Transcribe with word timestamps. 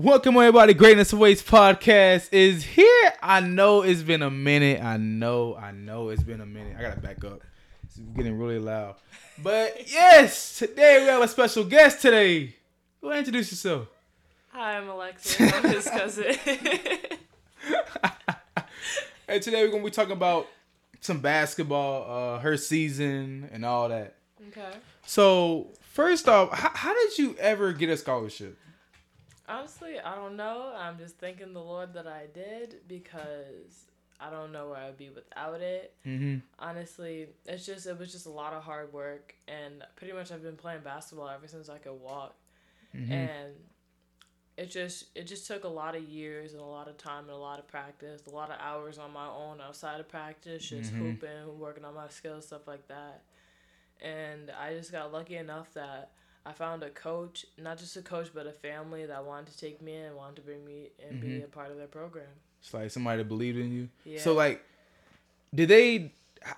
Welcome 0.00 0.36
everybody. 0.36 0.74
Greatness 0.74 1.12
Awaits 1.12 1.42
podcast 1.42 2.32
is 2.32 2.62
here. 2.62 3.12
I 3.20 3.40
know 3.40 3.82
it's 3.82 4.02
been 4.02 4.22
a 4.22 4.30
minute. 4.30 4.80
I 4.80 4.96
know, 4.96 5.56
I 5.56 5.72
know 5.72 6.10
it's 6.10 6.22
been 6.22 6.40
a 6.40 6.46
minute. 6.46 6.76
I 6.78 6.82
gotta 6.82 7.00
back 7.00 7.24
up. 7.24 7.42
It's 7.82 7.96
getting 7.96 8.38
really 8.38 8.60
loud. 8.60 8.94
But 9.42 9.90
yes, 9.92 10.56
today 10.56 11.00
we 11.00 11.06
have 11.08 11.20
a 11.20 11.26
special 11.26 11.64
guest 11.64 12.00
today. 12.00 12.54
Go 13.00 13.08
ahead 13.08 13.18
and 13.18 13.26
introduce 13.26 13.50
yourself. 13.50 13.88
Hi, 14.52 14.76
I'm 14.76 14.88
Alexis. 14.88 15.52
I'm 15.52 15.64
his 15.64 15.90
cousin. 15.90 16.36
And 19.26 19.42
today 19.42 19.64
we're 19.64 19.72
gonna 19.72 19.82
be 19.82 19.90
talking 19.90 20.12
about 20.12 20.46
some 21.00 21.18
basketball, 21.18 22.36
uh, 22.36 22.38
her 22.38 22.56
season, 22.56 23.48
and 23.52 23.64
all 23.64 23.88
that. 23.88 24.14
okay. 24.46 24.76
So 25.06 25.72
first 25.80 26.28
off, 26.28 26.52
how, 26.52 26.70
how 26.72 26.94
did 26.94 27.18
you 27.18 27.34
ever 27.40 27.72
get 27.72 27.88
a 27.90 27.96
scholarship? 27.96 28.56
Honestly, 29.48 29.98
I 29.98 30.14
don't 30.14 30.36
know. 30.36 30.74
I'm 30.76 30.98
just 30.98 31.18
thanking 31.18 31.52
the 31.54 31.62
Lord 31.62 31.94
that 31.94 32.06
I 32.06 32.26
did 32.34 32.76
because 32.86 33.86
I 34.20 34.30
don't 34.30 34.52
know 34.52 34.68
where 34.70 34.78
I'd 34.78 34.98
be 34.98 35.10
without 35.10 35.60
it. 35.60 35.94
Mm-hmm. 36.06 36.38
Honestly, 36.58 37.28
it's 37.46 37.64
just 37.64 37.86
it 37.86 37.98
was 37.98 38.12
just 38.12 38.26
a 38.26 38.30
lot 38.30 38.52
of 38.52 38.62
hard 38.62 38.92
work 38.92 39.34
and 39.46 39.82
pretty 39.96 40.12
much 40.12 40.30
I've 40.30 40.42
been 40.42 40.56
playing 40.56 40.80
basketball 40.80 41.28
ever 41.28 41.46
since 41.46 41.68
I 41.68 41.78
could 41.78 42.00
walk. 42.00 42.34
Mm-hmm. 42.94 43.12
And 43.12 43.52
it 44.58 44.70
just 44.70 45.04
it 45.14 45.24
just 45.28 45.46
took 45.46 45.64
a 45.64 45.68
lot 45.68 45.94
of 45.94 46.02
years 46.02 46.52
and 46.52 46.60
a 46.60 46.66
lot 46.66 46.88
of 46.88 46.98
time 46.98 47.24
and 47.24 47.30
a 47.32 47.36
lot 47.36 47.58
of 47.58 47.66
practice, 47.68 48.22
a 48.26 48.34
lot 48.34 48.50
of 48.50 48.56
hours 48.60 48.98
on 48.98 49.12
my 49.12 49.28
own 49.28 49.60
outside 49.60 50.00
of 50.00 50.08
practice, 50.08 50.68
just 50.68 50.92
Mhm. 50.92 50.98
hooping, 50.98 51.58
working 51.58 51.84
on 51.84 51.94
my 51.94 52.08
skills, 52.08 52.46
stuff 52.46 52.66
like 52.66 52.86
that. 52.88 53.22
And 54.00 54.50
I 54.50 54.74
just 54.74 54.92
got 54.92 55.12
lucky 55.12 55.36
enough 55.36 55.72
that 55.74 56.10
I 56.48 56.52
found 56.52 56.82
a 56.82 56.88
coach, 56.90 57.44
not 57.58 57.76
just 57.78 57.96
a 57.96 58.02
coach, 58.02 58.28
but 58.34 58.46
a 58.46 58.52
family 58.52 59.04
that 59.04 59.24
wanted 59.24 59.52
to 59.52 59.58
take 59.58 59.82
me 59.82 59.96
in 59.96 60.04
and 60.04 60.16
wanted 60.16 60.36
to 60.36 60.42
bring 60.42 60.64
me 60.64 60.88
and 61.06 61.20
be 61.20 61.28
Mhm. 61.28 61.44
a 61.44 61.48
part 61.48 61.70
of 61.70 61.76
their 61.76 61.86
program. 61.86 62.26
It's 62.60 62.72
like 62.72 62.90
somebody 62.90 63.18
that 63.18 63.28
believed 63.28 63.58
in 63.58 63.70
you. 63.70 63.88
Yeah. 64.04 64.20
So 64.20 64.32
like, 64.32 64.62
did 65.54 65.68
they 65.68 66.12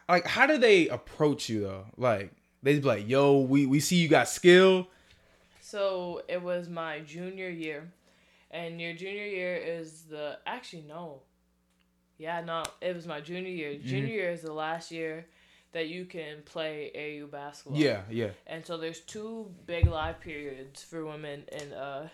like 0.08 0.26
how 0.26 0.46
did 0.46 0.60
they 0.60 0.88
approach 0.88 1.48
you 1.48 1.60
though? 1.62 1.86
Like 1.96 2.32
they'd 2.62 2.80
be 2.82 2.86
like, 2.86 3.08
"Yo, 3.08 3.38
we 3.40 3.66
we 3.66 3.80
see 3.80 3.96
you 3.96 4.08
got 4.08 4.28
skill." 4.28 4.86
So 5.60 6.22
it 6.28 6.40
was 6.42 6.68
my 6.68 7.00
junior 7.00 7.48
year, 7.50 7.92
and 8.50 8.80
your 8.80 8.92
junior 8.94 9.26
year 9.26 9.56
is 9.56 10.02
the 10.04 10.38
actually 10.46 10.82
no, 10.82 11.22
yeah 12.18 12.40
no 12.42 12.62
it 12.80 12.94
was 12.94 13.06
my 13.06 13.20
junior 13.20 13.50
year. 13.50 13.72
Mm-hmm. 13.72 13.88
Junior 13.88 14.14
year 14.14 14.30
is 14.30 14.42
the 14.42 14.52
last 14.52 14.90
year 14.90 15.26
that 15.72 15.88
you 15.88 16.04
can 16.04 16.42
play 16.44 16.90
AU 16.94 17.26
basketball. 17.28 17.78
Yeah, 17.80 18.02
yeah. 18.10 18.30
And 18.46 18.64
so 18.66 18.76
there's 18.76 19.00
two 19.00 19.50
big 19.66 19.86
live 19.86 20.20
periods 20.20 20.82
for 20.82 21.04
women 21.04 21.44
in 21.52 21.72
uh 21.72 22.08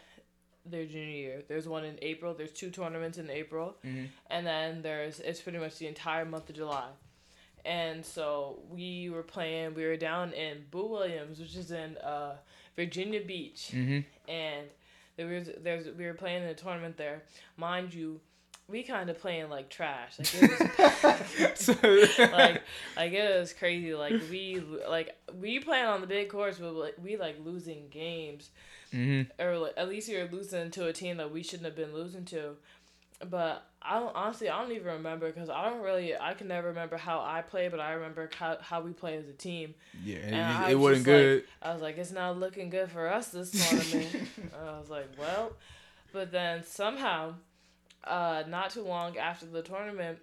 their 0.69 0.85
junior 0.85 1.05
year. 1.27 1.43
There's 1.49 1.69
one 1.69 1.85
in 1.85 1.97
April. 2.03 2.35
There's 2.35 2.53
two 2.53 2.71
tournaments 2.71 3.19
in 3.19 3.31
April, 3.31 3.77
Mhm. 3.85 4.09
and 4.29 4.47
then 4.47 4.83
there's 4.83 5.21
it's 5.21 5.41
pretty 5.41 5.59
much 5.59 5.79
the 5.79 5.87
entire 5.87 6.25
month 6.25 6.51
of 6.51 6.57
July. 6.57 6.89
And 7.65 8.05
so 8.05 8.61
we 8.69 9.11
were 9.11 9.23
playing. 9.23 9.75
We 9.75 9.85
were 9.85 9.97
down 9.97 10.33
in 10.33 10.67
Boo 10.71 10.87
Williams, 10.87 11.39
which 11.41 11.57
is 11.57 11.71
in 11.73 11.97
uh, 11.99 12.37
Virginia 12.77 13.21
Beach, 13.21 13.71
Mm-hmm. 13.73 14.01
and 14.31 14.67
there 15.17 15.27
was 15.27 15.51
there's 15.63 15.87
we 15.97 16.05
were 16.05 16.15
playing 16.15 16.43
in 16.43 16.49
a 16.49 16.55
tournament 16.55 16.97
there. 16.97 17.23
Mind 17.57 17.95
you, 17.95 18.21
we 18.69 18.83
kind 18.83 19.09
of 19.11 19.19
playing 19.21 19.49
like 19.49 19.69
trash. 19.69 20.19
Like 20.19 20.35
it 20.35 21.51
was 21.51 21.61
so, 22.19 22.29
like 22.33 22.63
like 22.97 23.13
it 23.13 23.39
was 23.39 23.53
crazy. 23.53 23.95
Like 23.95 24.15
we 24.31 24.61
like 24.89 25.17
we 25.41 25.61
playing 25.61 25.87
on 25.87 26.01
the 26.01 26.07
big 26.07 26.29
course, 26.29 26.59
but 26.59 26.73
like 26.75 26.95
we 27.03 27.17
like 27.17 27.37
losing 27.45 27.89
games, 27.91 28.51
hmm 28.93 29.23
or 29.39 29.59
like, 29.59 29.75
at 29.77 29.89
least 29.89 30.09
you're 30.09 30.27
losing 30.29 30.71
to 30.73 30.87
a 30.87 30.93
team 30.93 31.17
that 31.19 31.31
we 31.33 31.43
shouldn't 31.43 31.65
have 31.67 31.77
been 31.77 31.95
losing 31.95 32.25
to. 32.27 32.57
But 33.31 33.65
I 33.81 33.99
don't 33.99 34.15
honestly 34.15 34.49
I 34.51 34.61
don't 34.61 34.73
even 34.73 34.89
remember 34.89 35.31
because 35.33 35.49
I 35.49 35.71
don't 35.71 35.81
really 35.83 36.15
I 36.15 36.35
can 36.35 36.49
never 36.49 36.69
remember 36.69 36.97
how 36.99 37.21
I 37.21 37.41
play, 37.43 37.69
but 37.69 37.81
I 37.81 37.93
remember 37.93 38.29
how 38.37 38.59
how 38.61 38.81
we 38.83 38.93
play 38.93 39.17
as 39.17 39.27
a 39.29 39.33
team. 39.33 39.75
yeah, 40.05 40.17
And 40.63 40.71
it, 40.71 40.75
was 40.75 40.99
wasn't 40.99 41.07
just 41.07 41.15
like- 41.15 41.23
good. 41.23 41.45
I 41.63 41.73
was 41.73 41.83
like, 41.83 41.97
it's 41.99 42.13
not 42.13 42.39
looking 42.39 42.69
good 42.69 42.91
for 42.91 43.09
us 43.09 43.29
this 43.29 43.53
tournament. 43.71 44.29
I 44.61 44.79
was 44.79 44.91
like, 44.91 45.09
well, 45.19 45.53
but 46.13 46.31
then 46.31 46.63
somehow, 46.65 47.35
uh, 48.05 48.45
not 48.49 48.71
too 48.71 48.83
long 48.83 49.17
after 49.19 49.47
the 49.47 49.63
tournament, 49.63 50.19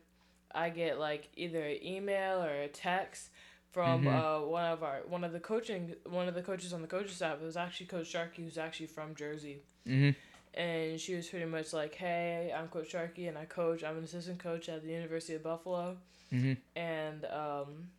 I 0.51 0.69
get 0.69 0.99
like 0.99 1.29
either 1.35 1.61
an 1.63 1.83
email 1.85 2.43
or 2.43 2.61
a 2.61 2.67
text 2.67 3.29
from 3.71 4.03
Mhm. 4.03 4.07
uh, 4.07 4.45
one 4.47 4.65
of 4.65 4.83
our 4.83 5.01
one 5.07 5.23
of 5.23 5.31
the 5.33 5.39
coaching 5.39 5.95
one 6.05 6.27
of 6.27 6.35
the 6.35 6.43
coaches 6.43 6.73
on 6.73 6.81
the 6.81 6.87
coaching 6.87 7.09
staff. 7.11 7.41
It 7.41 7.45
was 7.45 7.57
actually 7.57 7.87
Coach 7.87 8.07
Sharkey, 8.07 8.43
who's 8.43 8.57
actually 8.57 8.87
from 8.87 9.15
Jersey, 9.15 9.63
hmm 9.85 10.11
and 10.53 10.99
she 11.01 11.15
was 11.15 11.27
pretty 11.27 11.45
much 11.45 11.73
like, 11.73 11.95
"Hey, 11.95 12.53
I'm 12.55 12.67
Coach 12.67 12.91
Sharkey, 12.91 13.27
and 13.27 13.37
I 13.37 13.45
coach. 13.45 13.83
I'm 13.83 13.97
an 13.97 14.03
assistant 14.03 14.39
coach 14.39 14.69
at 14.69 14.83
the 14.83 14.91
University 14.91 15.33
of 15.33 15.43
Buffalo." 15.43 15.97
hmm 16.29 16.53
and 16.75 17.25
um, 17.25 17.89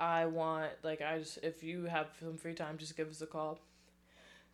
I 0.00 0.26
want 0.26 0.70
like 0.82 1.00
I 1.02 1.18
just 1.18 1.38
if 1.42 1.62
you 1.62 1.84
have 1.84 2.08
some 2.20 2.36
free 2.38 2.54
time, 2.54 2.78
just 2.78 2.96
give 2.96 3.08
us 3.10 3.20
a 3.20 3.26
call. 3.26 3.58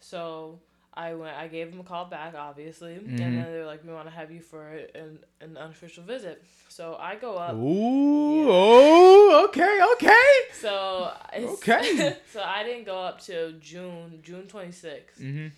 So 0.00 0.60
I 0.96 1.14
went. 1.14 1.36
I 1.36 1.48
gave 1.48 1.70
them 1.70 1.80
a 1.80 1.84
call 1.84 2.04
back, 2.04 2.34
obviously, 2.36 2.94
Mhm. 2.94 3.08
and 3.08 3.18
then 3.18 3.34
they're 3.52 3.66
like, 3.66 3.82
"We 3.84 3.92
want 3.92 4.06
to 4.06 4.14
have 4.14 4.30
you 4.30 4.40
for 4.40 4.68
an 4.94 5.18
an 5.40 5.56
unofficial 5.56 6.04
visit." 6.04 6.42
So 6.68 6.94
I 6.96 7.16
go 7.16 7.36
up. 7.36 7.54
Ooh, 7.56 8.42
Yeah. 8.42 8.46
oh, 8.50 9.44
okay, 9.48 9.80
okay. 9.94 10.30
So 10.52 11.12
it's, 11.32 11.52
Okay. 11.54 12.16
so 12.32 12.40
I 12.42 12.62
didn't 12.62 12.84
go 12.84 12.98
up 12.98 13.20
till 13.20 13.52
June 13.58 14.20
June 14.22 14.46
twenty 14.46 14.72
sixth, 14.72 15.18
hmm 15.18 15.48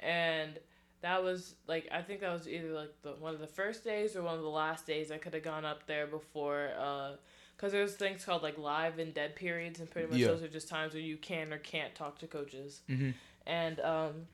and 0.00 0.58
that 1.02 1.22
was 1.22 1.54
like 1.66 1.88
I 1.92 2.02
think 2.02 2.20
that 2.20 2.32
was 2.32 2.48
either 2.48 2.72
like 2.72 2.92
the 3.02 3.10
one 3.12 3.34
of 3.34 3.40
the 3.40 3.46
first 3.46 3.84
days 3.84 4.16
or 4.16 4.22
one 4.22 4.34
of 4.36 4.42
the 4.42 4.48
last 4.48 4.86
days 4.86 5.10
I 5.10 5.18
could 5.18 5.34
have 5.34 5.42
gone 5.42 5.64
up 5.64 5.86
there 5.86 6.06
before 6.06 6.70
uh 6.78 7.12
because 7.56 7.72
there's 7.72 7.94
things 7.94 8.24
called 8.24 8.42
like 8.42 8.58
live 8.58 8.98
and 8.98 9.12
dead 9.14 9.36
periods 9.36 9.80
and 9.80 9.90
pretty 9.90 10.08
much 10.08 10.18
Yeah. 10.18 10.28
those 10.28 10.42
are 10.42 10.48
just 10.48 10.68
times 10.68 10.94
where 10.94 11.02
you 11.02 11.16
can 11.16 11.52
or 11.52 11.58
can't 11.58 11.94
talk 11.94 12.18
to 12.20 12.26
coaches 12.26 12.80
hmm 12.88 13.10
and 13.46 13.80
um 13.80 14.26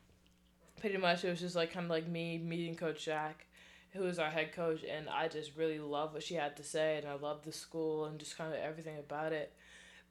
pretty 0.81 0.97
much 0.97 1.25
it 1.25 1.31
was 1.31 1.41
just 1.41 1.57
like 1.57 1.73
kind 1.73 1.85
of 1.85 1.91
like 1.91 2.09
me 2.09 2.39
meeting 2.39 2.75
coach 2.77 3.05
Jack 3.05 3.47
who 3.91 4.05
is 4.05 4.19
our 4.19 4.31
head 4.31 4.53
coach 4.53 4.81
and 4.85 5.09
I 5.09 5.29
just 5.29 5.57
really 5.57 5.79
love 5.79 6.13
what 6.13 6.23
she 6.23 6.35
had 6.35 6.57
to 6.59 6.63
say 6.63 6.99
and 6.99 7.07
I 7.07 7.15
love 7.15 7.43
the 7.45 7.53
school 7.53 8.05
and 8.05 8.19
just 8.19 8.37
kind 8.37 8.53
of 8.53 8.61
everything 8.61 8.99
about 8.99 9.33
it. 9.33 9.53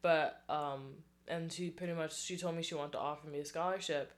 But 0.02 0.42
um 0.50 0.96
and 1.28 1.52
she 1.52 1.70
pretty 1.70 1.94
much 1.94 2.20
she 2.20 2.38
told 2.38 2.56
me 2.56 2.64
she 2.64 2.76
wanted 2.76 2.94
to 2.94 3.00
offer 3.00 3.28
me 3.28 3.40
a 3.40 3.46
scholarship. 3.46 4.14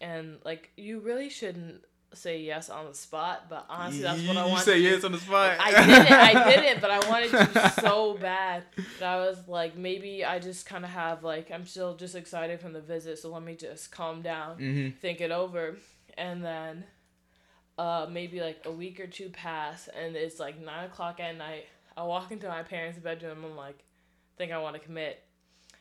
And 0.00 0.38
like 0.44 0.70
you 0.76 1.00
really 1.00 1.28
shouldn't 1.28 1.82
say 2.16 2.40
yes 2.40 2.70
on 2.70 2.86
the 2.86 2.94
spot 2.94 3.46
but 3.48 3.66
honestly 3.68 4.02
that's 4.02 4.26
what 4.26 4.36
I 4.36 4.44
You 4.44 4.50
wanted 4.52 4.64
say 4.64 4.74
to 4.74 4.80
yes 4.80 5.04
on 5.04 5.12
the 5.12 5.18
spot. 5.18 5.56
I 5.58 5.70
didn't 5.70 6.12
I 6.12 6.50
didn't 6.54 6.80
but 6.80 6.90
I 6.90 7.08
wanted 7.08 7.30
to 7.30 7.70
so 7.80 8.14
bad 8.20 8.64
that 9.00 9.08
I 9.08 9.16
was 9.16 9.38
like 9.48 9.76
maybe 9.76 10.24
I 10.24 10.38
just 10.38 10.66
kind 10.66 10.84
of 10.84 10.90
have 10.90 11.22
like 11.24 11.50
I'm 11.50 11.66
still 11.66 11.96
just 11.96 12.14
excited 12.14 12.60
from 12.60 12.72
the 12.72 12.80
visit 12.80 13.18
so 13.18 13.30
let 13.32 13.42
me 13.42 13.54
just 13.56 13.90
calm 13.90 14.22
down 14.22 14.56
hmm 14.56 14.88
think 15.00 15.20
it 15.20 15.30
over. 15.30 15.76
And 16.16 16.44
then 16.44 16.84
uh 17.78 18.06
maybe 18.10 18.40
like 18.40 18.60
a 18.66 18.70
week 18.70 19.00
or 19.00 19.06
two 19.06 19.30
pass 19.30 19.88
and 19.88 20.14
it's 20.14 20.38
like 20.38 20.60
nine 20.60 20.84
o'clock 20.84 21.18
at 21.20 21.36
night. 21.36 21.66
I 21.96 22.04
walk 22.04 22.30
into 22.32 22.48
my 22.48 22.62
parents 22.62 22.98
bedroom 22.98 23.44
i'm 23.44 23.56
like 23.56 23.78
think 24.36 24.50
i 24.50 24.58
want 24.58 24.74
to 24.74 24.80
commit 24.80 25.22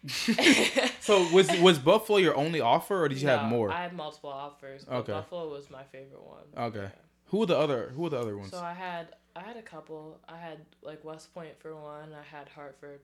So 1.00 1.28
was 1.34 1.52
was 1.60 1.80
Buffalo 1.80 2.18
your 2.18 2.36
only 2.36 2.62
offer, 2.62 3.04
or 3.04 3.10
did 3.10 3.22
you 3.22 3.28
have 3.28 3.50
more? 3.50 3.72
i 3.72 3.82
had 3.82 3.94
multiple 3.94 4.30
offers 4.30 4.86
but 4.86 4.96
Okay. 5.00 5.12
buffalo 5.14 5.50
was 5.50 5.70
my 5.70 5.84
favorite 5.84 6.24
one 6.24 6.46
Okay. 6.58 6.90
Who 7.28 7.40
were 7.40 7.46
the 7.46 7.58
other? 7.58 7.90
Who 7.96 8.04
were 8.04 8.10
the 8.10 8.20
other 8.20 8.38
ones? 8.38 8.52
so 8.52 8.60
i 8.60 8.74
had 8.74 9.08
i 9.36 9.42
had 9.42 9.58
a 9.58 9.62
couple 9.62 10.20
i 10.30 10.38
had 10.38 10.60
like 10.82 11.04
west 11.04 11.34
point 11.34 11.60
for 11.60 11.76
one 11.76 12.10
i 12.14 12.24
had 12.36 12.48
hartford 12.50 13.00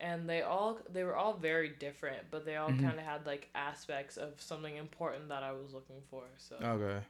and 0.00 0.28
they 0.28 0.42
all 0.42 0.78
they 0.92 1.04
were 1.04 1.14
all 1.16 1.34
very 1.34 1.68
different 1.68 2.22
but 2.30 2.44
they 2.44 2.56
all 2.56 2.70
Mhm. 2.70 2.82
kind 2.82 2.98
of 2.98 3.04
had 3.04 3.24
like 3.26 3.48
aspects 3.54 4.16
of 4.16 4.30
something 4.40 4.76
important 4.76 5.28
that 5.28 5.42
i 5.42 5.52
was 5.52 5.72
looking 5.72 6.00
for 6.10 6.24
so 6.38 6.56
okay. 6.62 7.00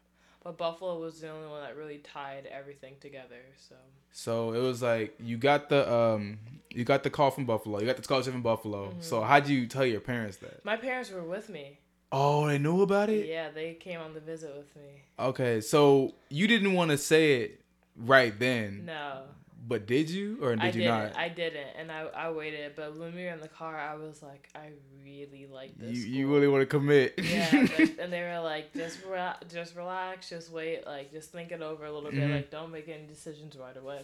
But 0.45 0.59
Buffalo 0.59 0.99
was 0.99 1.21
the 1.21 1.29
only 1.29 1.47
one 1.49 1.63
that 1.63 1.77
really 1.77 1.99
tied 1.99 2.47
everything 2.47 2.95
together. 3.01 3.43
So 3.57 3.77
So 4.11 4.53
it 4.55 4.59
was 4.59 4.83
like 4.83 5.15
you 5.21 5.37
got 5.37 5.69
the 5.69 5.81
um 5.89 6.39
you 6.75 6.85
got 6.85 7.03
the 7.03 7.11
call 7.11 7.31
from 7.31 7.45
Buffalo. 7.47 7.79
You 7.81 7.87
got 7.87 7.97
the 7.97 8.03
scholarship 8.03 8.33
from 8.33 8.43
Buffalo. 8.43 8.91
Mhm. 8.91 9.03
So 9.03 9.21
how'd 9.23 9.47
you 9.49 9.67
tell 9.67 9.85
your 9.87 10.01
parents 10.01 10.37
that? 10.39 10.65
my 10.65 10.77
parents 10.77 11.11
were 11.11 11.23
with 11.23 11.49
me. 11.49 11.79
Oh, 12.15 12.47
they 12.47 12.59
knew 12.59 12.83
about 12.83 13.09
it. 13.09 13.27
Yeah, 13.27 13.51
they 13.51 13.75
came 13.75 13.99
on 14.01 14.13
the 14.13 14.21
visit 14.21 14.55
with 14.57 14.75
me. 14.77 15.03
Okay, 15.19 15.61
so 15.63 16.15
you 16.29 16.47
didn't 16.47 16.75
want 16.75 16.91
to 16.91 16.99
say 16.99 17.41
it 17.43 17.61
right 17.97 18.39
then, 18.39 18.85
No, 18.85 19.23
but 19.67 19.87
did 19.87 20.11
you 20.11 20.39
or 20.43 20.51
did 20.57 20.61
I 20.63 20.67
you 20.67 20.73
didn't. 20.73 20.89
not? 20.89 21.17
I 21.17 21.29
didn't, 21.31 21.69
and 21.79 21.91
I, 21.91 22.01
I 22.15 22.31
waited. 22.31 22.73
But 22.77 22.99
when 22.99 23.15
we 23.15 23.23
were 23.25 23.31
in 23.31 23.41
the 23.41 23.49
car, 23.49 23.77
I 23.79 23.95
was 23.95 24.23
like, 24.23 24.49
I 24.55 24.73
really 25.03 25.47
like 25.51 25.79
this. 25.79 25.97
you 25.97 26.05
you 26.05 26.33
really 26.35 26.49
want 26.49 26.61
to 26.63 26.67
commit? 26.67 27.15
yeah, 27.19 27.51
but- 27.79 27.99
and 27.99 28.13
they 28.13 28.21
were 28.21 28.41
like, 28.41 28.75
just 28.75 28.99
re- 29.11 29.33
just 29.51 29.75
relax, 29.75 30.29
just 30.29 30.53
wait, 30.53 30.87
like 30.87 31.13
just 31.13 31.33
think 31.33 31.51
it 31.51 31.63
over 31.63 31.87
a 31.87 31.93
little 31.93 32.11
bit, 32.11 32.21
Mhm. 32.21 32.35
like 32.35 32.51
don't 32.51 32.71
make 32.73 32.89
any 32.91 33.07
decisions 33.07 33.57
right 33.57 33.77
away. 33.77 34.03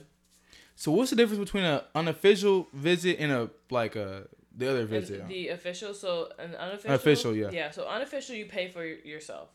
So 0.80 0.92
what's 0.92 1.10
the 1.10 1.16
difference 1.16 1.40
between 1.40 1.64
an 1.64 1.80
unofficial 1.96 2.68
visit 2.72 3.18
and 3.18 3.32
a 3.32 3.50
like 3.68 3.96
a 3.96 4.28
the 4.56 4.68
other 4.70 4.80
And 4.82 4.88
visit? 4.88 5.26
the 5.26 5.48
official, 5.48 5.92
so 5.92 6.28
an 6.38 6.54
unofficial. 6.54 6.94
Official, 6.94 7.34
yeah. 7.34 7.50
Yeah, 7.52 7.70
so 7.72 7.86
unofficial, 7.88 8.36
you 8.36 8.46
pay 8.46 8.68
for 8.68 8.84
yourself. 8.84 9.48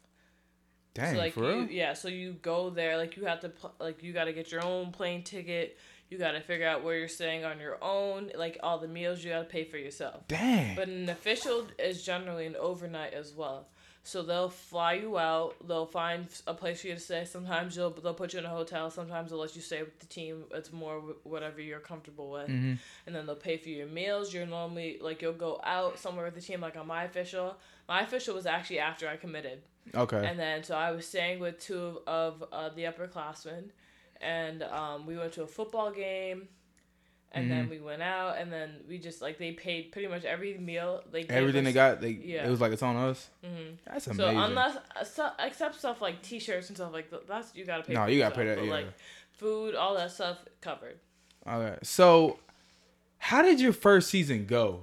Dang, 0.93 1.13
so 1.15 1.19
like 1.19 1.33
for 1.33 1.43
you, 1.49 1.59
real? 1.61 1.71
yeah, 1.71 1.93
so 1.93 2.07
you 2.09 2.33
go 2.41 2.69
there 2.69 2.97
like 2.97 3.15
you 3.17 3.23
have 3.25 3.39
to 3.39 3.49
pl- 3.49 3.73
like 3.79 4.03
you 4.03 4.11
got 4.13 4.25
to 4.25 4.33
get 4.33 4.51
your 4.51 4.63
own 4.65 4.91
plane 4.91 5.23
ticket. 5.23 5.77
You 6.09 6.17
got 6.19 6.33
to 6.33 6.41
figure 6.41 6.67
out 6.67 6.83
where 6.83 6.97
you're 6.99 7.07
staying 7.07 7.43
on 7.45 7.59
your 7.59 7.77
own. 7.81 8.29
Like 8.35 8.59
all 8.61 8.77
the 8.77 8.87
meals 8.89 9.23
you 9.23 9.31
got 9.31 9.39
to 9.39 9.45
pay 9.45 9.63
for 9.63 9.77
yourself. 9.77 10.27
Dang. 10.27 10.75
But 10.75 10.87
an 10.89 11.07
official 11.09 11.65
is 11.79 12.03
generally 12.05 12.45
an 12.45 12.55
overnight 12.57 13.13
as 13.13 13.33
well. 13.33 13.67
So 14.05 14.21
they'll 14.21 14.49
fly 14.49 14.93
you 14.95 15.17
out. 15.17 15.55
They'll 15.65 15.85
find 15.85 16.27
a 16.45 16.53
place 16.53 16.81
for 16.81 16.87
you 16.87 16.95
to 16.95 16.99
stay. 16.99 17.23
Sometimes 17.23 17.75
they'll 17.75 17.89
they'll 17.89 18.13
put 18.13 18.33
you 18.33 18.39
in 18.39 18.45
a 18.45 18.49
hotel. 18.49 18.91
Sometimes 18.91 19.29
they'll 19.29 19.39
let 19.39 19.55
you 19.55 19.61
stay 19.61 19.81
with 19.81 19.97
the 19.99 20.05
team. 20.07 20.43
It's 20.53 20.73
more 20.73 21.01
whatever 21.23 21.61
you're 21.61 21.79
comfortable 21.79 22.29
with. 22.29 22.49
Mhm. 22.49 22.77
And 23.07 23.15
then 23.15 23.25
they'll 23.25 23.37
pay 23.37 23.55
for 23.57 23.69
your 23.69 23.87
meals. 23.87 24.33
You're 24.33 24.45
normally 24.45 24.97
like 24.99 25.21
you'll 25.21 25.31
go 25.33 25.61
out 25.63 25.99
somewhere 25.99 26.25
with 26.25 26.35
the 26.35 26.41
team. 26.41 26.59
Like 26.59 26.75
on 26.75 26.85
my 26.85 27.05
official, 27.05 27.55
my 27.87 28.01
official 28.01 28.35
was 28.35 28.45
actually 28.45 28.79
after 28.79 29.07
I 29.07 29.15
committed. 29.15 29.61
Okay. 29.95 30.25
And 30.25 30.37
then 30.37 30.63
so 30.63 30.75
I 30.75 30.91
was 30.91 31.07
staying 31.07 31.39
with 31.39 31.59
two 31.59 32.01
of 32.05 32.43
uh, 32.51 32.69
the 32.69 32.83
upperclassmen, 32.83 33.69
and 34.19 34.63
um, 34.63 35.05
we 35.05 35.17
went 35.17 35.31
to 35.33 35.43
a 35.43 35.47
football 35.47 35.91
game, 35.91 36.49
and 37.33 37.49
then 37.49 37.65
Mhm. 37.67 37.69
we 37.71 37.79
went 37.79 38.01
out, 38.01 38.37
and 38.37 38.51
then 38.53 38.81
we 38.87 38.97
just 38.99 39.21
like 39.21 39.37
they 39.39 39.51
paid 39.53 39.91
pretty 39.91 40.07
much 40.07 40.23
every 40.23 40.57
meal. 40.57 41.03
Like 41.11 41.29
Everything 41.31 41.63
they 41.63 41.73
got, 41.73 41.99
they 42.01 42.09
Yeah. 42.11 42.45
it 42.45 42.49
was 42.49 42.61
like 42.61 42.71
it's 42.71 42.83
on 42.83 42.95
us. 42.95 43.29
Mhm. 43.43 43.77
That's 43.85 44.05
So 44.05 44.11
amazing. 44.11 44.37
unless 44.37 44.77
uh, 44.95 45.03
so, 45.03 45.29
except 45.39 45.75
stuff 45.79 46.01
like 46.01 46.21
T-shirts 46.21 46.69
and 46.69 46.77
stuff 46.77 46.93
like 46.93 47.11
that's 47.27 47.55
you 47.55 47.65
gotta 47.65 47.83
pay. 47.83 47.93
no, 47.93 48.05
you 48.05 48.19
gotta 48.19 48.35
pay 48.35 48.45
that. 48.45 48.57
but, 48.57 48.65
Yeah. 48.65 48.71
Like 48.71 48.87
food, 49.31 49.75
all 49.75 49.95
that 49.95 50.11
stuff 50.11 50.37
covered. 50.61 50.99
okay. 51.47 51.77
So, 51.83 52.39
how 53.17 53.41
did 53.41 53.59
your 53.59 53.73
first 53.73 54.09
season 54.09 54.45
go 54.45 54.81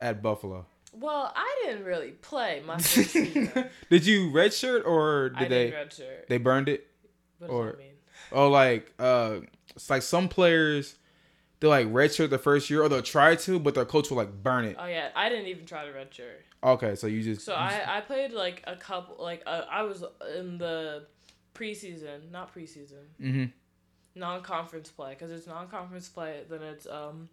at 0.00 0.22
Buffalo? 0.22 0.66
Well, 0.92 1.32
I 1.36 1.62
didn't 1.64 1.84
really 1.84 2.12
play 2.12 2.62
my 2.66 2.76
first 2.78 3.10
season. 3.10 3.70
did 3.90 4.06
you 4.06 4.30
redshirt 4.30 4.86
or 4.86 5.30
did 5.30 5.46
I 5.46 5.48
they 5.48 5.70
redshirt. 5.72 6.26
they 6.28 6.38
burned 6.38 6.68
it? 6.68 6.86
What 7.38 7.48
does 7.48 7.54
or- 7.56 7.66
that 7.72 7.78
mean? 7.78 7.92
Oh, 8.32 8.48
like 8.50 8.92
uh, 8.98 9.40
it's 9.74 9.88
like 9.90 10.02
some 10.02 10.28
players 10.28 10.96
they 11.60 11.68
like 11.68 11.86
redshirt 11.86 12.30
the 12.30 12.38
first 12.38 12.68
year, 12.70 12.82
or 12.82 12.88
they'll 12.88 13.02
try 13.02 13.34
to, 13.36 13.58
but 13.58 13.74
their 13.74 13.84
coach 13.84 14.10
will 14.10 14.16
like 14.18 14.42
burn 14.42 14.64
it. 14.64 14.76
Oh 14.78 14.86
yeah, 14.86 15.08
I 15.14 15.28
didn't 15.28 15.46
even 15.46 15.64
try 15.66 15.84
to 15.86 15.92
redshirt. 15.92 16.42
Okay, 16.62 16.94
so 16.96 17.06
you 17.06 17.22
just 17.22 17.44
So 17.44 17.54
I, 17.54 17.98
I 17.98 18.00
played 18.00 18.32
like 18.32 18.62
a 18.66 18.76
couple 18.76 19.22
like 19.22 19.42
uh, 19.46 19.62
I 19.70 19.82
was 19.82 20.04
in 20.36 20.58
the 20.58 21.06
preseason, 21.54 22.30
not 22.30 22.54
preseason, 22.54 23.04
mm-hmm. 23.20 23.44
non-conference 24.14 24.90
play 24.90 25.10
because 25.10 25.30
it's 25.30 25.46
non-conference 25.46 26.08
play, 26.08 26.42
then 26.50 26.62
it's 26.62 26.86
um 26.86 27.28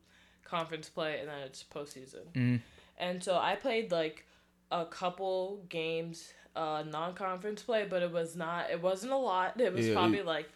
conference 0.45 0.89
play, 0.89 1.19
and 1.19 1.27
then 1.29 1.39
it's 1.39 1.63
postseason. 1.63 2.25
Mhm. 2.33 2.61
And 2.97 3.23
so 3.23 3.37
I 3.37 3.55
played 3.55 3.91
like 3.91 4.25
a 4.71 4.85
couple 4.85 5.65
games 5.69 6.31
uh 6.55 6.83
non-conference 6.89 7.63
play, 7.63 7.85
but 7.89 8.03
it 8.03 8.11
was 8.11 8.35
not 8.35 8.69
it 8.69 8.81
wasn't 8.81 9.11
a 9.11 9.17
lot. 9.17 9.59
It 9.59 9.73
was 9.73 9.87
Yeah, 9.87 9.93
probably 9.95 10.21
like 10.21 10.49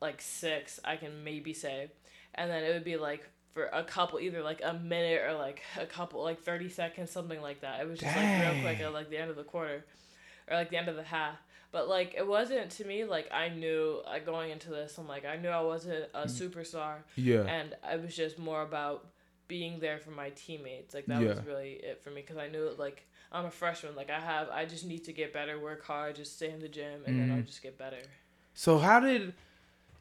like 0.00 0.20
six, 0.20 0.80
I 0.84 0.96
can 0.96 1.22
maybe 1.22 1.52
say. 1.52 1.90
And 2.36 2.50
then 2.50 2.62
it 2.64 2.72
would 2.72 2.84
be 2.84 2.96
like 2.96 3.28
for 3.54 3.66
a 3.66 3.82
couple 3.82 4.20
either 4.20 4.42
like 4.42 4.60
a 4.62 4.74
minute 4.74 5.22
or 5.26 5.32
like 5.34 5.62
a 5.78 5.86
couple 5.86 6.22
like 6.22 6.42
30 6.42 6.68
seconds 6.68 7.10
something 7.10 7.40
like 7.40 7.60
that. 7.62 7.80
It 7.80 7.88
was 7.88 7.98
just 7.98 8.14
like 8.16 8.40
real 8.40 8.60
quick 8.60 8.80
at 8.80 8.92
like 8.92 9.08
the 9.10 9.16
end 9.18 9.30
of 9.30 9.36
the 9.36 9.44
quarter 9.44 9.84
or 10.48 10.56
like 10.56 10.70
the 10.70 10.76
end 10.76 10.88
of 10.88 10.96
the 10.96 11.02
half. 11.02 11.38
But 11.72 11.88
like 11.88 12.14
it 12.16 12.26
wasn't 12.26 12.70
to 12.72 12.84
me 12.84 13.04
like 13.04 13.28
I 13.32 13.48
knew 13.48 14.00
like 14.04 14.24
going 14.26 14.50
into 14.50 14.70
this 14.70 14.96
I'm 14.98 15.08
like 15.08 15.24
I 15.24 15.36
knew 15.36 15.48
I 15.48 15.60
wasn't 15.62 16.04
a 16.14 16.24
superstar 16.26 16.96
yeah. 17.16 17.42
and 17.44 17.74
it 17.90 18.02
was 18.02 18.14
just 18.14 18.38
more 18.38 18.62
about 18.62 19.06
being 19.48 19.78
there 19.78 19.98
for 19.98 20.10
my 20.10 20.30
teammates 20.30 20.92
like 20.92 21.06
that 21.06 21.22
Yeah. 21.22 21.28
was 21.28 21.44
really 21.46 21.74
it 21.74 22.02
for 22.02 22.10
me 22.10 22.20
because 22.20 22.36
i 22.36 22.48
knew 22.48 22.68
like 22.78 23.06
i'm 23.30 23.44
a 23.44 23.50
freshman 23.50 23.94
like 23.94 24.10
i 24.10 24.18
have 24.18 24.48
i 24.50 24.64
just 24.64 24.84
need 24.84 25.04
to 25.04 25.12
get 25.12 25.32
better 25.32 25.56
work 25.60 25.84
hard 25.84 26.16
just 26.16 26.34
stay 26.34 26.50
in 26.50 26.58
the 26.58 26.66
gym 26.68 27.02
and 27.06 27.16
then 27.16 27.30
i'll 27.30 27.36
Mhm. 27.38 27.46
just 27.46 27.62
get 27.62 27.78
better 27.78 27.98
So 28.54 28.78
how 28.78 28.98
did? 28.98 29.34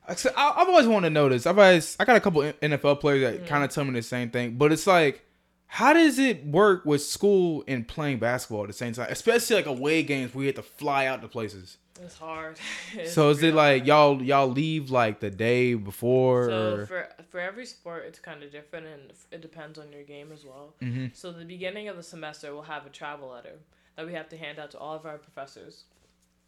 I 0.07 0.15
said- 0.15 0.33
I- 0.37 0.53
I've 0.57 0.67
always 0.69 0.87
wanted 0.87 1.09
to 1.09 1.13
know 1.13 1.29
this. 1.29 1.45
I've 1.45 1.57
always 1.59 1.95
I 1.99 2.05
got 2.05 2.15
a 2.17 2.19
couple 2.21 2.41
NFL 2.61 2.95
players 2.99 3.21
that 3.21 3.43
Mhm. 3.43 3.47
kind 3.47 3.63
of 3.63 3.69
tell 3.71 3.83
me 3.85 3.91
the 3.93 4.01
same 4.03 4.29
thing, 4.29 4.57
but 4.57 4.71
it's 4.71 4.85
like, 4.87 5.23
how 5.67 5.93
does 5.93 6.19
it 6.19 6.45
work 6.45 6.85
with 6.85 7.01
school 7.03 7.63
and 7.67 7.87
playing 7.87 8.19
basketball 8.19 8.61
at 8.63 8.67
the 8.67 8.73
same 8.73 8.93
time? 8.93 9.07
Especially 9.09 9.55
like 9.55 9.65
away 9.65 10.03
games 10.03 10.33
where 10.33 10.43
you 10.43 10.47
have 10.49 10.55
to 10.55 10.61
fly 10.63 11.05
out 11.07 11.21
to 11.21 11.27
places. 11.27 11.77
it's 12.01 12.17
hard 12.17 12.57
It's 12.93 13.13
so 13.13 13.29
is 13.29 13.41
it 13.41 13.53
like 13.53 13.83
hard. 13.83 13.87
y'all 13.87 14.21
y'all 14.21 14.47
leave 14.49 14.91
like 14.91 15.21
the 15.21 15.29
day 15.31 15.73
before? 15.75 16.49
so 16.49 16.75
or? 16.75 16.85
for 16.85 17.07
for 17.29 17.39
every 17.39 17.65
sport 17.65 18.03
it's 18.05 18.19
kind 18.19 18.43
of 18.43 18.51
different 18.51 18.85
and 18.85 19.13
it 19.31 19.41
depends 19.41 19.79
on 19.79 19.91
your 19.93 20.03
game 20.03 20.29
as 20.33 20.43
well 20.43 20.73
hmm 20.81 21.07
so 21.13 21.31
the 21.31 21.45
beginning 21.45 21.87
of 21.87 21.95
the 21.95 22.03
semester 22.03 22.53
we'll 22.53 22.63
have 22.63 22.85
a 22.85 22.89
travel 22.89 23.29
letter 23.29 23.55
that 23.95 24.05
we 24.05 24.11
have 24.13 24.27
to 24.27 24.35
hand 24.37 24.59
out 24.59 24.71
to 24.71 24.77
all 24.77 24.93
of 24.93 25.05
our 25.05 25.17
professors 25.17 25.85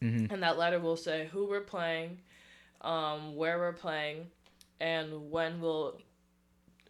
hmm 0.01 0.25
and 0.29 0.43
that 0.43 0.57
letter 0.57 0.79
will 0.79 0.97
say 0.97 1.27
who 1.31 1.45
we're 1.45 1.61
playing, 1.61 2.19
um, 2.81 3.35
where 3.35 3.57
we're 3.57 3.73
playing, 3.73 4.27
and 4.79 5.29
when 5.31 5.59
we'll 5.61 5.99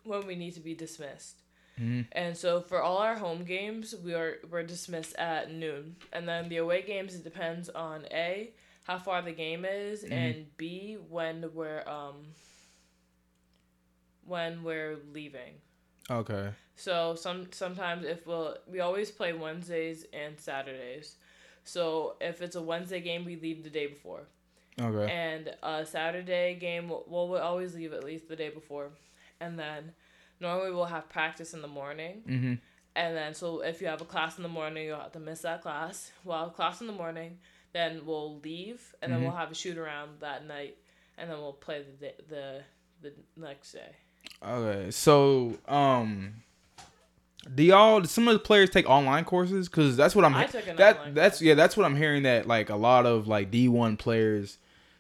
when 0.04 0.26
we 0.28 0.36
need 0.36 0.54
to 0.54 0.60
be 0.62 0.74
dismissed. 0.76 1.42
hmm 1.78 2.02
And 2.14 2.36
so 2.38 2.62
for 2.62 2.82
all 2.82 2.98
our 2.98 3.16
home 3.18 3.44
games, 3.44 3.94
we 4.04 4.14
are 4.14 4.38
we're 4.50 4.64
dismissed 4.64 5.16
at 5.18 5.52
noon, 5.52 5.96
and 6.14 6.28
then 6.28 6.50
the 6.50 6.58
away 6.58 6.82
games 6.82 7.14
it 7.16 7.24
depends 7.24 7.70
on 7.70 8.06
a 8.12 8.52
how 8.86 8.98
far 8.98 9.22
the 9.22 9.34
game 9.34 9.66
is, 9.66 10.04
Mhm. 10.04 10.12
and 10.12 10.58
b 10.58 10.96
when 11.10 11.54
we're 11.54 11.84
um 11.88 12.34
when 14.26 14.64
we're 14.64 14.98
leaving. 15.14 15.54
Okay. 16.10 16.52
So 16.76 17.16
some 17.16 17.48
sometimes 17.52 18.06
if 18.06 18.26
we'll 18.28 18.56
we 18.68 18.80
always 18.80 19.12
play 19.12 19.34
Wednesdays 19.34 20.06
and 20.14 20.40
Saturdays. 20.40 21.16
So 21.64 22.16
if 22.22 22.42
it's 22.42 22.56
a 22.56 22.62
Wednesday 22.62 23.02
game, 23.02 23.26
we 23.26 23.36
leave 23.36 23.64
the 23.64 23.70
day 23.70 23.88
before, 23.88 24.28
Okay. 24.80 25.12
and 25.12 25.52
a 25.64 25.86
Saturday 25.86 26.56
game, 26.56 26.88
we'll, 26.90 27.04
we'll 27.08 27.38
always 27.42 27.74
leave 27.76 27.94
at 27.94 28.04
least 28.04 28.28
the 28.30 28.36
day 28.36 28.50
before, 28.50 28.90
and 29.40 29.58
then 29.58 29.94
normally 30.40 30.72
we'll 30.72 30.86
have 30.86 31.10
practice 31.10 31.54
in 31.54 31.62
the 31.62 31.68
morning, 31.68 32.22
hmm 32.26 32.54
and 32.96 33.16
then 33.16 33.34
so 33.36 33.62
if 33.62 33.80
you 33.80 33.86
have 33.88 34.02
a 34.02 34.06
class 34.06 34.38
in 34.38 34.44
the 34.44 34.50
morning, 34.50 34.86
you'll 34.88 35.00
have 35.00 35.12
to 35.12 35.20
miss 35.20 35.42
that 35.42 35.62
class. 35.62 36.12
Well, 36.24 36.50
class 36.50 36.82
in 36.82 36.88
the 36.88 36.94
morning, 36.94 37.38
then 37.74 38.02
we'll 38.08 38.40
leave, 38.40 38.96
and 39.04 39.12
then 39.12 39.20
Mhm. 39.20 39.24
we'll 39.24 39.36
have 39.36 39.52
a 39.52 39.56
shoot 39.56 39.78
around 39.78 40.20
that 40.22 40.46
night, 40.48 40.78
and 41.18 41.30
then 41.30 41.38
we'll 41.38 41.54
play 41.54 41.84
the 41.84 41.92
day, 42.08 42.14
the 42.28 42.64
the 43.04 43.14
next 43.36 43.72
day. 43.74 43.96
Okay. 44.44 44.90
So 44.92 45.58
um, 45.68 46.34
do 47.54 47.64
y'all 47.64 48.04
some 48.06 48.28
of 48.28 48.34
the 48.34 48.40
players 48.40 48.70
take 48.72 48.90
online 48.90 49.26
courses? 49.26 49.70
Because 49.70 49.96
that's 49.96 50.16
what 50.16 50.26
I'm. 50.26 50.34
I 50.36 50.46
took 50.46 50.68
an 50.68 50.76
that 50.78 51.14
that's 51.16 51.38
course. 51.38 51.42
yeah 51.44 51.54
that's 51.54 51.78
what 51.78 51.86
i'm 51.86 51.96
hearing 51.96 52.24
that 52.24 52.48
like 52.48 52.70
a 52.70 52.76
lot 52.76 53.06
of 53.06 53.28
like 53.28 53.52
d1 53.52 53.98
players 54.00 54.58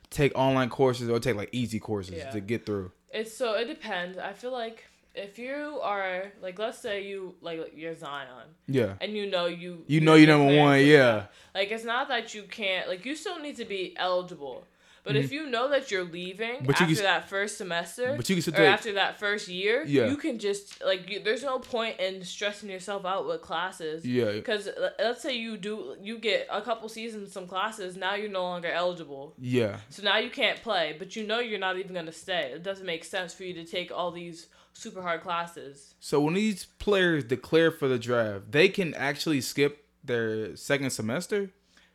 take 0.10 0.32
online 0.36 0.70
courses 0.70 1.10
or 1.10 1.20
take 1.20 1.36
like 1.36 1.50
easy 1.52 1.80
courses 1.80 2.16
Yeah. 2.16 2.30
to 2.32 2.40
get 2.40 2.66
through 2.66 2.92
It's 3.12 3.34
so 3.36 3.54
it 3.56 3.66
depends. 3.66 4.18
I 4.18 4.34
feel 4.34 4.52
like 4.52 4.86
if 5.16 5.40
you 5.40 5.80
are 5.82 6.32
like, 6.42 6.60
let's 6.60 6.78
say 6.78 7.08
you 7.08 7.34
like 7.42 7.74
you're 7.76 7.96
Zion, 7.96 8.28
yeah 8.68 8.94
and 9.02 9.14
you 9.14 9.26
know 9.30 9.48
you 9.48 9.84
You 9.88 10.00
know 10.02 10.14
you're 10.16 10.28
number 10.28 10.56
one, 10.58 10.86
yeah. 10.86 11.26
Like 11.56 11.72
it's 11.72 11.84
not 11.84 12.08
that 12.10 12.34
you 12.36 12.44
can't 12.44 12.88
like 12.88 13.04
you 13.06 13.16
still 13.16 13.40
need 13.40 13.56
to 13.58 13.66
be 13.66 13.96
eligible, 13.98 14.64
but 15.08 15.16
if 15.16 15.32
you 15.32 15.50
know 15.50 15.70
that 15.70 15.90
you're 15.92 16.04
leaving 16.04 16.58
Mm-hmm. 16.58 16.66
But 16.68 16.80
you 16.80 16.86
after 16.86 16.96
can- 16.96 17.04
that 17.12 17.30
first 17.30 17.58
semester, 17.58 18.14
but 18.18 18.28
you 18.30 18.36
can 18.36 18.42
still 18.42 18.56
or 18.62 18.66
after 18.66 18.94
that 18.94 19.18
first 19.20 19.48
year, 19.48 19.84
Yeah. 19.86 20.08
you 20.12 20.18
can 20.18 20.38
just 20.40 20.66
like 20.84 21.10
you, 21.10 21.18
there's 21.24 21.44
no 21.44 21.58
point 21.60 22.00
in 22.00 22.24
stressing 22.24 22.70
yourself 22.70 23.06
out 23.06 23.28
with 23.28 23.42
classes. 23.42 24.06
yeah 24.06 24.32
Because 24.34 24.70
let's 25.00 25.22
say 25.22 25.34
you 25.36 25.58
do 25.58 25.96
you 26.02 26.16
get 26.20 26.48
a 26.52 26.62
couple 26.62 26.88
seasons 26.90 27.32
some 27.32 27.48
classes 27.48 27.96
now 27.98 28.14
you're 28.20 28.30
no 28.42 28.44
longer 28.44 28.70
eligible 28.84 29.34
yeah 29.58 29.78
so 29.90 30.04
now 30.04 30.18
you 30.26 30.30
can't 30.30 30.62
play, 30.62 30.96
but 31.00 31.16
you 31.16 31.24
know 31.30 31.40
you're 31.40 31.60
not 31.68 31.78
even 31.82 31.94
gonna 31.96 32.12
stay. 32.28 32.52
It 32.58 32.64
doesn't 32.64 32.86
make 32.94 33.04
sense 33.04 33.34
for 33.34 33.44
you 33.48 33.54
to 33.62 33.66
take 33.66 33.92
all 33.98 34.12
these 34.12 34.48
super 34.74 35.02
hard 35.02 35.22
classes. 35.28 35.96
so 36.00 36.16
when 36.22 36.34
these 36.36 36.66
players 36.86 37.24
declare 37.24 37.72
for 37.72 37.88
the 37.88 38.00
draft 38.08 38.52
they 38.52 38.68
can 38.78 38.94
actually 38.94 39.42
skip 39.42 39.74
their 40.04 40.56
second 40.56 40.90
semester 40.92 41.40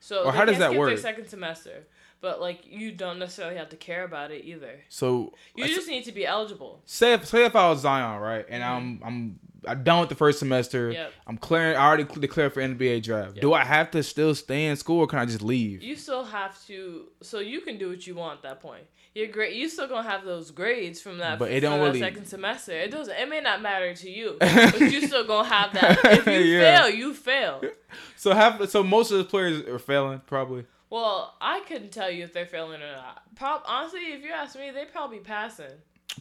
So 0.00 0.25
Or 0.26 0.33
how 0.33 0.45
does 0.45 0.59
that 0.59 0.75
work? 0.75 0.88
Their 0.90 0.97
second 1.11 1.28
semester, 1.28 1.87
but 2.23 2.41
like 2.41 2.61
you 2.67 2.91
don't 2.93 3.19
necessarily 3.19 3.57
have 3.57 3.69
to 3.69 3.76
care 3.76 4.05
about 4.05 4.31
it 4.31 4.45
either. 4.47 4.81
so 4.88 5.35
You 5.55 5.67
just 5.67 5.88
need 5.88 6.05
to 6.05 6.12
be 6.12 6.25
eligible. 6.25 6.81
say 6.87 7.12
if, 7.12 7.26
say 7.26 7.45
if 7.45 7.55
i 7.55 7.69
was 7.69 7.81
zion 7.81 8.21
right 8.23 8.47
and 8.49 8.64
i'm 8.64 9.00
i'm 9.05 9.38
i'm 9.69 9.85
done 9.85 10.00
with 10.00 10.09
the 10.09 10.14
first 10.14 10.38
semester 10.38 10.88
Mm-hmm. 10.88 10.95
Yep. 10.95 11.12
i'm 11.26 11.37
clearing 11.38 11.76
i 11.76 11.87
already 11.87 12.05
declared 12.21 12.52
for 12.55 12.62
nba 12.62 13.02
draft 13.02 13.41
do 13.41 13.52
i 13.52 13.62
have 13.64 13.91
to 13.93 14.02
still 14.02 14.35
stay 14.35 14.67
in 14.67 14.76
school 14.76 15.00
or 15.00 15.07
can 15.07 15.19
i 15.19 15.26
just 15.26 15.43
leave 15.43 15.83
You 15.83 15.97
still 15.97 16.25
have 16.25 16.55
to, 16.69 17.09
so 17.21 17.38
you 17.41 17.61
can 17.61 17.76
do 17.79 17.91
what 17.91 18.07
you 18.07 18.14
want 18.14 18.38
at 18.38 18.43
that 18.45 18.61
point. 18.62 18.85
You're 19.14 19.29
great. 19.29 19.55
You 19.55 19.69
still 19.69 19.88
gonna 19.88 20.09
have 20.09 20.25
those 20.25 20.50
grades 20.50 21.02
from 21.02 21.19
that. 21.19 21.38
But 21.38 21.50
it 21.50 21.61
don't 21.61 21.81
really- 21.81 22.00
second 22.00 22.25
semester. 22.25 22.73
It 22.73 22.91
doesn't. 22.91 23.14
It 23.14 23.29
may 23.29 23.43
not 23.43 23.61
matter 23.61 23.93
to 23.95 24.09
you, 24.11 24.37
but 24.41 24.81
you 24.81 25.07
still 25.07 25.26
gonna 25.26 25.47
have 25.47 25.75
that. 25.75 25.99
If 26.02 26.26
you 26.26 26.33
Yeah. 26.57 26.79
fail, 26.87 26.88
you 26.95 27.12
fail. 27.12 27.61
so 28.17 28.33
have 28.33 28.71
so 28.71 28.83
most 28.83 29.11
of 29.11 29.19
the 29.19 29.25
players 29.25 29.61
are 29.69 29.79
failing 29.79 30.23
probably 30.26 30.64
Well, 30.93 31.35
I 31.41 31.61
couldn't 31.61 31.91
tell 31.91 32.11
you 32.11 32.23
if 32.23 32.35
they're 32.35 32.45
failing 32.45 32.83
or 32.83 32.93
not. 32.93 33.23
Prob- 33.35 33.63
honestly, 33.65 34.01
if 34.13 34.23
you 34.23 34.31
ask 34.31 34.59
me, 34.59 34.71
they 34.73 34.85
probably 34.85 35.21
passing. 35.21 35.71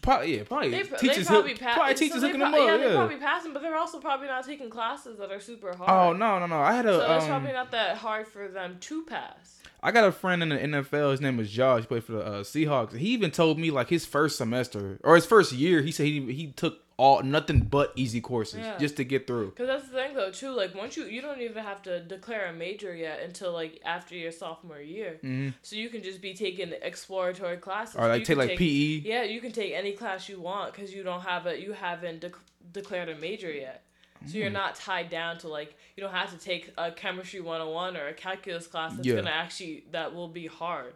Probably 0.02 0.38
yeah, 0.38 0.44
probably 0.44 0.70
They, 0.70 0.84
they 0.84 0.98
teachers 0.98 1.28
probably 1.28 1.52
hook, 1.52 1.60
probably 1.74 1.94
teachers 1.96 2.22
so 2.22 2.28
hooking 2.28 2.40
they 2.40 2.46
them 2.46 2.54
up. 2.54 2.60
yeah, 2.60 2.72
Yeah. 2.72 2.78
they're 2.78 2.96
probably 2.96 3.18
passing, 3.18 3.52
but 3.52 3.62
they're 3.62 3.76
also 3.76 4.00
probably 4.00 4.28
not 4.28 4.46
taking 4.46 4.70
classes 4.70 5.18
that 5.20 5.30
are 5.30 5.42
super 5.42 5.76
hard. 5.76 5.90
Oh 5.90 6.18
no 6.18 6.40
no 6.40 6.46
no! 6.46 6.62
I 6.62 6.72
had 6.72 6.86
a 6.86 6.94
So 7.00 7.14
it's 7.16 7.24
um, 7.26 7.30
probably 7.30 7.52
not 7.52 7.72
that 7.72 7.98
hard 7.98 8.30
for 8.30 8.48
them 8.48 8.78
to 8.80 9.04
pass. 9.04 9.60
I 9.84 9.92
got 9.92 10.06
a 10.06 10.12
friend 10.14 10.42
in 10.42 10.48
the 10.48 10.58
NFL. 10.58 11.12
His 11.12 11.20
name 11.20 11.36
was 11.36 11.52
Josh. 11.52 11.82
He 11.82 11.88
played 11.88 12.06
for 12.06 12.14
the 12.14 12.24
uh, 12.26 12.44
Seahawks. 12.44 12.96
He 12.96 13.10
even 13.10 13.32
told 13.32 13.60
me 13.60 13.72
like 13.72 13.90
his 13.90 14.06
first 14.06 14.38
semester 14.38 15.00
or 15.04 15.16
his 15.16 15.26
first 15.26 15.52
year, 15.52 15.82
he 15.82 15.92
said 15.92 16.06
he 16.06 16.32
he 16.32 16.48
took 16.54 16.80
all 17.04 17.18
nothing 17.38 17.60
but 17.76 17.88
easy 18.04 18.22
courses 18.32 18.60
Yeah. 18.66 18.78
just 18.84 18.96
to 18.98 19.04
get 19.14 19.22
through. 19.28 19.50
Cause 19.58 19.68
that's 19.72 19.88
the 19.90 19.96
thing 20.00 20.14
though 20.20 20.32
too. 20.42 20.52
Like 20.62 20.72
once 20.84 20.92
you 20.98 21.04
you 21.16 21.22
don't 21.28 21.42
even 21.50 21.64
have 21.72 21.82
to 21.90 21.94
declare 22.16 22.46
a 22.54 22.54
major 22.66 22.94
yet 23.06 23.18
until 23.28 23.52
like 23.62 23.74
after 23.96 24.14
your 24.24 24.32
sophomore 24.44 24.84
year. 24.98 25.12
hmm 25.22 25.50
So 25.68 25.76
you 25.84 25.90
can 25.94 26.02
just 26.10 26.20
be 26.28 26.34
taking 26.46 26.70
exploratory 26.92 27.58
classes. 27.68 27.96
Or 28.00 28.08
like 28.14 28.24
take 28.30 28.38
like 28.44 28.52
E. 28.52 28.58
PE. 28.62 29.10
Yeah, 29.14 29.24
you 29.34 29.40
can 29.46 29.52
take 29.62 29.72
any 29.84 29.94
class 30.02 30.30
you 30.32 30.40
want 30.50 30.68
because 30.74 30.90
you 30.96 31.02
don't 31.10 31.26
have 31.32 31.44
a 31.52 31.54
you 31.66 31.72
haven't 31.88 32.20
dec 32.26 32.36
declared 32.80 33.10
a 33.16 33.18
major 33.28 33.52
yet. 33.68 33.80
So 34.28 34.34
Mm. 34.34 34.40
you're 34.40 34.58
not 34.64 34.72
tied 34.88 35.10
down 35.20 35.34
to 35.44 35.48
like 35.58 35.72
you 35.96 36.00
don't 36.04 36.14
have 36.22 36.32
to 36.36 36.42
take 36.52 36.64
a 36.78 36.88
chemistry 37.04 37.42
101 37.42 37.98
or 38.00 38.06
a 38.14 38.14
calculus 38.28 38.68
class 38.74 38.92
that's 38.96 39.08
Yeah. 39.08 39.16
gonna 39.20 39.38
actually 39.46 39.76
that 39.96 40.08
will 40.16 40.32
be 40.42 40.46
hard. 40.62 40.94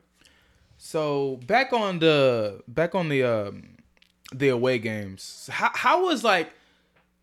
So 0.77 1.39
back 1.47 1.73
on 1.73 1.99
the 1.99 2.61
back 2.67 2.93
on 2.95 3.09
the 3.09 3.23
um 3.23 3.74
the 4.33 4.49
away 4.49 4.79
games. 4.79 5.49
How 5.51 5.71
how 5.73 6.05
was 6.05 6.23
like 6.23 6.51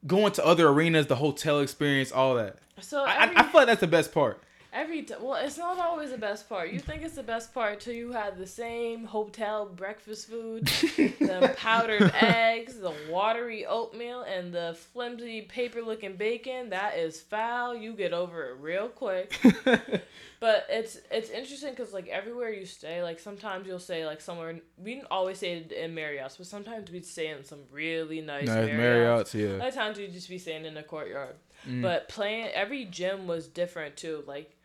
going 0.06 0.32
to 0.32 0.44
other 0.44 0.68
arenas, 0.68 1.06
the 1.06 1.16
hotel 1.16 1.60
experience, 1.60 2.12
all 2.12 2.34
that? 2.36 2.56
So 2.80 3.04
I, 3.04 3.24
every, 3.24 3.36
I, 3.36 3.40
I 3.40 3.42
feel 3.44 3.60
like 3.60 3.66
that's 3.66 3.80
the 3.80 3.86
best 3.86 4.12
part. 4.12 4.42
Every 4.72 5.02
t- 5.02 5.14
well, 5.20 5.34
it's 5.34 5.58
not 5.58 5.78
always 5.78 6.10
the 6.10 6.18
best 6.18 6.48
part. 6.48 6.70
You 6.70 6.78
think 6.78 7.02
it's 7.02 7.14
the 7.14 7.22
best 7.22 7.52
part 7.52 7.80
till 7.80 7.94
you 7.94 8.12
had 8.12 8.38
the 8.38 8.46
same 8.46 9.04
hotel 9.04 9.66
breakfast 9.66 10.28
food, 10.28 10.66
the 10.96 11.54
powdered 11.56 12.12
eggs, 12.14 12.78
the 12.78 12.94
watery 13.10 13.66
oatmeal, 13.66 14.22
and 14.22 14.52
the 14.52 14.76
flimsy 14.92 15.42
paper 15.42 15.82
looking 15.82 16.16
bacon. 16.16 16.70
That 16.70 16.96
is 16.96 17.20
foul. 17.20 17.76
You 17.76 17.92
get 17.92 18.12
over 18.12 18.50
it 18.50 18.56
real 18.60 18.88
quick. 18.88 19.38
But 20.42 20.66
it's 20.68 20.98
it's 21.08 21.30
interesting 21.30 21.70
because 21.70 21.92
like 21.92 22.08
everywhere 22.08 22.50
you 22.50 22.66
stay, 22.66 23.00
like 23.00 23.20
sometimes 23.20 23.64
you'll 23.64 23.78
say 23.78 24.04
like 24.04 24.20
somewhere 24.20 24.58
we 24.76 24.96
didn't 24.96 25.06
always 25.08 25.36
stay 25.36 25.64
in 25.70 25.94
Marriott's, 25.94 26.36
but 26.36 26.46
sometimes 26.46 26.90
we'd 26.90 27.06
stay 27.06 27.28
in 27.28 27.44
some 27.44 27.60
really 27.70 28.20
nice, 28.20 28.48
nice 28.48 28.66
Marriott's. 28.66 29.34
Marriott's, 29.34 29.34
yeah. 29.36 29.64
Other 29.64 29.70
times 29.70 29.98
we'd 29.98 30.12
just 30.12 30.28
be 30.28 30.38
staying 30.38 30.64
in 30.64 30.74
the 30.74 30.82
courtyard. 30.82 31.36
Mm. 31.64 31.82
But 31.82 32.08
playing 32.08 32.48
every 32.54 32.86
gym 32.86 33.28
was 33.28 33.46
different 33.46 33.96
too. 33.96 34.24
Like 34.26 34.56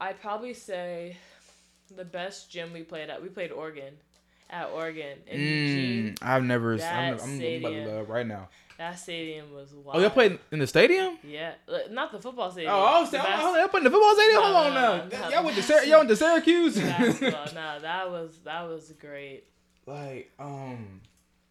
I'd 0.00 0.20
probably 0.20 0.54
say 0.54 1.16
the 1.94 2.04
best 2.04 2.50
gym 2.50 2.72
we 2.72 2.82
played 2.82 3.10
at 3.10 3.22
we 3.22 3.28
played 3.28 3.52
Oregon. 3.52 3.94
At 4.52 4.70
Oregon 4.70 5.18
in 5.28 5.40
Eugene. 5.40 6.14
Mm, 6.14 6.18
I've 6.26 6.42
never. 6.42 6.76
That 6.76 6.92
I'm, 6.92 7.04
I'm 7.04 7.14
about 7.14 7.26
to 7.28 7.36
stadium. 7.36 8.06
right 8.08 8.26
now. 8.26 8.48
That 8.78 8.98
stadium 8.98 9.52
was 9.54 9.72
wild. 9.74 9.98
Oh, 9.98 10.00
y'all 10.00 10.10
played 10.10 10.40
in 10.50 10.58
the 10.58 10.66
stadium? 10.66 11.18
Yeah, 11.22 11.52
like, 11.68 11.90
not 11.92 12.10
the 12.10 12.18
football 12.18 12.50
stadium. 12.50 12.72
Oh, 12.72 12.80
I 12.80 13.00
was 13.00 13.10
saying, 13.10 13.22
bas- 13.22 13.40
oh, 13.44 13.56
y'all 13.56 13.68
played 13.68 13.80
in 13.80 13.84
the 13.84 13.90
football 13.90 14.14
stadium. 14.14 14.40
No, 14.40 14.42
Hold 14.42 14.56
on 14.56 14.74
no, 14.74 14.80
now. 14.80 15.04
no, 15.04 15.20
no, 15.20 15.28
y'all 15.36 15.44
went 15.44 15.56
to 15.56 15.62
the 15.62 15.86
y'all 15.86 15.98
went 15.98 16.08
to 16.08 16.16
Syracuse. 16.16 16.78
basketball. 16.80 17.44
no, 17.54 17.78
that 17.82 18.10
was 18.10 18.38
that 18.44 18.62
was 18.68 18.90
great. 18.98 19.44
like, 19.86 20.32
um, 20.40 21.00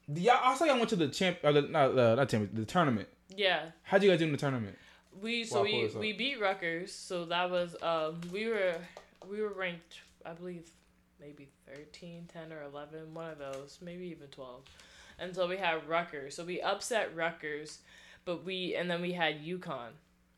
the- 0.10 0.22
y'all. 0.22 0.40
I 0.44 0.56
saw 0.56 0.66
y'all 0.66 0.76
went 0.78 0.90
to 0.90 0.96
the 0.98 1.08
champ. 1.08 1.38
Or 1.44 1.54
the, 1.54 1.62
not 1.62 1.98
uh, 1.98 2.16
not 2.16 2.28
champ. 2.28 2.50
The 2.54 2.66
tournament. 2.66 3.08
Yeah, 3.34 3.62
How'd 3.84 4.04
you 4.04 4.10
guys 4.10 4.20
do 4.20 4.26
in 4.26 4.32
the 4.34 4.38
tournament? 4.38 4.76
We 5.22 5.44
so 5.44 5.64
we 5.64 5.90
we 5.98 6.14
beat 6.14 6.40
Rutgers. 6.40 6.92
So 6.92 7.26
that 7.26 7.50
was 7.50 7.76
um 7.82 8.22
we 8.32 8.48
were 8.48 8.76
we 9.30 9.42
were 9.42 9.54
ranked 9.54 10.00
I 10.26 10.34
believe 10.34 10.70
maybe 11.20 11.50
13, 11.68 12.28
10 12.32 12.54
or 12.54 12.64
11, 12.64 13.14
one 13.14 13.30
of 13.30 13.38
those, 13.40 13.80
maybe 13.82 14.06
even 14.06 14.28
12. 14.28 14.62
And 15.20 15.36
so 15.36 15.48
we 15.48 15.58
had 15.58 15.88
Rutgers. 15.88 16.36
So 16.36 16.46
we 16.46 16.62
upset 16.62 17.16
Rutgers, 17.16 17.80
but 18.26 18.46
we 18.46 18.76
and 18.76 18.90
then 18.90 19.02
we 19.02 19.14
had 19.14 19.44
UConn. 19.44 19.92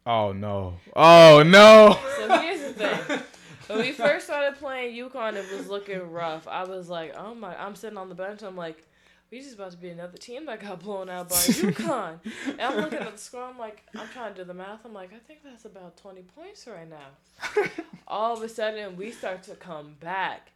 Oh 0.06 0.32
no! 0.32 0.80
Oh 0.96 1.44
no! 1.46 2.00
So 2.18 2.40
here's 2.40 2.62
the 2.62 2.74
thing. 2.74 3.20
When 3.68 3.80
we 3.80 3.92
first 3.92 4.26
started 4.26 4.58
playing 4.58 4.96
UConn, 4.96 5.36
it 5.36 5.46
was 5.56 5.68
looking 5.68 6.12
rough. 6.12 6.48
I 6.48 6.64
was 6.64 6.90
like, 6.90 7.14
oh 7.16 7.36
my, 7.36 7.56
I'm 7.56 7.76
sitting 7.76 7.98
on 7.98 8.10
the 8.10 8.16
bench. 8.16 8.42
I'm 8.42 8.58
like, 8.58 8.84
we 9.32 9.40
just 9.40 9.56
about 9.56 9.72
to 9.72 9.78
be 9.78 9.90
another 9.90 10.18
team 10.18 10.46
that 10.46 10.60
got 10.60 10.82
blown 10.82 11.10
out 11.10 11.30
by 11.30 11.36
UConn. 11.36 12.20
and 12.48 12.62
I'm 12.62 12.78
looking 12.82 13.00
at 13.00 13.14
the 13.14 13.18
score. 13.18 13.44
I'm 13.44 13.58
like, 13.58 13.84
I'm 13.98 14.08
trying 14.10 14.34
to 14.34 14.42
do 14.42 14.46
the 14.46 14.54
math. 14.54 14.80
I'm 14.84 14.94
like, 14.94 15.14
I 15.14 15.20
think 15.20 15.40
that's 15.44 15.64
about 15.64 15.96
20 15.98 16.22
points 16.36 16.68
right 16.68 16.90
now. 16.90 17.66
All 18.08 18.36
of 18.36 18.44
a 18.44 18.50
sudden, 18.50 18.98
we 18.98 19.12
start 19.12 19.44
to 19.44 19.56
come 19.56 19.96
back, 20.02 20.52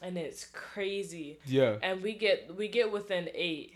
and 0.00 0.16
it's 0.16 0.46
crazy. 0.52 1.38
yeah. 1.44 1.76
And 1.82 2.02
we 2.02 2.12
get 2.14 2.54
we 2.56 2.68
get 2.68 2.92
within 2.92 3.28
eight. 3.34 3.74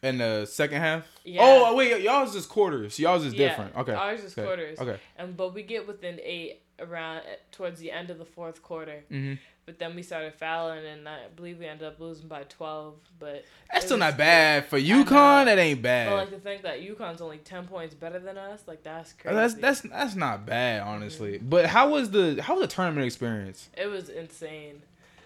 In 0.00 0.18
the 0.18 0.46
second 0.46 0.80
half. 0.80 1.04
Yeah. 1.24 1.40
Oh 1.42 1.74
wait, 1.74 2.00
y'all's 2.00 2.32
just 2.32 2.48
quarters. 2.48 3.00
Y'all's 3.00 3.24
just 3.24 3.34
Yeah, 3.34 3.48
different. 3.48 3.76
Okay. 3.76 3.94
Ours 3.94 4.22
is 4.22 4.32
okay. 4.32 4.46
quarters. 4.46 4.78
Okay. 4.78 5.00
And 5.16 5.36
but 5.36 5.54
we 5.54 5.64
get 5.64 5.88
within 5.88 6.20
eight 6.22 6.62
around 6.78 7.22
towards 7.50 7.80
the 7.80 7.90
end 7.90 8.10
of 8.10 8.18
the 8.18 8.24
fourth 8.24 8.62
quarter. 8.62 9.02
Mm-hmm. 9.10 9.34
But 9.68 9.78
then 9.78 9.94
we 9.94 10.02
started 10.02 10.32
fouling, 10.32 10.86
and 10.86 11.06
I 11.06 11.24
believe 11.36 11.58
we 11.58 11.66
ended 11.66 11.86
up 11.86 12.00
losing 12.00 12.26
by 12.26 12.44
twelve. 12.44 12.94
But 13.18 13.44
That's 13.70 13.84
still 13.84 13.98
not 13.98 14.16
bad 14.16 14.64
for. 14.64 14.80
UConn. 14.80 15.44
That 15.44 15.58
ain't 15.58 15.82
bad. 15.82 16.08
But 16.08 16.16
like 16.16 16.30
to 16.30 16.38
think 16.38 16.62
that 16.62 16.80
UConn's 16.80 17.20
only 17.20 17.36
ten 17.36 17.66
points 17.66 17.92
better 17.94 18.18
than 18.18 18.38
us, 18.38 18.62
like 18.66 18.82
that's 18.82 19.12
crazy. 19.12 19.36
that's 19.36 19.52
that's 19.56 19.80
that's 19.82 20.14
not 20.14 20.46
bad, 20.46 20.80
honestly. 20.80 21.36
But 21.36 21.66
how 21.66 21.90
was 21.90 22.12
the 22.12 22.40
how 22.40 22.54
was 22.54 22.62
the 22.62 22.74
tournament 22.74 23.04
experience? 23.04 23.68
it 23.76 23.88
was 23.88 24.08
insane. 24.08 24.80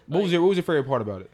What 0.08 0.24
was 0.24 0.32
your 0.32 0.42
what 0.42 0.48
was 0.48 0.56
your 0.56 0.64
favorite 0.64 0.88
part 0.88 1.02
about 1.02 1.20
it? 1.20 1.30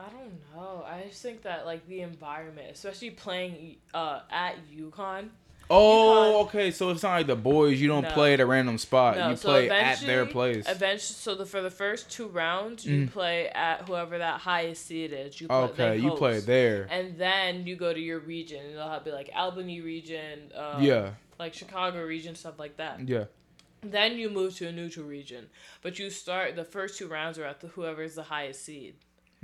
I 0.00 0.06
don't 0.08 0.32
know. 0.56 0.84
I 0.84 1.04
just 1.08 1.22
think 1.22 1.42
that 1.42 1.66
like 1.66 1.86
the 1.86 2.00
environment, 2.00 2.66
especially 2.72 3.10
playing 3.10 3.76
uh 3.94 4.22
at 4.28 4.56
UConn. 4.76 5.28
Oh, 5.68 6.42
okay. 6.44 6.70
So 6.70 6.90
it's 6.90 7.02
not 7.02 7.12
like 7.14 7.26
the 7.26 7.36
boys. 7.36 7.80
You 7.80 7.88
don't 7.88 8.02
No. 8.04 8.10
play 8.10 8.34
at 8.34 8.40
a 8.40 8.46
random 8.46 8.78
spot. 8.78 9.16
No, 9.16 9.30
you 9.30 9.36
so 9.36 9.48
play 9.48 9.68
at 9.68 10.00
their 10.00 10.24
place. 10.26 10.64
Eventually, 10.68 10.98
so 11.00 11.34
the 11.34 11.44
for 11.46 11.60
the 11.60 11.70
first 11.70 12.10
two 12.10 12.28
rounds, 12.28 12.84
you 12.86 13.06
Mhm. 13.06 13.12
play 13.12 13.48
at 13.48 13.88
whoever 13.88 14.18
that 14.18 14.40
highest 14.40 14.86
seed 14.86 15.12
is. 15.12 15.40
You 15.40 15.48
play, 15.48 15.56
Okay, 15.56 15.96
you 15.98 16.12
play 16.12 16.38
there. 16.40 16.86
and 16.90 17.18
then 17.18 17.66
you 17.66 17.74
go 17.76 17.92
to 17.92 18.00
your 18.00 18.20
region. 18.20 18.60
and 18.64 18.74
It'll 18.74 18.88
have 18.88 19.04
be 19.04 19.10
like 19.10 19.30
Albany 19.34 19.80
region, 19.80 20.52
uh, 20.54 20.78
Yeah, 20.80 21.10
like 21.38 21.52
Chicago 21.54 22.04
region, 22.04 22.34
stuff 22.36 22.58
like 22.58 22.76
that. 22.76 23.00
yeah. 23.08 23.24
Then 23.82 24.18
you 24.18 24.30
move 24.30 24.56
to 24.56 24.68
a 24.68 24.72
neutral 24.72 25.06
region, 25.06 25.48
but 25.82 25.98
you 25.98 26.10
start 26.10 26.56
the 26.56 26.64
first 26.64 26.96
two 26.98 27.06
rounds 27.08 27.38
are 27.38 27.44
at 27.44 27.60
the 27.60 27.68
whoever 27.68 28.02
is 28.02 28.14
the 28.14 28.24
highest 28.24 28.64
seed. 28.64 28.94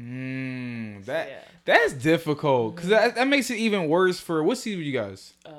Mm, 0.01 1.05
that 1.05 1.29
yeah. 1.29 1.39
that's 1.67 1.93
difficult 1.93 2.75
because 2.75 2.89
that, 2.89 3.15
that 3.15 3.29
makes 3.29 3.51
it 3.51 3.59
even 3.59 3.89
worse 3.89 4.19
for 4.19 4.43
what 4.43 4.57
seed 4.59 4.79
were 4.79 4.83
you 4.83 4.93
guys? 4.93 5.35
Uh, 5.45 5.51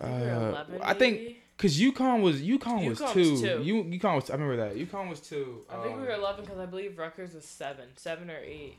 I 0.00 0.08
know. 0.08 0.18
Think 0.18 0.24
we 0.24 0.30
Uh, 0.30 0.48
eleven. 0.50 0.82
I 0.82 0.94
think- 0.94 1.36
Because 1.56 1.80
UConn 1.80 2.22
was 2.22 2.40
UConn 2.40 2.88
was 2.88 2.98
two. 3.12 3.30
was 3.32 3.40
two. 3.42 3.62
You 3.64 3.82
UConn 3.84 4.14
was 4.14 4.30
I 4.30 4.34
remember 4.34 4.56
that 4.58 4.76
UConn 4.76 5.08
was 5.10 5.20
two. 5.20 5.64
I 5.68 5.74
think 5.82 5.86
we 5.86 5.92
Um, 5.92 6.00
were 6.02 6.10
eleven 6.12 6.44
because 6.44 6.58
I 6.60 6.66
believe 6.66 6.96
Rutgers 6.98 7.34
was 7.34 7.44
seven, 7.44 7.88
seven 7.96 8.30
or 8.30 8.38
eight. 8.38 8.76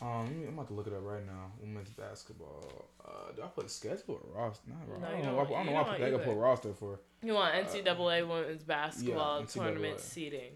Um, 0.00 0.26
I'm 0.48 0.54
about 0.54 0.66
to 0.68 0.74
look 0.74 0.88
it 0.88 0.92
up 0.94 1.04
right 1.04 1.24
now. 1.24 1.52
Women's 1.60 1.90
basketball. 1.90 2.86
Uh, 3.04 3.30
do 3.36 3.42
I 3.42 3.46
put 3.46 3.70
schedule 3.70 4.20
or 4.34 4.42
roster? 4.42 4.68
Not 4.68 4.88
No, 4.88 4.94
roster. 4.94 5.06
I 5.06 5.10
don't 5.12 5.20
know. 5.20 5.24
don't- 5.26 5.36
why- 5.36 5.42
I 5.60 5.64
don't 5.64 5.72
know 5.74 5.80
I 5.80 5.84
put. 5.84 6.02
I 6.20 6.24
put 6.24 6.36
roster 6.36 6.72
for. 6.74 6.98
You 7.22 7.34
want 7.34 7.54
NCAA 7.54 8.22
women's 8.26 8.64
basketball 8.64 9.36
Uh, 9.36 9.40
yeah, 9.40 9.46
tournament 9.46 9.98
NCAA. 9.98 10.00
seeding? 10.00 10.52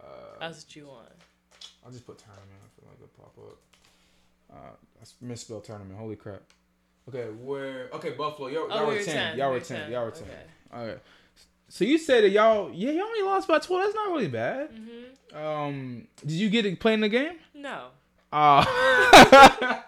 Uh, 0.00 0.04
That's 0.38 0.64
what 0.64 0.76
you 0.76 0.86
want. 0.86 1.08
I'll 1.84 1.90
just 1.90 2.06
put 2.06 2.18
tournament. 2.18 2.50
I 2.64 2.80
feel 2.80 2.88
like 2.88 2.98
it'll 3.02 3.24
pop 3.24 3.36
up. 3.38 3.58
Uh, 4.50 5.02
I 5.02 5.24
misspelled 5.24 5.64
tournament. 5.64 5.98
Holy 5.98 6.14
crap. 6.16 6.42
Okay, 7.08 7.24
where? 7.42 7.88
Okay, 7.94 8.10
Buffalo. 8.10 8.48
Y'all, 8.48 8.68
y'all 8.68 8.78
Oh, 8.80 8.84
were 8.86 8.92
we 8.92 8.98
were 8.98 9.04
10. 9.04 9.14
10. 9.14 9.38
Y'all 9.38 9.48
were 9.48 9.54
were 9.54 9.60
10. 9.60 9.90
Y'all 9.92 10.04
were 10.04 10.10
10. 10.10 10.22
Okay. 10.22 10.34
All 10.74 10.86
right. 10.86 10.98
So 11.68 11.84
you 11.84 11.98
said 11.98 12.24
that 12.24 12.30
y'all, 12.30 12.70
yeah, 12.72 12.90
y'all 12.92 13.04
only 13.06 13.22
lost 13.22 13.48
by 13.48 13.58
12. 13.58 13.82
That's 13.84 13.94
not 13.94 14.08
really 14.12 14.28
bad. 14.28 14.70
Mhm. 14.72 15.36
Um, 15.36 16.08
did 16.20 16.30
you 16.32 16.48
get 16.50 16.62
to 16.62 16.74
play 16.76 16.94
in 16.94 17.00
the 17.00 17.08
game? 17.08 17.34
No. 17.54 17.88
Uh, 18.32 18.64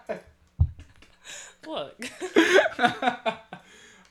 Look. 1.67 1.95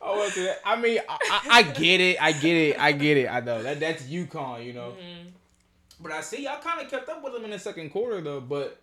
I. 0.02 0.56
I 0.64 0.80
mean, 0.80 0.98
I, 1.08 1.18
I, 1.30 1.40
I 1.50 1.62
get 1.62 2.00
it. 2.00 2.22
I 2.22 2.32
get 2.32 2.56
it. 2.56 2.78
I 2.80 2.92
get 2.92 3.16
it. 3.16 3.26
I 3.28 3.40
know 3.40 3.62
that 3.62 3.80
that's 3.80 4.04
UConn, 4.04 4.64
you 4.64 4.72
know. 4.72 4.92
Mhm. 4.98 5.26
But 6.00 6.12
I 6.12 6.20
see 6.20 6.44
y'all 6.44 6.60
kind 6.60 6.80
of 6.80 6.90
kept 6.90 7.08
up 7.08 7.22
with 7.22 7.32
them 7.34 7.44
in 7.44 7.50
the 7.50 7.58
second 7.58 7.90
quarter 7.90 8.20
though. 8.20 8.40
But 8.40 8.80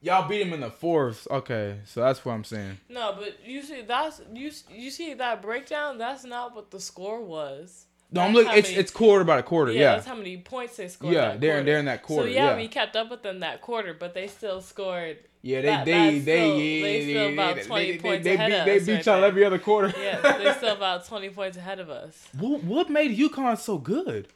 y'all 0.00 0.28
beat 0.28 0.42
them 0.42 0.52
in 0.52 0.60
the 0.60 0.70
fourth. 0.70 1.26
Okay, 1.30 1.78
so 1.84 2.00
that's 2.00 2.24
what 2.24 2.32
I'm 2.32 2.44
saying. 2.44 2.78
No, 2.88 3.14
but 3.18 3.38
you 3.44 3.62
see 3.62 3.82
that's 3.82 4.20
you 4.34 4.50
you 4.70 4.90
see 4.90 5.14
that 5.14 5.42
breakdown. 5.42 5.98
That's 5.98 6.24
not 6.24 6.54
what 6.54 6.70
the 6.70 6.80
score 6.80 7.22
was. 7.22 7.86
No, 8.12 8.22
I'm 8.22 8.32
looking. 8.34 8.52
It's 8.58 8.68
many- 8.68 8.80
it's 8.80 8.90
quarter 8.90 9.24
by 9.24 9.40
quarter. 9.42 9.70
Yeah, 9.70 9.80
Yeah, 9.80 9.92
that's 9.94 10.06
how 10.06 10.16
many 10.16 10.36
points 10.38 10.76
they 10.76 10.88
scored. 10.88 11.14
yeah. 11.14 11.36
They're 11.36 11.52
quarter. 11.52 11.62
they're 11.64 11.78
in 11.78 11.84
that 11.84 12.02
quarter. 12.02 12.28
So 12.28 12.34
yeah, 12.34 12.50
yeah, 12.50 12.56
we 12.56 12.66
kept 12.66 12.96
up 12.96 13.08
with 13.10 13.22
them 13.22 13.38
that 13.40 13.60
quarter, 13.60 13.94
but 13.94 14.14
they 14.14 14.26
still 14.26 14.60
scored. 14.60 15.18
yeah. 15.42 15.60
They 15.60 15.66
that- 15.68 15.84
they 15.84 15.92
that's 15.92 16.24
they 16.24 16.40
still- 16.40 16.56
yeah. 16.58 16.82
they 16.82 17.02
still 17.02 17.26
they- 17.28 17.32
about 17.34 17.56
they- 17.56 17.62
20 17.62 17.90
they- 17.92 17.98
points 17.98 18.24
they, 18.24 18.34
ahead 18.34 18.48
beat 18.50 18.56
of 18.78 18.86
they 18.86 18.96
beat 18.96 19.06
y'all 19.06 19.22
every 19.24 19.44
other 19.44 19.58
quarter. 19.60 19.94
Yeah, 19.96 20.20
they're 20.38 20.54
still 20.56 20.74
about 20.74 21.06
twenty 21.06 21.30
points 21.30 21.56
ahead 21.56 21.78
of 21.78 21.88
us. 21.88 22.26
What 22.36 22.64
what 22.64 22.90
made 22.90 23.16
UConn 23.16 23.56
so 23.58 23.78
good? 23.78 24.26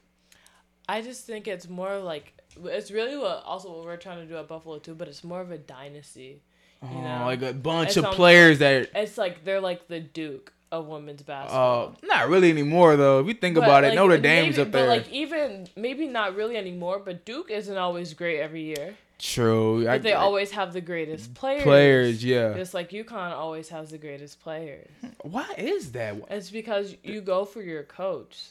I 0.89 1.01
just 1.03 1.25
think 1.27 1.49
it's 1.49 1.69
more 1.69 1.99
like 1.99 2.33
it's 2.65 2.91
really 2.91 3.17
what 3.17 3.43
also 3.45 3.71
what 3.77 3.85
we're 3.85 3.97
trying 3.97 4.19
to 4.19 4.27
do 4.27 4.37
at 4.37 4.49
Buffalo 4.49 4.79
too, 4.79 4.95
but 4.95 5.09
it's 5.09 5.25
more 5.25 5.41
of 5.41 5.51
a 5.51 5.59
dynasty. 5.59 6.43
You 6.83 6.89
Oh, 6.99 7.01
know? 7.01 7.25
like 7.25 7.41
a 7.43 7.53
bunch 7.53 7.89
It's 7.89 7.97
of 7.97 8.05
almost 8.05 8.17
players 8.17 8.59
that. 8.59 8.91
It's 8.95 9.17
like 9.17 9.45
they're 9.45 9.61
like 9.61 9.89
the 9.89 10.01
Duke 10.01 10.53
of 10.71 10.87
women's 10.87 11.23
Uh, 11.23 11.25
basketball. 11.25 11.97
not 12.03 12.29
really 12.29 12.51
anymore 12.51 12.97
though. 12.97 13.21
If 13.21 13.27
you 13.29 13.35
think 13.35 13.55
But, 13.55 13.65
about 13.65 13.85
it, 13.85 13.89
like, 13.89 13.97
Notre 13.97 14.19
Dame's 14.19 14.57
maybe, 14.57 14.67
up 14.67 14.73
there. 14.73 14.87
But 14.87 14.89
like 14.89 15.13
even 15.13 15.69
maybe 15.77 16.07
not 16.07 16.35
really 16.37 16.57
anymore, 16.57 16.99
but 16.99 17.25
Duke 17.25 17.51
isn't 17.51 17.77
always 17.77 18.13
great 18.13 18.41
every 18.41 18.63
year. 18.63 18.97
True. 19.19 19.83
I, 19.89 19.95
But 19.99 20.03
they 20.03 20.13
I- 20.13 20.21
always 20.21 20.51
have 20.51 20.73
the 20.73 20.81
greatest 20.81 21.33
players. 21.35 21.63
players. 21.63 22.25
Yeah. 22.25 22.53
Just 22.55 22.75
like 22.75 22.91
UConn 22.91 23.31
always 23.31 23.69
has 23.71 23.91
the 23.91 23.99
greatest 23.99 24.43
players. 24.43 24.89
Why 25.23 25.47
is 25.57 25.93
that? 25.93 26.17
It's 26.29 26.51
because 26.51 26.97
you 27.05 27.21
go 27.23 27.45
for 27.45 27.63
your 27.63 27.85
coach. 27.85 28.47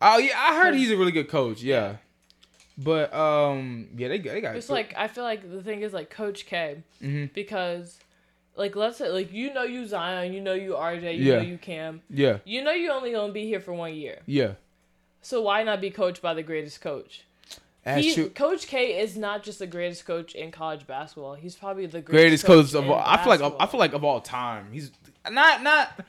Oh 0.00 0.16
yeah, 0.18 0.34
I 0.38 0.56
heard 0.62 0.74
he's 0.76 0.90
a 0.90 0.96
really 0.96 1.12
good 1.12 1.28
coach. 1.28 1.60
Yeah. 1.62 1.96
But 2.82 3.12
um, 3.12 3.88
yeah, 3.96 4.08
they 4.08 4.18
got 4.18 4.32
they 4.32 4.40
got. 4.40 4.56
It's 4.56 4.70
like 4.70 4.94
I 4.96 5.06
feel 5.08 5.24
like 5.24 5.50
the 5.50 5.62
thing 5.62 5.82
is 5.82 5.92
like 5.92 6.08
Coach 6.10 6.46
K 6.46 6.82
hmm 7.00 7.26
because 7.34 7.98
like 8.56 8.74
let's 8.74 8.96
say 8.98 9.08
like 9.10 9.32
you 9.32 9.52
know 9.52 9.64
you 9.64 9.86
Zion, 9.86 10.32
you 10.32 10.40
know 10.40 10.54
you 10.54 10.72
RJ, 10.72 11.18
you 11.18 11.24
Yeah. 11.24 11.36
know 11.36 11.42
you 11.42 11.58
Cam. 11.58 12.02
Yeah. 12.08 12.38
You 12.44 12.64
know 12.64 12.72
you 12.72 12.90
only 12.90 13.12
gonna 13.12 13.32
be 13.32 13.44
here 13.44 13.60
for 13.60 13.72
one 13.74 13.94
year. 13.94 14.20
Yeah. 14.26 14.54
So 15.22 15.42
why 15.42 15.62
not 15.62 15.80
be 15.80 15.90
coached 15.90 16.22
by 16.22 16.32
the 16.32 16.42
greatest 16.42 16.80
coach? 16.80 17.24
He-. 17.84 18.28
Coach 18.30 18.66
K 18.66 19.00
is 19.00 19.16
not 19.16 19.42
just 19.42 19.58
the 19.58 19.66
greatest 19.66 20.04
coach 20.06 20.34
in 20.34 20.50
college 20.50 20.86
basketball. 20.86 21.34
He's 21.34 21.56
probably 21.56 21.86
the 21.86 22.00
Greatest 22.00 22.44
greatest, 22.44 22.72
coach 22.72 22.74
of 22.78 22.84
in 22.86 22.90
all. 22.90 23.02
I 23.04 23.16
feel 23.18 23.28
like 23.38 23.54
I 23.60 23.66
feel 23.66 23.80
like 23.80 23.92
of 23.94 24.04
all 24.04 24.20
time. 24.20 24.68
He's 24.72 24.90
not 25.30 25.62
not. 25.62 26.00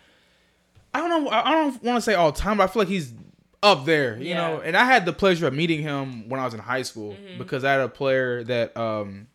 I 0.94 1.00
don't 1.00 1.10
know. 1.24 1.30
I 1.32 1.52
don't 1.52 1.82
want 1.84 1.98
to 1.98 2.02
say 2.02 2.14
all 2.14 2.32
time, 2.34 2.58
but 2.58 2.64
I 2.64 2.68
feel 2.68 2.82
like 2.82 2.90
he's 2.90 3.14
up 3.64 3.86
there. 3.86 4.18
You 4.18 4.30
Yeah. 4.30 4.38
know. 4.38 4.62
And 4.62 4.76
I 4.76 4.86
had 4.86 5.06
the 5.06 5.14
pleasure 5.14 5.48
of 5.48 5.54
meeting 5.54 5.82
him 5.82 6.30
when 6.30 6.40
I 6.40 6.46
was 6.46 6.54
in 6.54 6.60
high 6.60 6.82
school 6.84 7.14
Mm-hmm. 7.14 7.38
because 7.38 7.64
I 7.64 7.72
had 7.74 7.82
a 7.82 7.90
player 7.90 8.44
that 8.46 8.76
um 8.78 9.28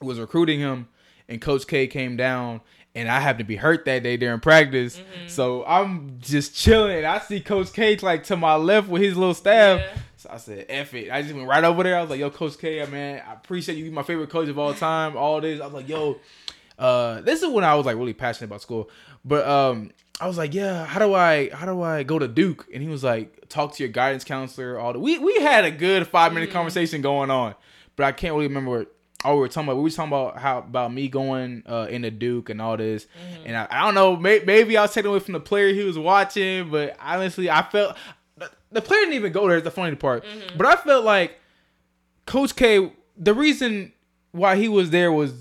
was 0.00 0.18
recruiting 0.20 0.60
him, 0.60 0.88
and 1.28 1.40
Coach 1.40 1.66
K 1.66 1.86
came 1.86 2.16
down. 2.16 2.60
And 2.94 3.10
I 3.10 3.20
happened 3.20 3.40
to 3.40 3.44
be 3.44 3.56
hurt 3.56 3.84
that 3.84 4.02
day 4.02 4.16
during 4.16 4.40
practice, 4.40 4.96
Mm-hmm. 4.96 5.28
so 5.28 5.64
I'm 5.66 6.16
just 6.18 6.56
chilling. 6.56 7.04
I 7.04 7.18
see 7.18 7.40
Coach 7.40 7.72
K 7.74 7.94
like 7.98 8.24
to 8.24 8.36
my 8.38 8.54
left 8.54 8.88
with 8.88 9.02
his 9.02 9.16
little 9.18 9.34
staff. 9.34 9.80
Yeah. 9.80 9.98
So 10.16 10.30
I 10.32 10.36
said, 10.38 10.64
F 10.70 10.94
it. 10.94 11.10
I 11.12 11.20
just 11.20 11.34
went 11.34 11.46
right 11.46 11.62
over 11.62 11.82
there. 11.82 11.98
I 11.98 12.00
was 12.00 12.08
like, 12.08 12.20
yo, 12.20 12.30
Coach 12.30 12.56
K, 12.56 12.82
man, 12.86 13.20
I 13.28 13.34
appreciate 13.34 13.76
you. 13.76 13.84
You're 13.84 13.92
my 13.92 14.02
favorite 14.02 14.30
coach 14.30 14.48
of 14.48 14.58
all 14.58 14.72
time. 14.88 15.14
All 15.14 15.42
this. 15.42 15.60
I 15.60 15.64
was 15.66 15.74
like, 15.74 15.88
yo, 15.90 16.18
uh, 16.78 17.20
this 17.20 17.42
is 17.42 17.50
when 17.50 17.64
I 17.64 17.74
was 17.74 17.84
like 17.84 17.96
really 17.98 18.14
passionate 18.14 18.46
about 18.48 18.62
school. 18.62 18.88
But 19.26 19.46
um, 19.46 19.90
I 20.20 20.26
was 20.26 20.38
like, 20.38 20.54
yeah, 20.54 20.86
how 20.86 20.98
do 20.98 21.14
I 21.14 21.50
how 21.50 21.66
do 21.66 21.82
I 21.82 22.02
go 22.02 22.18
to 22.18 22.28
Duke? 22.28 22.66
And 22.72 22.82
he 22.82 22.88
was 22.88 23.04
like, 23.04 23.48
talk 23.48 23.74
to 23.74 23.82
your 23.82 23.92
guidance 23.92 24.24
counselor. 24.24 24.78
All 24.78 24.92
the 24.92 24.98
we 24.98 25.18
we 25.18 25.34
had 25.40 25.64
a 25.64 25.70
good 25.70 26.06
five 26.06 26.32
minute 26.32 26.48
mm-hmm. 26.48 26.56
conversation 26.56 27.02
going 27.02 27.30
on, 27.30 27.54
but 27.96 28.04
I 28.04 28.12
can't 28.12 28.34
really 28.34 28.46
remember 28.46 28.70
what 28.70 28.96
all 29.24 29.34
we 29.34 29.40
were 29.40 29.48
talking 29.48 29.68
about. 29.68 29.76
We 29.76 29.82
were 29.82 29.90
talking 29.90 30.12
about 30.12 30.38
how 30.38 30.58
about 30.58 30.92
me 30.92 31.08
going 31.08 31.64
uh, 31.66 31.86
into 31.90 32.10
Duke 32.10 32.48
and 32.48 32.62
all 32.62 32.76
this. 32.76 33.04
Mm-hmm. 33.04 33.46
And 33.46 33.56
I, 33.56 33.66
I 33.70 33.84
don't 33.84 33.94
know, 33.94 34.16
may, 34.16 34.40
maybe 34.44 34.76
I 34.76 34.82
was 34.82 34.94
taking 34.94 35.10
away 35.10 35.18
from 35.18 35.32
the 35.32 35.40
player 35.40 35.72
he 35.72 35.82
was 35.82 35.98
watching, 35.98 36.70
but 36.70 36.96
honestly, 37.00 37.50
I 37.50 37.62
felt 37.62 37.96
the, 38.36 38.50
the 38.70 38.80
player 38.80 39.00
didn't 39.00 39.14
even 39.14 39.32
go 39.32 39.48
there. 39.48 39.60
The 39.60 39.70
funny 39.70 39.96
part, 39.96 40.24
mm-hmm. 40.24 40.56
but 40.56 40.66
I 40.66 40.76
felt 40.76 41.04
like 41.04 41.40
Coach 42.24 42.56
K. 42.56 42.92
The 43.18 43.34
reason 43.34 43.92
why 44.32 44.56
he 44.56 44.68
was 44.68 44.90
there 44.90 45.12
was 45.12 45.34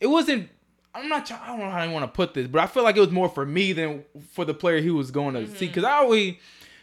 it 0.00 0.08
wasn't. 0.08 0.48
I'm 0.94 1.08
not. 1.08 1.26
try- 1.26 1.40
I 1.42 1.46
don't 1.48 1.58
know 1.60 1.70
how 1.70 1.78
I 1.78 1.88
want 1.88 2.04
to 2.04 2.08
put 2.14 2.34
this, 2.34 2.46
but 2.46 2.60
I 2.60 2.66
feel 2.66 2.82
like 2.82 2.96
it 2.96 3.00
was 3.00 3.10
more 3.10 3.28
for 3.28 3.46
me 3.46 3.72
than 3.72 4.04
for 4.32 4.44
the 4.44 4.54
player 4.54 4.80
he 4.80 4.90
was 4.90 5.10
going 5.10 5.34
to 5.34 5.46
see. 5.56 5.66
Because 5.66 5.84
I 5.84 5.92
always, 5.92 6.34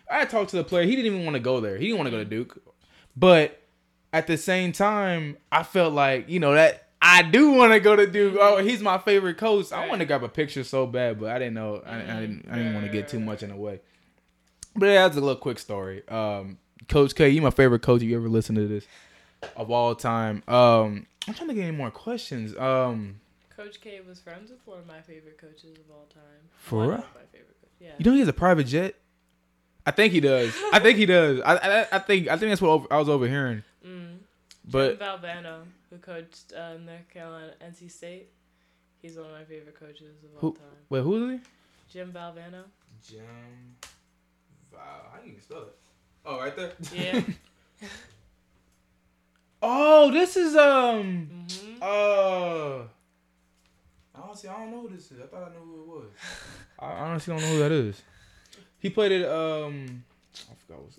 I 0.10 0.26
talked 0.26 0.50
to 0.52 0.56
the 0.58 0.64
player. 0.64 0.86
He 0.86 0.96
didn't 0.96 1.14
even 1.14 1.26
want 1.26 1.36
to 1.36 1.40
go 1.42 1.60
there. 1.60 1.78
He 1.78 1.86
didn't 1.86 1.98
want 1.98 2.08
to 2.08 2.12
go 2.12 2.18
to 2.18 2.26
Duke, 2.26 2.62
but 3.16 3.60
at 4.12 4.26
the 4.28 4.38
same 4.38 4.72
time, 4.72 5.38
I 5.52 5.62
felt 5.64 5.94
like 5.94 6.28
you 6.30 6.40
know 6.40 6.54
that 6.54 6.88
I 7.02 7.22
do 7.22 7.52
want 7.52 7.74
to 7.74 7.80
go 7.80 7.96
to 7.96 8.08
Duke. 8.08 8.36
Oh, 8.40 8.58
he's 8.58 8.82
my 8.82 8.98
favorite 8.98 9.38
coach. 9.38 9.72
I 9.72 9.88
want 9.88 10.00
to 10.00 10.06
grab 10.06 10.24
a 10.24 10.30
picture 10.30 10.64
so 10.64 10.88
bad, 10.88 11.20
but 11.20 11.30
I 11.32 11.40
didn't 11.40 11.54
know. 11.54 11.82
I, 11.86 11.98
I 11.98 12.20
didn't. 12.22 12.48
I 12.50 12.56
didn't 12.58 12.74
want 12.74 12.86
to 12.88 12.92
get 12.92 13.08
too 13.08 13.20
much 13.20 13.44
in 13.44 13.50
the 13.50 13.56
way. 13.56 13.80
But 14.76 14.88
yeah, 14.88 15.04
that's 15.08 15.18
a 15.18 15.22
little 15.22 15.36
quick 15.36 15.60
story. 15.60 16.08
Um, 16.08 16.58
coach 16.88 17.14
K, 17.16 17.30
you 17.30 17.42
my 17.42 17.52
favorite 17.52 17.82
coach. 17.82 18.02
You 18.02 18.16
ever 18.18 18.30
listen 18.30 18.56
to 18.56 18.68
this 18.68 18.86
of 19.56 19.70
all 19.72 19.94
time. 19.96 20.44
Um, 20.48 21.06
I'm 21.28 21.34
trying 21.34 21.50
to 21.50 21.54
get 21.54 21.64
any 21.66 21.78
more 21.78 21.92
questions. 21.92 22.58
Um, 22.58 23.20
Coach 23.60 23.82
K 23.82 24.00
was 24.08 24.22
friends 24.22 24.52
with 24.52 24.66
one 24.66 24.80
of 24.80 24.88
my 24.88 25.02
favorite 25.02 25.38
coaches 25.38 25.78
of 25.78 25.92
all 25.92 26.06
time. 26.14 26.22
For 26.60 26.78
One 26.78 26.88
real? 26.88 26.98
my 26.98 27.26
favorite 27.30 27.58
coach. 27.62 27.70
Yeah. 27.82 27.90
you 27.98 28.06
know 28.06 28.14
he 28.14 28.20
has 28.20 28.30
a 28.30 28.34
private 28.34 28.68
jet. 28.68 28.96
I 29.86 29.92
think 29.92 30.14
he 30.14 30.22
does. 30.22 30.54
I 30.72 30.80
think 30.80 30.98
he 30.98 31.06
does. 31.06 31.42
I, 31.42 31.56
I, 31.56 31.88
I 31.92 32.00
think 32.00 32.30
I 32.30 32.38
think 32.38 32.52
that's 32.52 32.62
what 32.62 32.70
over, 32.70 32.88
I 32.90 32.98
was 32.98 33.10
overhearing. 33.10 33.64
Mm. 33.86 34.20
But 34.64 34.98
Jim 34.98 35.08
Valvano, 35.08 35.64
who 35.90 35.98
coached 35.98 36.54
uh, 36.54 36.78
North 36.78 37.10
Carolina, 37.14 37.52
NC 37.62 37.92
State, 37.92 38.30
he's 39.02 39.18
one 39.18 39.26
of 39.26 39.34
my 39.34 39.44
favorite 39.44 39.78
coaches 39.78 40.24
of 40.24 40.36
all 40.36 40.40
Who- 40.52 40.56
time. 40.56 40.64
wait, 40.90 41.02
who 41.04 41.26
is 41.32 41.40
he? 41.42 41.48
Jim 41.92 42.14
Valvano. 42.14 42.64
Jim. 43.06 43.20
Wow, 44.72 44.80
how 45.12 45.18
do 45.20 45.26
you 45.26 45.32
even 45.32 45.42
spell 45.42 45.64
it? 45.64 45.76
Oh, 46.26 46.38
right 46.40 46.56
there. 46.56 46.72
Yeah. 46.94 47.22
oh, 49.62 50.12
this 50.12 50.38
is 50.38 50.56
um. 50.56 51.28
hmm 51.50 51.78
Uh. 51.82 52.84
Honestly, 54.24 54.50
I 54.50 54.58
don't 54.60 54.72
know 54.72 54.82
who 54.82 54.90
this 54.90 55.12
is. 55.12 55.20
I 55.22 55.26
thought 55.28 55.44
I 55.44 55.50
knew 55.52 55.66
who 55.66 55.82
it 55.82 55.88
was. 55.88 56.06
I 56.80 56.86
honestly 56.92 57.34
don't 57.34 57.42
know 57.42 57.50
who 57.50 57.60
that 57.60 57.72
is. 57.72 58.02
He 58.80 58.90
played 58.90 59.12
at 59.12 59.30
um. 59.30 60.04
I 60.52 60.56
forgot 60.66 60.84
what. 60.84 60.94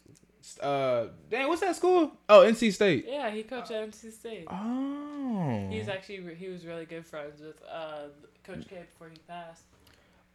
Uh, 0.60 1.06
dang, 1.30 1.48
what's 1.48 1.60
that 1.60 1.76
school? 1.76 2.12
Oh, 2.28 2.40
NC 2.40 2.72
State. 2.72 3.06
Yeah, 3.08 3.30
he 3.30 3.44
coached 3.44 3.70
at 3.70 3.88
NC 3.90 4.12
State. 4.12 4.44
Oh. 4.50 5.68
He's 5.70 5.88
actually 5.88 6.34
he 6.34 6.48
was 6.48 6.66
really 6.66 6.84
good 6.84 7.06
friends 7.06 7.40
with 7.40 7.56
uh, 7.70 8.08
Coach 8.44 8.68
K 8.68 8.78
before 8.90 9.08
he 9.08 9.18
passed. 9.28 9.62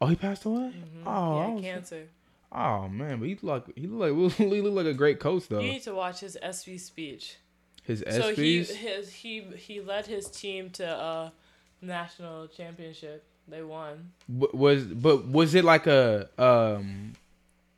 Oh, 0.02 0.08
he 0.08 0.16
passed 0.16 0.46
away. 0.46 0.72
hmm 0.72 1.08
Oh, 1.08 1.58
he 1.58 1.66
had 1.66 1.82
was- 1.82 1.90
cancer. 1.90 2.08
Oh 2.52 2.88
man, 2.88 3.20
but 3.20 3.28
he 3.28 3.38
look 3.42 3.68
like 3.68 3.78
he 3.78 3.88
look 3.88 4.18
like 4.18 4.34
he 4.38 4.62
look 4.62 4.74
like 4.74 4.86
a 4.86 4.94
great 4.94 5.20
coach 5.20 5.48
though. 5.50 5.60
You 5.60 5.72
need 5.74 5.84
to 5.84 5.94
watch 5.94 6.22
his 6.22 6.38
ESPY 6.42 6.78
speech. 6.78 7.38
His 7.84 8.04
So 8.10 8.34
he 8.34 8.64
his 8.64 9.12
he 9.12 9.42
he 9.58 9.82
led 9.82 10.06
his 10.08 10.30
team 10.30 10.70
to 10.72 10.88
uh 10.88 11.30
national 11.82 12.48
championship. 12.48 13.26
They 13.48 13.62
won. 13.62 14.12
was 14.28 14.84
but 14.86 15.28
was 15.28 15.54
it 15.54 15.64
like 15.64 15.86
a 15.88 16.28
um 16.42 17.14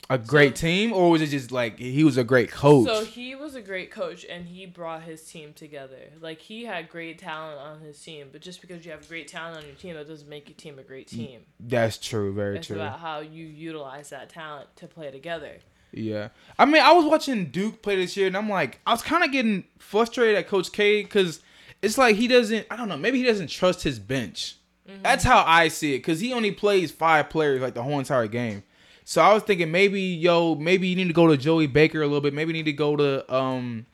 a 0.10 0.18
great 0.18 0.56
team 0.56 0.94
or 0.94 1.10
was 1.10 1.22
it 1.22 1.28
just 1.28 1.52
like 1.52 1.78
he 1.78 2.04
was 2.04 2.16
a 2.18 2.24
great 2.24 2.50
coach? 2.50 2.88
So 2.88 3.04
he 3.04 3.36
was 3.36 3.56
a 3.56 3.62
great 3.62 3.92
coach 3.92 4.26
and 4.30 4.48
he 4.48 4.66
brought 4.66 5.04
his 5.04 5.22
team 5.24 5.52
together. 5.54 5.98
Like 6.22 6.40
he 6.40 6.64
had 6.64 6.88
great 6.88 7.20
talent 7.20 7.60
on 7.60 7.82
his 7.82 8.02
team, 8.02 8.30
but 8.32 8.42
just 8.42 8.62
because 8.62 8.86
you 8.86 8.92
have 8.92 9.08
great 9.10 9.28
talent 9.28 9.58
on 9.58 9.66
your 9.66 9.76
team, 9.76 9.96
that 9.96 10.08
doesn't 10.08 10.30
make 10.30 10.48
your 10.48 10.56
team 10.56 10.80
a 10.80 10.84
great 10.84 11.08
team. 11.08 11.42
That's 11.60 11.98
true. 11.98 12.34
Very 12.34 12.58
It's 12.58 12.68
true. 12.68 12.78
about 12.78 13.00
how 13.00 13.20
you 13.20 13.46
utilize 13.46 14.10
that 14.12 14.30
talent 14.30 14.74
to 14.78 14.88
play 14.88 15.12
together. 15.12 15.58
Yeah. 15.92 16.30
I 16.58 16.66
mean, 16.66 16.82
I 16.82 16.94
was 16.94 17.06
watching 17.06 17.46
Duke 17.46 17.82
play 17.82 17.96
this 17.96 18.16
year, 18.18 18.28
and 18.28 18.38
I'm 18.38 18.50
like, 18.50 18.80
I 18.86 18.92
was 18.92 19.02
kind 19.02 19.24
of 19.24 19.32
getting 19.32 19.66
frustrated 19.80 20.36
at 20.36 20.48
Coach 20.48 20.72
K 20.72 21.02
because 21.04 21.42
it's 21.82 21.98
like 21.98 22.16
he 22.16 22.28
doesn't, 22.28 22.68
I 22.72 22.76
don't 22.76 22.90
know, 22.90 22.98
maybe 22.98 23.18
he 23.20 23.26
doesn't 23.26 23.48
trust 23.48 23.84
his 23.84 24.00
bench. 24.00 24.56
That's 25.04 25.24
how 25.26 25.44
I 25.46 25.68
see 25.68 25.96
it 25.96 26.00
because 26.00 26.22
he 26.22 26.32
only 26.32 26.52
plays 26.52 26.92
five 26.92 27.30
players 27.30 27.62
like 27.62 27.74
the 27.74 27.84
whole 27.84 28.00
entire 28.00 28.28
game. 28.28 28.64
So 29.04 29.22
I 29.22 29.34
was 29.34 29.44
thinking 29.44 29.70
maybe, 29.70 30.02
yo, 30.02 30.56
maybe 30.56 30.88
you 30.88 30.96
need 30.96 31.08
to 31.08 31.14
go 31.14 31.28
to 31.28 31.36
Joey 31.36 31.68
Baker 31.68 32.02
a 32.02 32.06
little 32.06 32.22
bit. 32.22 32.34
Maybe 32.34 32.50
you 32.50 32.64
need 32.64 32.72
to 32.72 32.74
go 32.74 32.96
to 32.96 33.34
um, 33.34 33.86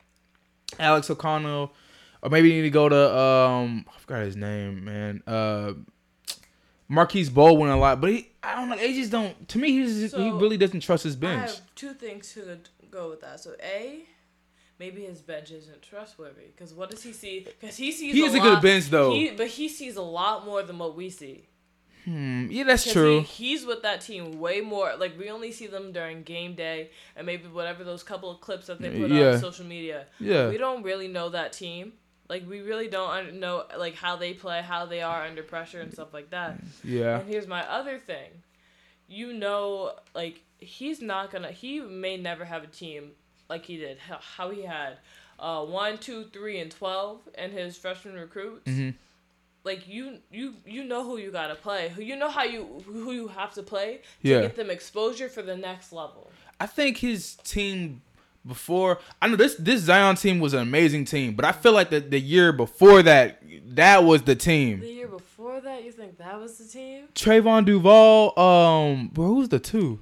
Alex 0.80 1.10
O'Connell, 1.10 1.74
or 2.22 2.30
maybe 2.30 2.50
you 2.50 2.56
need 2.56 2.68
to 2.68 2.70
go 2.70 2.90
to 2.90 3.18
um, 3.18 3.86
I 3.88 4.00
forgot 4.00 4.22
his 4.22 4.36
name, 4.36 4.86
man. 4.86 5.24
Uh, 5.26 5.74
Marques 6.88 7.30
Bolden 7.30 7.70
a 7.70 7.78
lot, 7.78 8.00
but 8.00 8.12
he, 8.12 8.30
I 8.44 8.56
don't 8.56 8.70
know. 8.70 8.76
They 8.76 8.94
just 8.94 9.12
don't. 9.12 9.48
To 9.50 9.58
me, 9.58 9.72
he's 9.72 10.00
just, 10.00 10.16
he 10.16 10.30
really 10.30 10.58
doesn't 10.58 10.82
trust 10.82 11.04
his 11.04 11.16
I 11.16 11.20
bench. 11.20 11.50
have 11.52 11.62
two 11.76 11.94
things 11.94 12.34
to 12.34 12.60
go 12.92 13.10
with 13.10 13.22
that. 13.22 13.40
So 13.40 13.56
a, 13.64 14.02
maybe 14.80 15.04
his 15.04 15.22
bench 15.22 15.52
isn't 15.52 15.82
trustworthy 15.82 16.48
because 16.56 16.74
what 16.74 16.90
does 16.90 17.04
he 17.04 17.14
see? 17.14 17.42
Because 17.60 17.76
he 17.78 17.92
sees 17.92 18.14
He 18.14 18.24
a 18.24 18.26
is 18.26 18.36
a 18.36 18.40
good 18.40 18.54
lot- 18.54 18.62
bench, 18.64 18.90
though. 18.90 19.12
He, 19.14 19.32
but 19.32 19.48
he 19.48 19.70
sees 19.70 19.96
a 19.96 20.02
lot 20.02 20.46
more 20.46 20.64
than 20.64 20.78
what 20.80 20.96
we 20.96 21.10
see. 21.10 21.48
Hmm. 22.06 22.48
Yeah, 22.52 22.66
that's 22.66 22.92
true. 22.92 23.22
He, 23.22 23.50
he's 23.52 23.66
with 23.66 23.82
that 23.84 24.02
team 24.02 24.38
way 24.40 24.60
more. 24.60 24.94
Like 24.98 25.18
we 25.18 25.30
only 25.30 25.54
see 25.54 25.68
them 25.68 25.94
during 25.94 26.24
game 26.24 26.54
day 26.54 26.90
and 27.16 27.26
maybe 27.26 27.48
whatever 27.48 27.86
those 27.86 28.04
couple 28.04 28.30
of 28.30 28.42
clips 28.42 28.68
that 28.68 28.82
they 28.82 28.90
put 28.90 29.10
Yeah. 29.10 29.32
on 29.36 29.40
social 29.40 29.66
media. 29.66 30.08
yeah. 30.20 30.50
We 30.50 30.58
don't 30.58 30.84
really 30.84 31.08
know 31.08 31.30
that 31.30 31.54
team. 31.54 31.94
Like 32.28 32.46
we 32.50 32.60
really 32.62 32.90
don't 32.90 33.36
know 33.40 33.64
like 33.78 33.96
how 33.96 34.18
they 34.18 34.34
play, 34.34 34.62
how 34.62 34.86
they 34.86 35.02
are 35.02 35.24
under 35.24 35.44
pressure 35.44 35.80
and 35.80 35.94
stuff 35.94 36.14
like 36.14 36.30
that. 36.32 36.60
Yeah. 36.84 37.20
And 37.20 37.30
here's 37.30 37.48
my 37.48 37.62
other 37.70 37.98
thing. 38.00 38.32
You 39.08 39.32
know, 39.32 39.94
like 40.14 40.42
he's 40.58 41.02
not 41.02 41.32
gonna. 41.32 41.52
He 41.52 41.80
may 41.80 42.18
never 42.18 42.44
have 42.44 42.64
a 42.64 42.68
team 42.68 43.12
like 43.50 43.66
he 43.66 43.78
did. 43.78 43.98
How, 44.00 44.20
how 44.20 44.50
he 44.52 44.64
had 44.64 44.98
uh, 45.40 45.64
one, 45.66 45.98
two, 45.98 46.26
three, 46.34 46.60
and 46.60 46.72
twelve 46.72 47.22
in 47.38 47.52
his 47.52 47.78
freshman 47.78 48.16
recruits. 48.16 48.70
hmm 48.70 48.90
Like 49.64 49.88
you, 49.88 50.18
you, 50.32 50.56
you 50.66 50.84
know 50.84 51.04
who 51.04 51.18
you 51.18 51.32
gotta 51.32 51.56
play. 51.56 51.90
Who 51.90 52.02
you 52.02 52.16
know 52.16 52.30
how 52.30 52.44
you 52.44 52.84
who 52.86 53.12
you 53.12 53.28
have 53.30 53.54
to 53.56 53.64
play 53.64 54.02
to 54.24 54.30
Yeah. 54.30 54.42
get 54.42 54.56
them 54.56 54.70
exposure 54.70 55.30
for 55.30 55.42
the 55.42 55.56
next 55.58 55.92
level. 55.94 56.32
I 56.60 56.66
think 56.68 56.98
his 56.98 57.36
team 57.44 58.02
before 58.46 59.00
I 59.22 59.28
know 59.30 59.38
this 59.38 59.56
this 59.56 59.82
Zion 59.82 60.16
team 60.18 60.40
was 60.42 60.54
an 60.54 60.60
amazing 60.60 61.06
team, 61.06 61.34
but 61.34 61.46
I 61.46 61.52
feel 61.54 61.72
like 61.74 61.90
the 61.90 62.00
the 62.02 62.20
year 62.20 62.52
before 62.52 63.02
that 63.04 63.42
that 63.76 64.04
was 64.04 64.24
the 64.24 64.36
team. 64.36 64.82
The 64.82 64.88
year 64.92 65.08
before 65.08 65.62
that, 65.62 65.84
you 65.84 65.92
think 65.92 66.18
that 66.18 66.40
was 66.40 66.58
the 66.58 66.66
team? 66.66 67.08
Trevon 67.16 67.66
Duval, 67.66 68.38
um, 68.40 69.10
bro, 69.14 69.28
who's 69.28 69.50
the 69.50 69.60
two? 69.60 70.02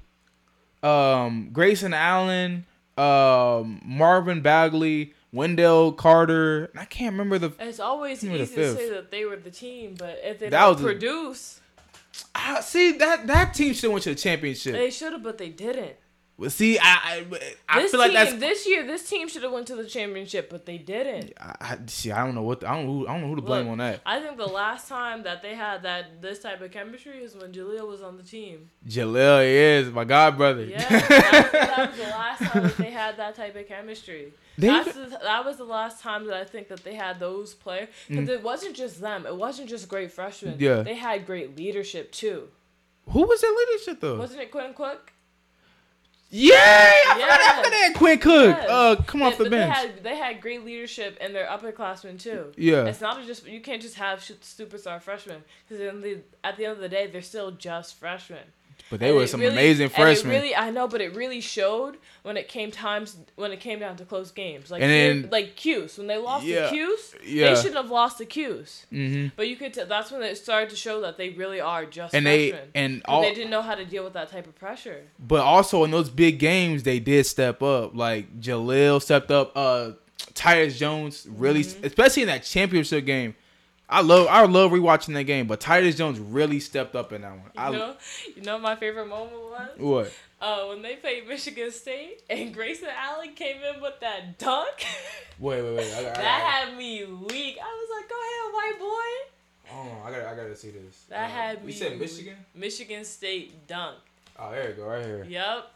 Um, 0.82 1.50
Grayson 1.52 1.94
Allen, 1.94 2.66
um, 2.98 3.80
Marvin 3.84 4.40
Bagley, 4.42 5.14
Wendell 5.32 5.92
Carter. 5.92 6.70
I 6.76 6.84
can't 6.84 7.12
remember 7.12 7.38
the. 7.38 7.52
It's 7.58 7.80
always 7.80 8.22
easy 8.24 8.38
to 8.38 8.46
say 8.74 8.90
that 8.90 9.10
they 9.10 9.24
were 9.24 9.36
the 9.36 9.50
team, 9.50 9.94
but 9.98 10.20
if 10.22 10.38
they 10.38 10.48
That 10.50 10.60
don't 10.60 10.74
was 10.74 10.80
a- 10.80 10.84
produce, 10.84 11.60
I 12.34 12.60
see 12.60 12.92
that 12.98 13.26
that 13.26 13.54
team 13.54 13.72
should 13.74 13.84
have 13.84 13.92
went 13.92 14.04
to 14.04 14.10
the 14.10 14.16
championship. 14.16 14.72
they 14.74 14.90
should 14.90 15.12
have, 15.12 15.22
but 15.22 15.38
they 15.38 15.48
didn't. 15.48 15.96
See, 16.48 16.78
I 16.78 16.84
I, 16.84 17.26
I 17.68 17.86
feel 17.88 18.00
like 18.00 18.10
team, 18.12 18.14
that's. 18.14 18.34
this 18.34 18.66
year. 18.66 18.86
This 18.86 19.08
team 19.08 19.28
should 19.28 19.42
have 19.42 19.52
went 19.52 19.66
to 19.68 19.76
the 19.76 19.84
championship, 19.84 20.50
but 20.50 20.66
they 20.66 20.78
didn't. 20.78 21.32
I, 21.38 21.54
I, 21.60 21.78
see, 21.86 22.10
I 22.10 22.24
don't 22.24 22.34
know 22.34 22.42
what 22.42 22.64
I 22.64 22.74
don't 22.74 22.86
know 22.86 22.92
who, 22.92 23.08
I 23.08 23.12
don't 23.12 23.22
know 23.22 23.28
who 23.28 23.36
to 23.36 23.42
blame 23.42 23.64
Look, 23.64 23.72
on 23.72 23.78
that. 23.78 24.00
I 24.04 24.20
think 24.20 24.36
the 24.36 24.46
last 24.46 24.88
time 24.88 25.22
that 25.24 25.42
they 25.42 25.54
had 25.54 25.82
that 25.82 26.20
this 26.22 26.38
type 26.40 26.60
of 26.60 26.70
chemistry 26.70 27.18
is 27.18 27.34
when 27.34 27.52
Jahlil 27.52 27.86
was 27.86 28.02
on 28.02 28.16
the 28.16 28.22
team. 28.22 28.70
Jahlil 28.88 29.44
is 29.44 29.90
my 29.90 30.04
god 30.04 30.36
brother. 30.36 30.64
Yeah, 30.64 30.88
that, 30.88 31.52
that 31.52 31.90
was 31.90 31.98
the 31.98 32.04
last 32.10 32.42
time 32.52 32.62
that 32.64 32.76
they 32.76 32.90
had 32.90 33.16
that 33.16 33.34
type 33.34 33.56
of 33.56 33.66
chemistry. 33.68 34.32
They- 34.58 34.68
the, 34.68 35.18
that 35.22 35.44
was 35.44 35.56
the 35.56 35.64
last 35.64 36.02
time 36.02 36.26
that 36.26 36.36
I 36.36 36.44
think 36.44 36.68
that 36.68 36.84
they 36.84 36.94
had 36.94 37.18
those 37.18 37.54
players. 37.54 37.88
Because 38.08 38.28
it 38.28 38.42
wasn't 38.42 38.76
just 38.76 39.00
them. 39.00 39.26
It 39.26 39.34
wasn't 39.36 39.68
just 39.68 39.88
great 39.88 40.12
freshmen. 40.12 40.54
Mm. 40.58 40.60
Yeah. 40.60 40.82
They 40.82 40.94
had 40.94 41.26
great 41.26 41.56
leadership 41.56 42.12
too. 42.12 42.48
who 43.08 43.22
was 43.22 43.40
that 43.40 43.66
leadership 43.68 44.00
though? 44.00 44.18
Wasn't 44.18 44.40
it 44.40 44.50
Quinn 44.50 44.74
Cook? 44.74 45.11
Yeah, 46.34 46.54
I 46.56 47.12
forgot, 47.12 47.28
I 47.30 47.36
Yes. 47.42 47.56
forgot 47.56 47.70
that 47.70 47.94
Quinn 47.94 48.18
Cook. 48.18 48.56
Yes. 48.56 48.70
Uh, 48.70 48.96
come 49.06 49.22
off 49.22 49.36
the 49.36 49.50
bench. 49.50 49.74
They 49.76 49.80
had, 49.88 50.02
they 50.02 50.16
had 50.16 50.40
great 50.40 50.64
leadership 50.64 51.18
and 51.20 51.34
they're 51.34 51.46
upperclassmen 51.46 52.18
too. 52.18 52.52
Yeah. 52.56 52.86
It's 52.86 53.02
not 53.02 53.24
just 53.26 53.46
you 53.46 53.60
can't 53.60 53.82
just 53.82 53.96
have 53.96 54.20
superstar 54.20 55.00
freshmen 55.02 55.44
because 55.68 55.86
at 56.42 56.56
the 56.56 56.64
end 56.64 56.72
of 56.76 56.78
the 56.80 56.88
day 56.88 57.06
they're 57.06 57.20
still 57.20 57.50
just 57.50 57.96
freshmen. 58.00 58.44
But 58.90 59.00
they 59.00 59.08
And 59.08 59.16
were 59.16 59.26
some 59.26 59.40
really- 59.40 59.52
amazing 59.52 59.84
and 59.84 59.94
freshmen. 59.94 60.34
really, 60.34 60.54
I 60.54 60.70
know, 60.70 60.86
but 60.86 61.00
it 61.00 61.14
really 61.14 61.40
showed 61.40 61.96
when 62.22 62.36
it 62.36 62.48
came 62.48 62.70
times 62.70 63.16
when 63.36 63.50
it 63.52 63.58
came 63.60 63.78
down 63.78 63.96
to 63.96 64.04
close 64.04 64.30
games. 64.30 64.70
Like 64.70 64.82
And 64.82 64.90
then- 64.90 65.28
like 65.32 65.56
Cuse 65.56 65.96
when 65.98 66.06
they 66.08 66.18
lost 66.18 66.44
Yeah, 66.44 66.64
to 66.64 66.68
Cuse, 66.70 67.14
yeah. 67.24 67.48
they 67.54 67.56
shouldn't 67.56 67.76
have 67.76 67.90
lost 67.90 68.18
the 68.18 68.26
Cuse. 68.26 68.84
hmm 68.90 69.28
But 69.36 69.48
you 69.48 69.56
could. 69.56 69.72
T- 69.72 69.84
that's 69.84 70.10
when 70.10 70.22
it 70.22 70.36
started 70.36 70.68
to 70.70 70.76
show 70.76 71.00
that 71.00 71.16
they 71.16 71.30
really 71.30 71.60
are 71.60 71.86
just 71.86 72.14
And 72.14 72.26
they 72.26 72.50
freshmen. 72.50 72.70
and 72.74 73.02
'Cause 73.04 73.12
all, 73.14 73.22
they 73.22 73.34
didn't 73.34 73.50
know 73.50 73.62
how 73.62 73.74
to 73.74 73.84
deal 73.84 74.04
with 74.04 74.12
that 74.12 74.30
type 74.30 74.46
of 74.46 74.54
pressure. 74.56 75.04
but 75.18 75.40
also 75.40 75.84
in 75.84 75.90
those 75.90 76.10
big 76.10 76.38
games 76.38 76.82
they 76.82 76.98
did 77.00 77.24
step 77.26 77.62
up. 77.62 77.96
Like 77.96 78.40
Jahlil 78.40 79.00
stepped 79.00 79.30
up. 79.30 79.52
Uh, 79.56 79.92
Tyus 80.34 80.76
Jones 80.76 81.26
really, 81.30 81.62
Mm-hmm. 81.62 81.84
especially 81.86 82.22
in 82.22 82.28
that 82.28 82.44
championship 82.44 83.04
game. 83.04 83.34
I 83.92 84.00
love 84.00 84.26
I 84.30 84.44
love 84.46 84.70
rewatching 84.72 85.14
that 85.14 85.24
game, 85.24 85.46
but 85.46 85.60
Tyus 85.60 85.96
Jones 85.96 86.18
really 86.18 86.60
stepped 86.60 86.96
up 86.96 87.12
in 87.12 87.22
that 87.22 87.30
one. 87.30 87.40
You 87.44 87.50
I, 87.60 87.70
know, 87.70 87.94
you 88.34 88.42
know, 88.42 88.54
what 88.54 88.62
my 88.62 88.76
favorite 88.76 89.06
moment 89.06 89.32
was 89.40 89.70
what? 89.78 90.12
uh, 90.40 90.66
when 90.68 90.80
they 90.82 90.96
played 90.96 91.28
Michigan 91.28 91.70
State 91.70 92.22
and 92.30 92.54
Grayson 92.54 92.88
Allen 92.96 93.34
came 93.34 93.56
in 93.62 93.80
with 93.82 94.00
that 94.00 94.38
dunk. 94.38 94.84
Wait, 95.38 95.62
wait, 95.62 95.76
wait. 95.76 95.92
I, 95.94 95.98
I, 95.98 96.02
that 96.02 96.64
had 96.68 96.76
me 96.78 97.04
weak. 97.04 97.58
I 97.62 97.66
was 97.66 98.00
like, 98.00 98.08
"Go 98.08 98.16
ahead, 98.16 98.54
white 98.54 98.78
boy." 98.78 99.74
Oh, 99.74 100.06
I 100.06 100.10
got 100.10 100.32
I 100.32 100.36
gotta 100.36 100.56
see 100.56 100.70
this. 100.70 101.04
That 101.08 101.24
Uh, 101.24 101.28
had 101.28 101.56
We 101.58 101.60
me. 101.60 101.66
We 101.66 101.72
said 101.72 101.98
Michigan. 101.98 102.36
Michigan 102.54 103.04
State 103.04 103.66
dunk. 103.66 103.98
Oh, 104.38 104.50
there 104.52 104.70
you 104.70 104.74
go, 104.76 104.86
right 104.86 105.04
here. 105.04 105.26
Yep. 105.28 105.70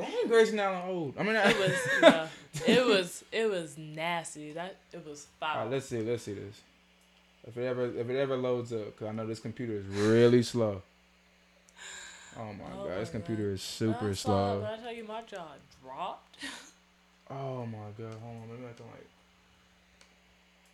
Dang, 0.00 0.28
Grayson 0.28 0.58
Allen 0.58 0.82
old. 0.88 1.14
I 1.18 1.22
mean, 1.22 1.36
It 1.36 1.58
was. 1.58 1.72
yeah, 2.02 2.28
it 2.66 2.86
was. 2.86 3.24
It 3.32 3.50
was 3.50 3.76
nasty. 3.78 4.52
That 4.52 4.76
it 4.92 5.04
was 5.06 5.26
All 5.42 5.48
foul. 5.48 5.62
right, 5.64 5.70
let's 5.72 5.86
see. 5.86 6.00
Let's 6.00 6.22
see 6.24 6.34
this. 6.34 6.60
If 7.46 7.56
it 7.56 7.64
ever 7.66 7.86
if 7.86 8.08
it 8.08 8.16
ever 8.18 8.36
loads 8.36 8.72
up, 8.72 8.96
cause 8.98 9.08
I 9.08 9.12
know 9.12 9.26
this 9.26 9.40
computer 9.40 9.72
is 9.74 9.84
really 9.86 10.42
slow. 10.42 10.82
Oh 12.38 12.52
my 12.52 12.64
Oh 12.78 12.86
god, 12.88 13.00
this 13.00 13.10
computer 13.10 13.44
God. 13.44 13.52
is 13.54 13.62
super 13.62 14.08
That's 14.08 14.20
slow. 14.20 14.34
all. 14.34 14.60
When 14.60 14.70
I 14.70 14.76
tell 14.76 14.92
you 14.92 15.04
my 15.04 15.22
jaw 15.22 15.46
dropped. 15.82 16.36
Oh 17.32 17.64
my 17.64 17.78
god, 17.96 18.12
hold 18.20 18.42
on, 18.42 18.48
maybe 18.50 18.64
I 18.68 18.72
can 18.76 18.86
like. 18.86 19.06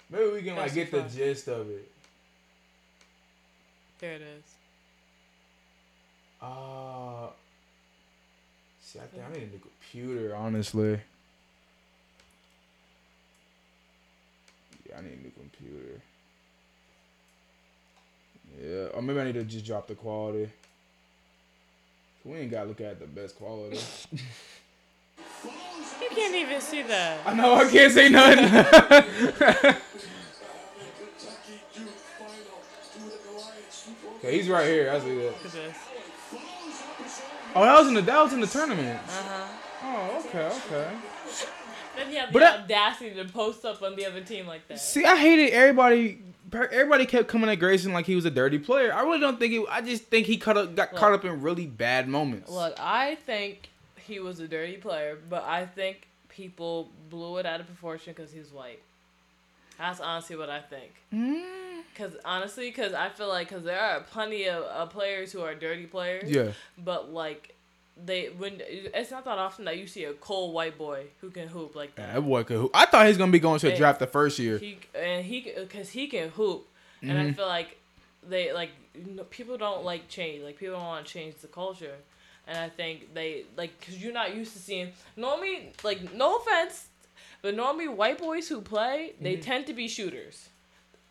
Maybe 0.08 0.32
we 0.32 0.42
can 0.42 0.56
like 0.56 0.72
get 0.72 0.90
the 0.90 1.02
gist 1.02 1.48
of 1.48 1.68
it. 1.68 1.90
There 3.98 4.12
it 4.14 4.22
is. 4.22 4.44
Uh, 6.40 7.26
see, 8.86 9.00
I 9.00 9.02
think 9.02 9.22
I 9.24 9.32
need 9.32 9.42
a 9.42 9.50
new 9.50 9.60
computer, 9.60 10.34
honestly. 10.36 11.00
Yeah, 14.88 14.98
I 14.98 15.00
need 15.02 15.12
a 15.12 15.22
new 15.22 15.32
computer. 15.32 16.00
Yeah, 18.62 18.86
or 18.94 19.02
maybe 19.02 19.20
I 19.20 19.24
need 19.24 19.34
to 19.34 19.44
just 19.44 19.66
drop 19.66 19.88
the 19.88 19.94
quality. 19.96 20.48
We 22.24 22.38
ain't 22.38 22.50
gotta 22.50 22.68
look 22.68 22.80
at 22.80 23.00
the 23.00 23.06
best 23.06 23.36
quality. 23.36 23.78
You 25.98 26.10
can't 26.10 26.34
even 26.34 26.60
see 26.60 26.82
that. 26.82 27.20
I 27.26 27.34
know 27.34 27.54
I 27.54 27.70
can't 27.70 27.92
say 27.92 28.08
nothing. 28.08 28.44
okay, 34.16 34.36
he's 34.36 34.48
right 34.48 34.66
here. 34.66 34.90
I 34.90 35.00
see 35.00 35.14
that. 35.14 35.34
Look 37.60 37.66
at 37.68 37.70
this. 37.70 37.72
Oh, 37.72 37.74
that 37.74 37.78
was 37.78 37.88
in 37.88 37.94
the 37.94 38.02
that 38.02 38.22
was 38.22 38.32
in 38.32 38.40
the 38.40 38.46
tournament. 38.46 39.00
Uh 39.08 39.10
huh. 39.10 39.46
Oh, 39.82 40.24
okay, 40.28 40.46
okay. 40.46 40.90
Then 41.96 42.08
he 42.10 42.16
had 42.16 42.28
the 42.28 42.32
But 42.32 42.42
I- 42.42 42.56
audacity 42.58 43.14
to 43.14 43.24
post 43.26 43.64
up 43.64 43.82
on 43.82 43.96
the 43.96 44.04
other 44.06 44.20
team 44.20 44.46
like 44.46 44.66
that. 44.68 44.80
See, 44.80 45.04
I 45.04 45.16
hated 45.16 45.50
everybody. 45.52 46.22
Everybody 46.52 47.06
kept 47.06 47.28
coming 47.28 47.50
at 47.50 47.56
Grayson 47.56 47.92
like 47.92 48.06
he 48.06 48.14
was 48.14 48.24
a 48.24 48.30
dirty 48.30 48.58
player. 48.58 48.92
I 48.94 49.02
really 49.02 49.18
don't 49.20 49.38
think 49.38 49.52
it. 49.52 49.64
I 49.70 49.80
just 49.80 50.04
think 50.04 50.26
he 50.26 50.36
caught 50.36 50.56
up, 50.56 50.74
got 50.76 50.94
caught 50.94 51.12
up 51.12 51.24
in 51.24 51.42
really 51.42 51.66
bad 51.66 52.08
moments. 52.08 52.50
Look, 52.50 52.74
I 52.78 53.16
think 53.26 53.68
he 53.96 54.20
was 54.20 54.38
a 54.40 54.46
dirty 54.46 54.76
player, 54.76 55.18
but 55.28 55.42
I 55.44 55.66
think 55.66 56.08
people 56.28 56.88
blew 57.10 57.38
it 57.38 57.46
out 57.46 57.60
of 57.60 57.66
proportion 57.66 58.12
because 58.16 58.30
he's 58.32 58.52
white. 58.52 58.80
That's 59.78 60.00
honestly 60.00 60.36
what 60.36 60.48
I 60.50 60.60
think. 60.60 60.92
Mm, 61.12 61.82
Because 61.92 62.12
honestly, 62.24 62.70
because 62.70 62.92
I 62.94 63.08
feel 63.10 63.28
like 63.28 63.48
because 63.48 63.64
there 63.64 63.80
are 63.80 64.00
plenty 64.00 64.46
of 64.48 64.64
uh, 64.64 64.86
players 64.86 65.32
who 65.32 65.42
are 65.42 65.54
dirty 65.54 65.86
players. 65.86 66.30
yeah, 66.30 66.52
But 66.78 67.12
like, 67.12 67.54
they 68.02 68.26
when 68.26 68.60
it's 68.60 69.10
not 69.10 69.24
that 69.24 69.38
often 69.38 69.64
that 69.66 69.78
you 69.78 69.86
see 69.86 70.04
a 70.04 70.12
cold 70.14 70.52
white 70.54 70.76
boy 70.76 71.04
who 71.20 71.30
can 71.30 71.48
hoop 71.48 71.74
like 71.74 71.92
Yeah, 71.96 72.06
that. 72.06 72.14
that 72.16 72.20
boy 72.22 72.44
could. 72.44 72.56
hoop. 72.58 72.70
I 72.74 72.86
thought 72.86 73.06
he's 73.06 73.16
gonna 73.18 73.32
be 73.32 73.38
going 73.38 73.58
to 73.60 73.72
a 73.72 73.76
draft 73.76 73.98
the 74.00 74.06
first 74.06 74.38
year. 74.38 74.58
He 74.58 74.78
and 74.94 75.24
he 75.24 75.40
because 75.56 75.90
he 75.90 76.06
can 76.06 76.28
hoop, 76.30 76.66
and 77.02 77.12
I 77.18 77.24
Mhm. 77.24 77.36
feel 77.36 77.46
like 77.46 77.78
they 78.28 78.52
like 78.52 78.70
you 78.94 79.12
know, 79.12 79.24
people 79.24 79.56
don't 79.58 79.84
like 79.84 80.08
change. 80.08 80.42
Like 80.42 80.58
people 80.58 80.76
don't 80.76 80.84
want 80.86 81.06
to 81.06 81.12
change 81.12 81.36
the 81.36 81.48
culture, 81.48 81.94
and 82.46 82.58
I 82.58 82.68
think 82.68 83.14
they 83.14 83.44
like 83.56 83.78
because 83.80 83.96
you're 84.02 84.12
not 84.12 84.34
used 84.34 84.52
to 84.54 84.58
seeing 84.58 84.92
normally 85.16 85.72
like 85.82 86.12
no 86.14 86.36
offense, 86.36 86.88
but 87.42 87.54
normally 87.54 87.88
white 87.88 88.18
boys 88.18 88.48
who 88.48 88.60
play 88.60 89.12
they 89.20 89.34
mm-hmm. 89.34 89.42
tend 89.42 89.66
to 89.66 89.72
be 89.74 89.88
shooters. 89.88 90.48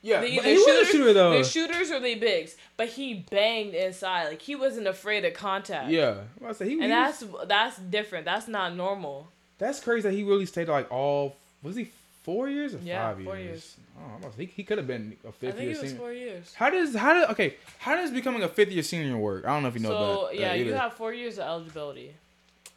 Yeah, 0.01 0.21
They 0.21 0.31
he 0.31 0.37
was 0.37 0.45
a 0.45 0.55
shooters- 0.55 0.87
shooter 0.89 1.13
though. 1.13 1.31
They're 1.31 1.43
shooters 1.43 1.89
or 1.91 1.99
they 1.99 2.13
bigs, 2.13 2.55
but 2.77 2.89
he 2.89 3.15
banged 3.15 3.73
inside. 3.73 4.27
Like 4.27 4.41
he 4.41 4.55
wasn't 4.55 4.85
afraid 4.87 5.25
of 5.25 5.33
contact. 5.33 5.89
Yeah, 5.89 6.17
I 6.45 6.51
say 6.53 6.65
he, 6.67 6.73
And 6.73 6.83
he 6.83 6.87
that's 6.89 7.23
was- 7.23 7.47
that's 7.47 7.77
different. 7.79 8.25
That's 8.25 8.47
not 8.47 8.75
normal. 8.75 9.27
that's 9.57 9.79
crazy 9.79 10.07
that 10.07 10.13
he 10.13 10.23
really 10.23 10.45
stayed 10.45 10.67
like 10.67 10.91
all. 10.91 11.35
Was 11.63 11.75
he 11.75 11.89
four 12.21 12.47
years 12.49 12.75
or 12.75 12.79
Yeah, 12.83 13.13
five 13.13 13.23
four 13.23 13.35
years? 13.37 13.47
years. 13.47 13.75
Oh, 13.97 14.13
almost. 14.15 14.37
He, 14.37 14.45
he 14.45 14.63
could 14.63 14.77
have 14.77 14.85
been 14.87 15.15
a 15.27 15.31
fifth 15.31 15.55
I 15.55 15.57
think 15.57 15.61
year 15.69 15.77
it 15.77 15.81
was 15.81 15.89
senior. 15.89 15.97
four 15.97 16.11
years. 16.13 16.53
How 16.53 16.69
does 16.69 16.93
how 16.95 17.13
does 17.15 17.29
okay? 17.31 17.55
How 17.79 17.95
does 17.95 18.11
becoming 18.11 18.43
a 18.43 18.47
fifth 18.49 18.69
year 18.71 18.83
senior 18.83 19.17
work? 19.17 19.45
I 19.45 19.49
don't 19.49 19.63
know 19.63 19.69
if 19.69 19.73
you 19.75 19.79
know 19.79 19.89
so 19.89 19.97
that. 19.97 20.19
Uh, 20.27 20.29
yeah, 20.41 20.49
that 20.49 20.59
you 20.59 20.73
have 20.73 20.93
four 20.93 21.13
years 21.13 21.39
of 21.39 21.45
eligibility, 21.47 22.13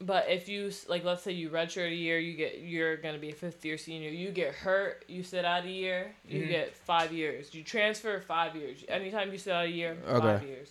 but 0.00 0.28
if 0.28 0.48
you 0.48 0.68
s- 0.68 0.86
like, 0.88 1.04
let's 1.04 1.22
say 1.22 1.32
you 1.32 1.50
redshirt 1.50 1.90
a 1.90 1.94
year, 1.94 2.18
you 2.18 2.34
get 2.36 2.58
you're 2.60 2.96
gonna 2.96 3.18
be 3.18 3.30
a 3.30 3.34
fifth 3.34 3.64
year 3.64 3.76
senior. 3.78 4.10
You 4.10 4.30
get 4.30 4.54
hurt, 4.54 5.04
you 5.08 5.22
sit 5.22 5.44
out 5.44 5.64
a 5.64 5.68
year, 5.70 6.14
you 6.28 6.42
Mhm. 6.42 6.48
get 6.48 6.76
five 6.76 7.12
years. 7.12 7.52
You 7.54 7.62
transfer 7.64 8.20
five 8.20 8.54
years. 8.56 8.84
Anytime 8.88 9.32
you 9.32 9.38
sit 9.38 9.52
out 9.52 9.66
a 9.66 9.70
year, 9.70 9.96
Okay. 10.08 10.20
five 10.20 10.42
years. 10.44 10.70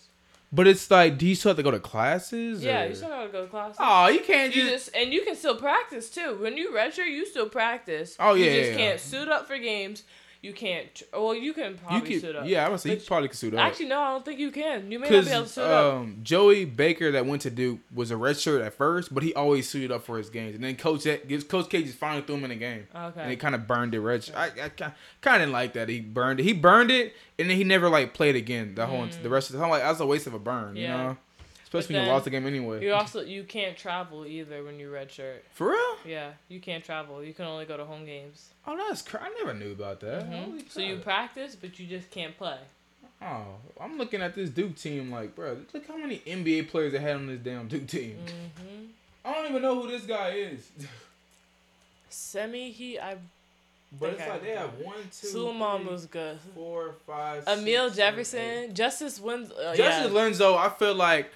But 0.50 0.66
it's 0.66 0.90
like, 0.90 1.18
do 1.18 1.28
you 1.28 1.36
still 1.36 1.50
have 1.50 1.58
to 1.58 1.64
go 1.64 1.72
to 1.72 1.80
classes? 1.80 2.64
Yeah, 2.64 2.84
or- 2.86 2.88
you 2.88 2.96
still 2.96 3.10
have 3.10 3.26
to 3.28 3.32
go 3.34 3.42
to 3.44 3.50
classes. 3.50 3.76
Oh, 3.82 4.08
you 4.08 4.22
can't 4.22 4.56
You 4.56 4.70
just. 4.70 4.86
just 4.86 4.96
and 4.96 5.12
you 5.14 5.24
can 5.24 5.36
still 5.36 5.58
practice 5.58 6.10
too. 6.10 6.38
When 6.40 6.56
you 6.56 6.72
redshirt, 6.72 7.08
you 7.10 7.26
still 7.26 7.50
practice. 7.50 8.16
Oh, 8.18 8.34
yeah, 8.34 8.46
You 8.46 8.60
just 8.62 8.72
yeah. 8.72 8.78
can't 8.78 9.00
suit 9.02 9.28
up 9.28 9.46
for 9.46 9.58
games. 9.58 10.04
You 10.42 10.54
can't. 10.54 11.02
Well, 11.14 11.34
you 11.34 11.52
can 11.54 11.72
You 11.72 11.78
probably 11.86 12.10
could, 12.12 12.22
suit 12.22 12.36
up. 12.36 12.48
yeah, 12.48 12.66
I 12.66 12.70
was 12.70 12.82
say 12.84 12.92
you 12.94 12.98
probably 13.06 13.28
could 13.30 13.38
suit 13.38 13.54
up. 13.56 13.60
Actually, 13.60 13.88
no, 13.88 14.00
I 14.00 14.12
don't 14.12 14.24
think 14.26 14.40
you 14.40 14.52
can. 14.52 14.92
You 14.92 15.00
may 15.00 15.10
not 15.10 15.26
be 15.26 15.32
able 15.32 15.44
to 15.44 15.50
suit 15.50 15.62
up. 15.64 15.94
um, 15.96 16.20
Joey 16.22 16.66
Baker 16.66 17.12
that 17.14 17.26
went 17.26 17.42
to 17.42 17.50
Duke 17.50 17.80
was 17.94 18.12
a 18.12 18.18
red 18.18 18.38
shirt 18.38 18.62
at 18.62 18.74
first, 18.76 19.14
but 19.14 19.24
he 19.24 19.34
always 19.34 19.68
suited 19.68 19.92
up 19.92 20.04
for 20.06 20.18
his 20.18 20.30
games. 20.30 20.54
And 20.56 20.64
then 20.64 20.76
Coach 20.76 21.06
gives 21.28 21.44
Coach 21.44 21.70
K 21.70 21.84
just 21.84 21.98
finally 21.98 22.22
threw 22.22 22.36
him 22.36 22.44
in 22.46 22.50
the 22.52 22.56
game, 22.56 22.88
Okay. 22.96 23.22
and 23.22 23.32
he 23.32 23.36
kind 23.38 23.56
of 23.56 23.68
burned 23.68 23.96
it 23.96 24.00
red. 24.00 24.24
shirt. 24.24 24.36
I, 24.36 24.46
I 24.46 24.70
kind 24.70 24.92
of 25.24 25.32
didn't 25.42 25.52
like 25.52 25.74
that. 25.74 25.90
He 25.90 26.02
burned 26.02 26.40
it. 26.40 26.44
He 26.44 26.54
burned 26.54 26.92
it, 26.92 27.14
and 27.40 27.50
then 27.50 27.58
he 27.58 27.64
never 27.64 27.90
like 27.90 28.14
played 28.14 28.36
again. 28.36 28.76
The 28.76 28.86
whole 28.86 29.08
the 29.24 29.30
rest 29.30 29.50
of 29.50 29.56
the 29.56 29.62
time, 29.62 29.70
like 29.72 29.82
that's 29.82 30.00
a 30.00 30.06
waste 30.06 30.28
of 30.28 30.34
a 30.34 30.40
burn. 30.40 30.76
You 30.76 30.84
Mm. 30.84 30.88
Yeah. 30.88 30.98
know. 30.98 31.18
Especially 31.68 31.96
when 31.96 32.06
you 32.06 32.12
lost 32.12 32.24
the 32.24 32.30
game 32.32 32.48
anyway. 32.48 32.82
You 32.82 32.94
also 32.94 33.20
you 33.22 33.44
can't 33.44 33.76
travel 33.76 34.26
either 34.26 34.64
when 34.64 34.80
you 34.80 34.90
redshirt. 34.90 35.40
For 35.52 35.72
real? 35.72 35.98
Yeah, 36.06 36.32
you 36.48 36.62
can't 36.62 36.82
travel. 36.82 37.22
You 37.22 37.34
can 37.34 37.44
only 37.44 37.66
go 37.66 37.76
to 37.76 37.84
home 37.84 38.06
games. 38.06 38.52
Oh, 38.66 38.78
that's 38.78 39.02
cr- 39.02 39.18
I 39.18 39.30
never 39.38 39.54
knew 39.54 39.74
about 39.74 40.00
that. 40.00 40.30
Mhm. 40.32 40.72
So 40.72 40.80
you 40.80 40.96
practice, 41.00 41.58
but 41.60 41.78
you 41.78 41.86
just 41.86 42.10
can't 42.10 42.38
play. 42.38 42.58
Oh, 43.22 43.56
I'm 43.82 43.98
looking 43.98 44.22
at 44.22 44.34
this 44.34 44.50
Duke 44.50 44.78
team 44.78 45.12
like, 45.12 45.36
bro, 45.36 45.58
look 45.74 45.86
how 45.88 45.98
many 45.98 46.20
NBA 46.20 46.70
players 46.70 46.94
they 46.94 47.00
had 47.00 47.16
on 47.18 47.28
this 47.28 47.40
damn 47.40 47.68
Duke 47.68 47.86
team. 47.88 48.16
hmm 48.18 48.86
I 49.26 49.34
don't 49.34 49.50
even 49.50 49.62
know 49.62 49.82
who 49.82 49.90
this 49.90 50.04
guy 50.06 50.30
is. 50.30 50.72
Semi, 52.10 52.72
he 52.72 52.98
I 52.98 53.18
but 54.00 54.12
it's 54.12 54.22
I 54.22 54.30
like 54.30 54.44
they 54.44 54.52
have 54.52 54.74
one, 54.80 54.96
two, 55.12 55.28
Sulaimon 55.28 55.82
three, 55.82 55.92
was 55.92 56.06
good. 56.06 56.40
four, 56.56 56.96
five, 57.06 57.44
Amile 57.46 57.86
six. 57.88 57.98
Jefferson, 57.98 58.74
Justice 58.74 59.20
Wins. 59.20 59.52
Uh, 59.52 59.76
Justice 59.76 60.12
yeah. 60.14 60.18
Lenzo, 60.18 60.58
I 60.58 60.70
feel 60.70 60.96
like 60.96 61.30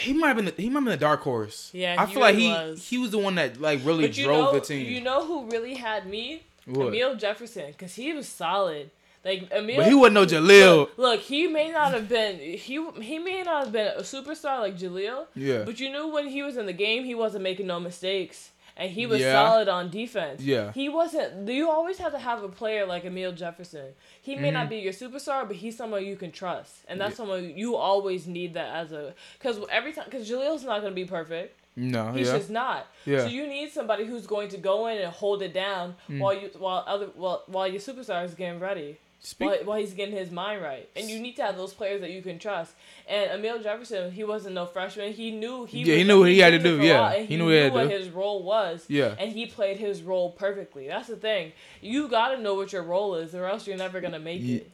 he 0.00 0.12
might 0.12 0.28
have 0.28 0.36
been 0.36 0.46
the, 0.46 0.54
he 0.56 0.68
might 0.68 0.80
have 0.80 0.84
been 0.84 0.90
the 0.92 0.96
dark 0.96 1.20
horse. 1.22 1.70
Yeah, 1.72 1.96
I 1.98 2.06
he 2.06 2.12
feel 2.14 2.20
like 2.22 2.34
he 2.36 2.48
was. 2.48 2.88
he 2.88 2.98
was 2.98 3.10
the 3.10 3.18
one 3.18 3.34
that 3.36 3.60
like 3.60 3.80
really 3.84 4.06
But 4.06 4.16
you 4.16 4.24
drove 4.24 4.52
know, 4.52 4.58
the 4.58 4.64
team. 4.64 4.86
you 4.86 5.00
know 5.00 5.24
who 5.24 5.46
really 5.50 5.74
had 5.74 6.06
me? 6.06 6.42
What? 6.66 6.88
Amile 6.88 7.14
Jefferson, 7.18 7.66
because 7.68 7.94
he 7.94 8.12
was 8.12 8.28
solid. 8.28 8.90
Like 9.24 9.50
Amile, 9.50 9.76
But 9.76 9.86
he 9.88 9.94
wasn't 9.94 10.14
no 10.14 10.24
Jahlil. 10.26 10.76
Look, 10.78 10.98
look, 10.98 11.20
he 11.20 11.46
may 11.46 11.70
not 11.70 11.92
have 11.92 12.08
been 12.08 12.38
he 12.38 12.84
he 13.02 13.18
may 13.18 13.42
not 13.42 13.64
have 13.64 13.72
been 13.72 13.88
a 13.96 14.00
superstar 14.02 14.60
like 14.60 14.78
Jahlil, 14.78 15.26
yeah, 15.34 15.64
but 15.64 15.78
you 15.78 15.90
knew 15.90 16.08
when 16.08 16.28
he 16.28 16.42
was 16.42 16.56
in 16.56 16.64
the 16.66 16.72
game, 16.72 17.04
he 17.04 17.14
wasn't 17.14 17.42
making 17.42 17.66
no 17.66 17.78
mistakes, 17.80 18.50
and 18.76 18.90
he 18.90 19.06
was 19.06 19.20
Yeah. 19.20 19.32
solid 19.32 19.68
on 19.68 19.90
defense. 19.90 20.42
yeah, 20.42 20.72
He 20.72 20.88
wasn't. 20.88 21.48
You 21.48 21.70
always 21.70 21.98
have 21.98 22.12
to 22.12 22.18
have 22.18 22.42
a 22.42 22.48
player 22.48 22.86
like 22.86 23.04
Amile 23.04 23.32
Jefferson. 23.32 23.94
He 24.22 24.36
may 24.36 24.50
not 24.50 24.66
Mhm. 24.66 24.70
be 24.70 24.76
your 24.78 24.92
superstar, 24.92 25.46
but 25.46 25.56
he's 25.56 25.76
someone 25.76 26.04
you 26.06 26.16
can 26.16 26.32
trust, 26.32 26.84
and 26.88 27.00
that's 27.00 27.12
Yeah. 27.12 27.16
someone 27.16 27.56
you 27.56 27.76
always 27.76 28.26
need 28.26 28.54
that 28.54 28.74
as 28.74 28.92
a. 28.92 29.14
Because 29.38 29.58
every 29.70 29.92
time, 29.92 30.04
because 30.06 30.28
Jahlil's 30.28 30.64
not 30.64 30.80
going 30.80 30.92
to 30.92 30.94
be 30.94 31.04
perfect. 31.04 31.56
no, 31.76 32.12
He's 32.12 32.26
yeah, 32.26 32.36
just 32.36 32.50
not. 32.50 32.86
yeah. 33.06 33.20
So 33.20 33.26
you 33.28 33.46
need 33.46 33.70
somebody 33.70 34.04
who's 34.04 34.26
going 34.26 34.48
to 34.50 34.56
go 34.58 34.86
in 34.88 34.98
and 34.98 35.12
hold 35.12 35.40
it 35.40 35.54
down 35.54 35.96
Mm. 36.08 36.18
while 36.18 36.34
you 36.34 36.50
while 36.58 36.84
other 36.86 37.06
while 37.14 37.42
while 37.46 37.68
your 37.68 37.80
superstar 37.80 38.24
is 38.24 38.34
getting 38.34 38.58
ready. 38.60 38.98
Speak, 39.22 39.48
While, 39.50 39.58
while 39.64 39.78
he's 39.78 39.92
getting 39.92 40.16
his 40.16 40.30
mind 40.30 40.62
right, 40.62 40.88
and 40.96 41.10
you 41.10 41.20
need 41.20 41.36
to 41.36 41.42
have 41.42 41.54
those 41.58 41.74
players 41.74 42.00
that 42.00 42.10
you 42.10 42.22
can 42.22 42.38
trust. 42.38 42.72
And 43.06 43.30
Amile 43.32 43.62
Jefferson, 43.62 44.10
he 44.12 44.24
wasn't 44.24 44.54
no 44.54 44.64
freshman. 44.64 45.12
He 45.12 45.30
knew 45.30 45.66
he. 45.66 45.82
Yeah, 45.82 45.96
he 45.96 46.04
knew 46.04 46.20
what 46.20 46.30
he 46.30 46.38
had 46.38 46.50
to 46.52 46.58
do, 46.58 46.80
yeah. 46.80 47.10
and 47.12 47.20
He 47.20 47.26
he 47.26 47.36
knew 47.36 47.44
knew 47.44 47.44
what 47.50 47.52
he 47.54 47.60
had 47.64 47.72
what 47.74 47.82
do. 47.82 47.88
his 47.90 48.08
role 48.08 48.42
was 48.42 48.86
yeah. 48.88 49.14
and 49.18 49.30
he 49.30 49.44
played 49.44 49.76
his 49.76 50.02
role 50.02 50.30
perfectly. 50.30 50.88
That's 50.88 51.08
the 51.08 51.16
thing. 51.16 51.52
You 51.82 52.08
gotta 52.08 52.40
know 52.40 52.54
what 52.54 52.72
your 52.72 52.82
role 52.82 53.14
is, 53.16 53.34
or 53.34 53.44
else 53.44 53.66
you're 53.66 53.76
never 53.76 54.00
gonna 54.00 54.18
make 54.18 54.40
Yeah. 54.42 54.56
it. 54.60 54.70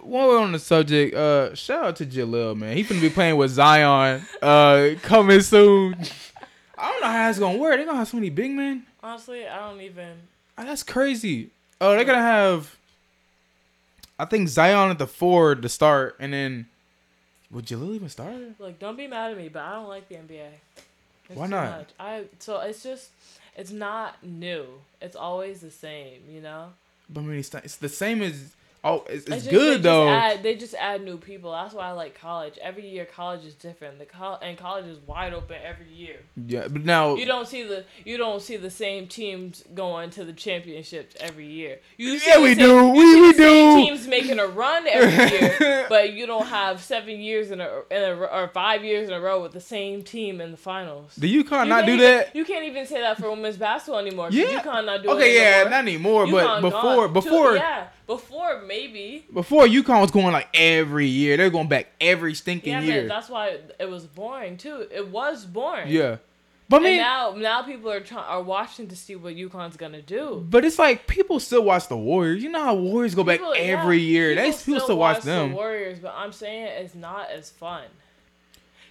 While 0.00 0.28
we're 0.28 0.38
on 0.40 0.52
the 0.52 0.58
subject, 0.58 1.14
uh, 1.14 1.54
shout 1.54 1.84
out 1.84 1.96
to 1.96 2.06
Jahlil, 2.06 2.56
man. 2.56 2.74
He's 2.74 2.88
gonna 2.88 3.00
be 3.02 3.10
playing 3.10 3.36
with 3.36 3.50
Zion, 3.50 4.22
uh, 4.40 4.90
coming 5.02 5.40
soon. 5.42 5.94
I 6.78 6.90
don't 6.92 7.00
know 7.02 7.06
how 7.08 7.28
it's 7.28 7.38
gonna 7.38 7.58
work. 7.58 7.76
They're 7.76 7.84
gonna 7.84 7.98
have 7.98 8.08
so 8.08 8.16
many 8.16 8.30
big 8.30 8.52
men. 8.52 8.86
Honestly, 9.02 9.46
I 9.46 9.68
don't 9.68 9.80
even. 9.82 10.12
Ah, 10.56 10.64
that's 10.64 10.82
crazy. 10.82 11.50
Oh, 11.82 11.94
they're 11.94 12.04
gonna 12.06 12.22
have. 12.22 12.76
I 14.18 14.24
think 14.24 14.48
Zion 14.48 14.90
at 14.90 14.98
the 14.98 15.06
four 15.06 15.54
to 15.54 15.68
start, 15.68 16.16
and 16.18 16.32
then 16.32 16.66
would 17.50 17.66
Jahlil 17.66 17.94
even 17.94 18.08
start? 18.08 18.34
Look, 18.58 18.78
don't 18.78 18.96
be 18.96 19.06
mad 19.06 19.32
at 19.32 19.36
me, 19.36 19.48
but 19.48 19.62
I 19.62 19.72
don't 19.74 19.88
like 19.88 20.08
the 20.08 20.16
NBA. 20.16 20.48
It's 21.28 21.38
Why 21.38 21.46
not? 21.46 21.78
much. 21.78 21.88
I 22.00 22.24
so 22.38 22.60
it's 22.60 22.82
just 22.82 23.10
it's 23.56 23.70
not 23.70 24.22
new. 24.24 24.66
It's 25.00 25.16
always 25.16 25.60
the 25.60 25.70
same, 25.70 26.22
you 26.30 26.40
know. 26.40 26.70
But 27.10 27.20
I 27.20 27.24
mean, 27.24 27.38
it's, 27.38 27.52
not, 27.52 27.64
it's 27.64 27.76
the 27.76 27.88
same 27.88 28.22
as. 28.22 28.54
Oh, 28.88 29.04
it's, 29.08 29.26
it's 29.26 29.28
just- 29.28 29.44
they 29.46 29.50
good 29.50 29.72
just 29.74 29.82
though. 29.82 30.08
add- 30.08 30.42
they 30.42 30.54
just 30.56 30.74
add 30.74 31.02
new 31.04 31.16
people. 31.18 31.52
That's 31.52 31.74
why 31.74 31.86
I 31.88 31.92
like 31.92 32.18
college. 32.18 32.58
Every 32.62 32.88
year, 32.88 33.04
college 33.04 33.44
is 33.44 33.54
different. 33.54 33.98
The 33.98 34.06
col- 34.06 34.38
and 34.42 34.56
college 34.56 34.86
is 34.86 34.98
wide 35.06 35.34
open 35.34 35.56
every 35.64 35.86
year. 35.92 36.20
yeah, 36.46 36.68
but 36.68 36.84
now 36.84 37.14
You 37.16 37.26
don't 37.26 37.46
see 37.46 37.62
the 37.64 37.84
you 38.04 38.16
don't 38.16 38.40
see 38.42 38.56
the 38.56 38.70
same 38.70 39.06
teams 39.06 39.64
going 39.74 40.10
to 40.10 40.24
the 40.24 40.32
championships 40.32 41.14
every 41.20 41.46
year. 41.46 41.78
You 41.96 42.18
see 42.18 42.30
Yeah, 42.30 42.40
we 42.40 42.54
same- 42.54 42.58
do. 42.58 42.74
you 42.86 42.92
We- 42.92 43.12
see 43.14 43.20
we 43.20 43.32
the 43.32 43.38
same 43.38 43.76
do. 43.78 43.84
Teams 43.86 44.06
making 44.08 44.38
a 44.38 44.46
run 44.46 44.86
every 44.88 45.38
year, 45.38 45.86
but 45.88 46.12
you 46.12 46.26
don't 46.26 46.46
have 46.46 46.80
seven 46.82 47.20
years 47.20 47.50
in 47.50 47.60
a, 47.60 47.68
in 47.90 48.02
a 48.02 48.14
or 48.14 48.48
five 48.48 48.84
years 48.84 49.08
in 49.08 49.14
a 49.14 49.20
row 49.20 49.42
with 49.42 49.52
the 49.52 49.60
same 49.60 50.02
team 50.02 50.40
in 50.40 50.50
the 50.50 50.56
finals. 50.56 51.12
UConn 51.18 51.28
You 51.28 51.42
not 51.44 51.48
can't 51.48 51.68
not 51.68 51.86
do 51.86 51.92
even- 51.94 52.04
that. 52.04 52.34
You 52.36 52.44
can't 52.44 52.64
even 52.64 52.86
say 52.86 53.00
that 53.00 53.18
for 53.18 53.30
women's 53.30 53.56
basketball 53.56 54.00
anymore. 54.00 54.28
Yeah. 54.30 54.60
UConn 54.60 54.84
not 54.86 55.02
doing 55.02 55.16
Okay, 55.16 55.36
it 55.36 55.40
yeah, 55.42 55.64
no 55.64 55.70
not 55.70 55.78
anymore. 55.80 56.26
more. 56.26 56.40
But 56.40 56.60
before, 56.60 56.80
gone. 57.06 57.12
before, 57.12 57.50
Two- 57.52 57.56
yeah, 57.56 57.88
before 58.08 58.62
maybe. 58.62 59.24
before 59.32 59.66
UConn 59.66 60.00
was 60.00 60.10
going 60.10 60.32
like 60.32 60.48
every 60.54 61.06
year. 61.06 61.36
They're 61.36 61.50
going 61.50 61.68
back 61.68 61.86
every 62.00 62.34
stinking 62.34 62.72
Yeah, 62.72 62.80
year. 62.80 62.96
man, 63.02 63.08
that's 63.08 63.28
why 63.28 63.58
it 63.78 63.88
was 63.88 64.06
boring 64.06 64.56
too. 64.56 64.88
It 64.90 65.06
was 65.08 65.44
boring. 65.46 65.86
Yeah, 65.88 66.16
but 66.68 66.76
I 66.76 66.78
and 66.78 66.84
mean, 66.84 66.96
now 66.96 67.34
now 67.36 67.62
people 67.62 67.90
are 67.92 68.00
trying 68.00 68.24
are 68.24 68.42
watching 68.42 68.88
to 68.88 68.96
see 68.96 69.14
what 69.14 69.36
UConn's 69.36 69.76
gonna 69.76 70.02
do. 70.02 70.44
but 70.50 70.64
it's 70.64 70.78
like 70.78 71.06
people 71.06 71.38
still 71.38 71.62
watch 71.62 71.86
the 71.88 71.96
Warriors. 71.96 72.42
You 72.42 72.48
know 72.50 72.64
how 72.64 72.74
Warriors 72.74 73.14
go 73.14 73.22
back 73.22 73.38
People- 73.38 73.54
yeah, 73.54 73.62
every 73.62 74.00
year. 74.00 74.34
They 74.34 74.50
people 74.52 74.80
still 74.80 74.98
watch 74.98 75.20
The 75.20 75.26
them. 75.30 75.52
Warriors, 75.52 75.98
but 76.00 76.14
I'm 76.16 76.32
saying 76.32 76.64
it's 76.82 76.94
not 76.96 77.30
as 77.30 77.50
fun. 77.50 77.84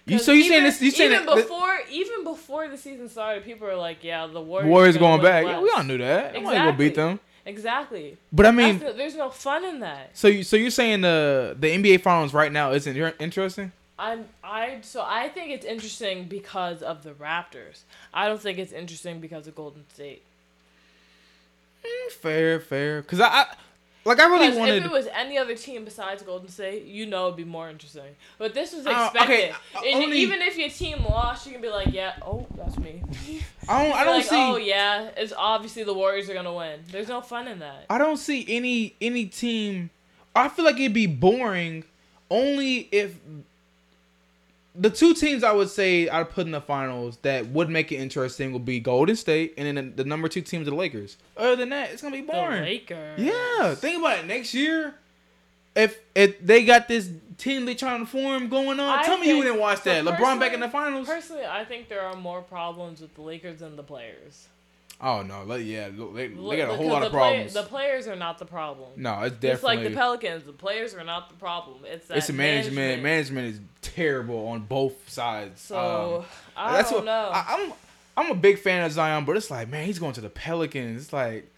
You 0.06 0.18
so 0.18 0.32
you 0.32 0.44
saying 0.44 0.62
this? 0.62 0.80
You 0.80 0.90
saying 0.90 1.12
even 1.12 1.26
that, 1.26 1.36
before 1.36 1.78
even 1.90 2.24
before 2.24 2.66
the 2.68 2.78
season 2.78 3.10
started, 3.10 3.44
people 3.44 3.68
are 3.68 3.76
like, 3.76 4.02
"Yeah, 4.02 4.26
the 4.26 4.40
Warriors." 4.40 4.70
Warriors 4.70 4.96
going 4.96 5.20
back? 5.20 5.44
Yeah, 5.44 5.60
we 5.60 5.68
all 5.70 5.82
knew 5.84 5.98
that. 5.98 6.34
I'm 6.34 6.44
not 6.44 6.54
gonna 6.54 6.72
beat 6.72 6.94
them. 6.94 7.20
Exactly. 7.48 8.18
But 8.30 8.44
I 8.44 8.50
mean, 8.50 8.78
the- 8.78 8.92
there's 8.92 9.16
no 9.16 9.30
fun 9.30 9.64
in 9.64 9.80
that. 9.80 10.10
so 10.12 10.28
you 10.28 10.42
so 10.42 10.54
you're 10.56 10.70
saying 10.70 11.00
the 11.00 11.56
the 11.58 11.68
NBA 11.68 12.02
finals 12.02 12.34
right 12.34 12.52
now 12.52 12.72
isn't 12.72 12.94
interesting? 13.18 13.72
I'm 13.98 14.26
I 14.44 14.78
so 14.82 15.02
I 15.04 15.28
think 15.30 15.50
it's 15.50 15.64
interesting 15.64 16.24
because 16.24 16.82
of 16.82 17.02
the 17.04 17.10
Raptors. 17.12 17.80
I 18.12 18.28
don't 18.28 18.40
think 18.40 18.58
it's 18.58 18.72
interesting 18.72 19.18
because 19.20 19.46
of 19.48 19.54
Golden 19.56 19.84
State. 19.94 20.22
Mm, 21.84 22.12
fair, 22.12 22.60
fair. 22.60 23.02
Cause 23.02 23.20
I, 23.20 23.26
I 23.28 23.46
like 24.08 24.20
I 24.20 24.26
really 24.26 24.56
wanted. 24.56 24.76
if 24.78 24.84
it 24.84 24.90
was 24.90 25.06
any 25.14 25.38
other 25.38 25.54
team 25.54 25.84
besides 25.84 26.22
Golden 26.22 26.48
State, 26.48 26.84
you 26.86 27.06
know 27.06 27.26
it'd 27.26 27.36
be 27.36 27.44
more 27.44 27.70
interesting. 27.70 28.16
But 28.38 28.54
this 28.54 28.72
was 28.72 28.86
Uh, 28.86 28.90
expected. 29.12 29.22
okay, 29.22 29.50
uh, 29.50 29.80
And 29.86 30.04
only- 30.04 30.18
even 30.18 30.42
if 30.42 30.56
your 30.58 30.68
team 30.70 31.04
lost, 31.04 31.46
you 31.46 31.52
can 31.52 31.60
be 31.62 31.68
like, 31.68 31.88
yeah, 31.92 32.14
oh, 32.22 32.46
that's 32.56 32.76
me. 32.78 33.02
I 33.68 33.84
don't. 33.84 33.92
I 33.96 34.04
don't 34.04 34.16
like, 34.16 34.24
see. 34.24 34.36
oh 34.36 34.56
yeah, 34.56 35.10
it's 35.16 35.32
obviously 35.36 35.84
the 35.84 35.94
Warriors 35.94 36.28
are 36.28 36.34
gonna 36.34 36.52
win. 36.54 36.80
There's 36.90 37.08
no 37.08 37.20
fun 37.20 37.46
in 37.48 37.58
that. 37.60 37.86
I 37.88 37.98
don't 37.98 38.16
see 38.16 38.44
any 38.48 38.94
any 39.00 39.26
team. 39.26 39.90
I 40.34 40.48
feel 40.48 40.64
like 40.64 40.76
it'd 40.76 40.92
be 40.92 41.06
boring 41.06 41.84
only 42.30 42.88
if 42.92 43.14
the 44.78 44.90
two 44.90 45.12
teams 45.12 45.42
I 45.42 45.52
would 45.52 45.68
say 45.68 46.08
I'd 46.08 46.30
put 46.30 46.46
in 46.46 46.52
the 46.52 46.60
finals 46.60 47.18
that 47.22 47.46
would 47.48 47.68
make 47.68 47.90
it 47.90 47.96
interesting 47.96 48.52
would 48.52 48.64
be 48.64 48.78
Golden 48.80 49.16
State 49.16 49.54
and 49.58 49.66
then 49.66 49.74
the, 49.96 50.02
the 50.02 50.08
number 50.08 50.28
two 50.28 50.40
teams, 50.40 50.66
the 50.66 50.74
Lakers. 50.74 51.16
Other 51.36 51.56
than 51.56 51.70
that, 51.70 51.90
it's 51.90 52.00
gonna 52.00 52.14
be 52.14 52.22
The 52.22 52.32
boring. 52.32 52.62
Lakers. 52.62 53.20
Yeah, 53.20 53.74
think 53.74 53.98
about 53.98 54.20
it. 54.20 54.26
Next 54.26 54.54
year, 54.54 54.94
if 55.74 55.98
if 56.14 56.44
they 56.44 56.64
got 56.64 56.88
this 56.88 57.10
team 57.38 57.64
they 57.64 57.74
trying 57.74 58.00
to 58.00 58.06
form 58.06 58.48
going 58.48 58.80
on, 58.80 58.98
I 58.98 59.02
tell 59.02 59.18
me 59.18 59.28
you 59.28 59.42
didn't 59.42 59.60
watch 59.60 59.82
that. 59.82 60.04
LeBron 60.04 60.38
back 60.40 60.52
in 60.52 60.60
the 60.60 60.68
finals. 60.68 61.08
Personally, 61.08 61.44
I 61.44 61.64
think 61.64 61.88
there 61.88 62.02
are 62.02 62.16
more 62.16 62.42
problems 62.42 63.00
with 63.00 63.14
the 63.14 63.22
Lakers 63.22 63.60
than 63.60 63.76
the 63.76 63.82
players. 63.82 64.48
Oh 65.00 65.22
no, 65.22 65.54
yeah, 65.54 65.90
they, 65.90 66.26
they 66.28 66.56
got 66.56 66.70
a 66.70 66.74
whole 66.74 66.88
lot 66.88 67.00
the 67.00 67.06
of 67.06 67.12
play- 67.12 67.20
problems. 67.20 67.54
the 67.54 67.62
players 67.62 68.08
are 68.08 68.16
not 68.16 68.38
the 68.38 68.44
problem. 68.44 68.90
no, 68.96 69.22
it's 69.22 69.36
definitely. 69.36 69.50
It's 69.52 69.62
like 69.62 69.82
the 69.84 69.90
Pelicans. 69.94 70.42
The 70.44 70.52
players 70.52 70.94
are 70.94 71.04
not 71.04 71.28
the 71.28 71.36
problem. 71.36 71.84
It's 71.84 72.10
it's 72.10 72.28
a 72.28 72.32
management. 72.32 73.02
management. 73.02 73.46
is 73.54 73.60
terrible 73.80 74.48
on 74.48 74.60
both 74.62 75.08
sides. 75.08 75.60
So 75.60 76.18
Um, 76.18 76.24
I 76.56 76.72
that's 76.76 76.90
don't 76.90 77.00
what 77.00 77.04
know. 77.06 77.30
I, 77.32 77.44
I'm. 77.48 77.72
I'm 78.16 78.32
a 78.32 78.34
big 78.34 78.58
fan 78.58 78.84
of 78.84 78.90
Zion, 78.90 79.24
but 79.24 79.36
it's 79.36 79.48
like, 79.48 79.68
man, 79.68 79.86
he's 79.86 80.00
going 80.00 80.14
to 80.14 80.20
the 80.20 80.28
Pelicans. 80.28 81.04
It's 81.04 81.12
like 81.12 81.52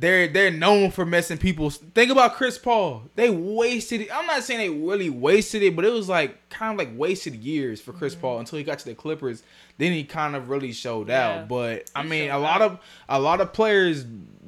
they're 0.00 0.28
they're 0.28 0.50
known 0.52 0.90
for 0.92 1.04
messing 1.04 1.38
people. 1.38 1.70
Think 1.70 2.10
about 2.12 2.34
Chris 2.36 2.56
Paul. 2.56 3.02
They 3.16 3.30
wasted 3.30 4.02
it. 4.02 4.08
I'm 4.14 4.26
not 4.26 4.44
saying 4.44 4.60
they 4.60 4.70
really 4.70 5.10
wasted 5.10 5.62
it, 5.62 5.74
but 5.74 5.84
it 5.84 5.92
was 5.92 6.08
like 6.08 6.48
kind 6.50 6.72
of 6.72 6.78
like 6.78 6.96
wasted 6.96 7.34
years 7.34 7.80
for 7.80 7.92
Chris 7.92 8.14
Paul 8.14 8.38
until 8.38 8.58
he 8.58 8.64
got 8.64 8.78
to 8.78 8.84
the 8.84 8.94
Clippers. 8.94 9.42
Then 9.76 9.92
he 9.92 10.04
kind 10.04 10.34
of 10.36 10.48
really 10.48 10.72
showed 10.72 11.08
Mm-hmm. 11.08 11.10
Yeah. 11.10 11.40
out. 11.42 11.48
But 11.48 11.90
I 11.96 12.02
He 12.04 12.08
mean, 12.08 12.30
a 12.30 12.38
lot 12.38 12.62
out. 12.62 12.70
of 12.72 12.80
a 13.08 13.20
lot 13.20 13.40
of 13.40 13.52
players 13.52 14.04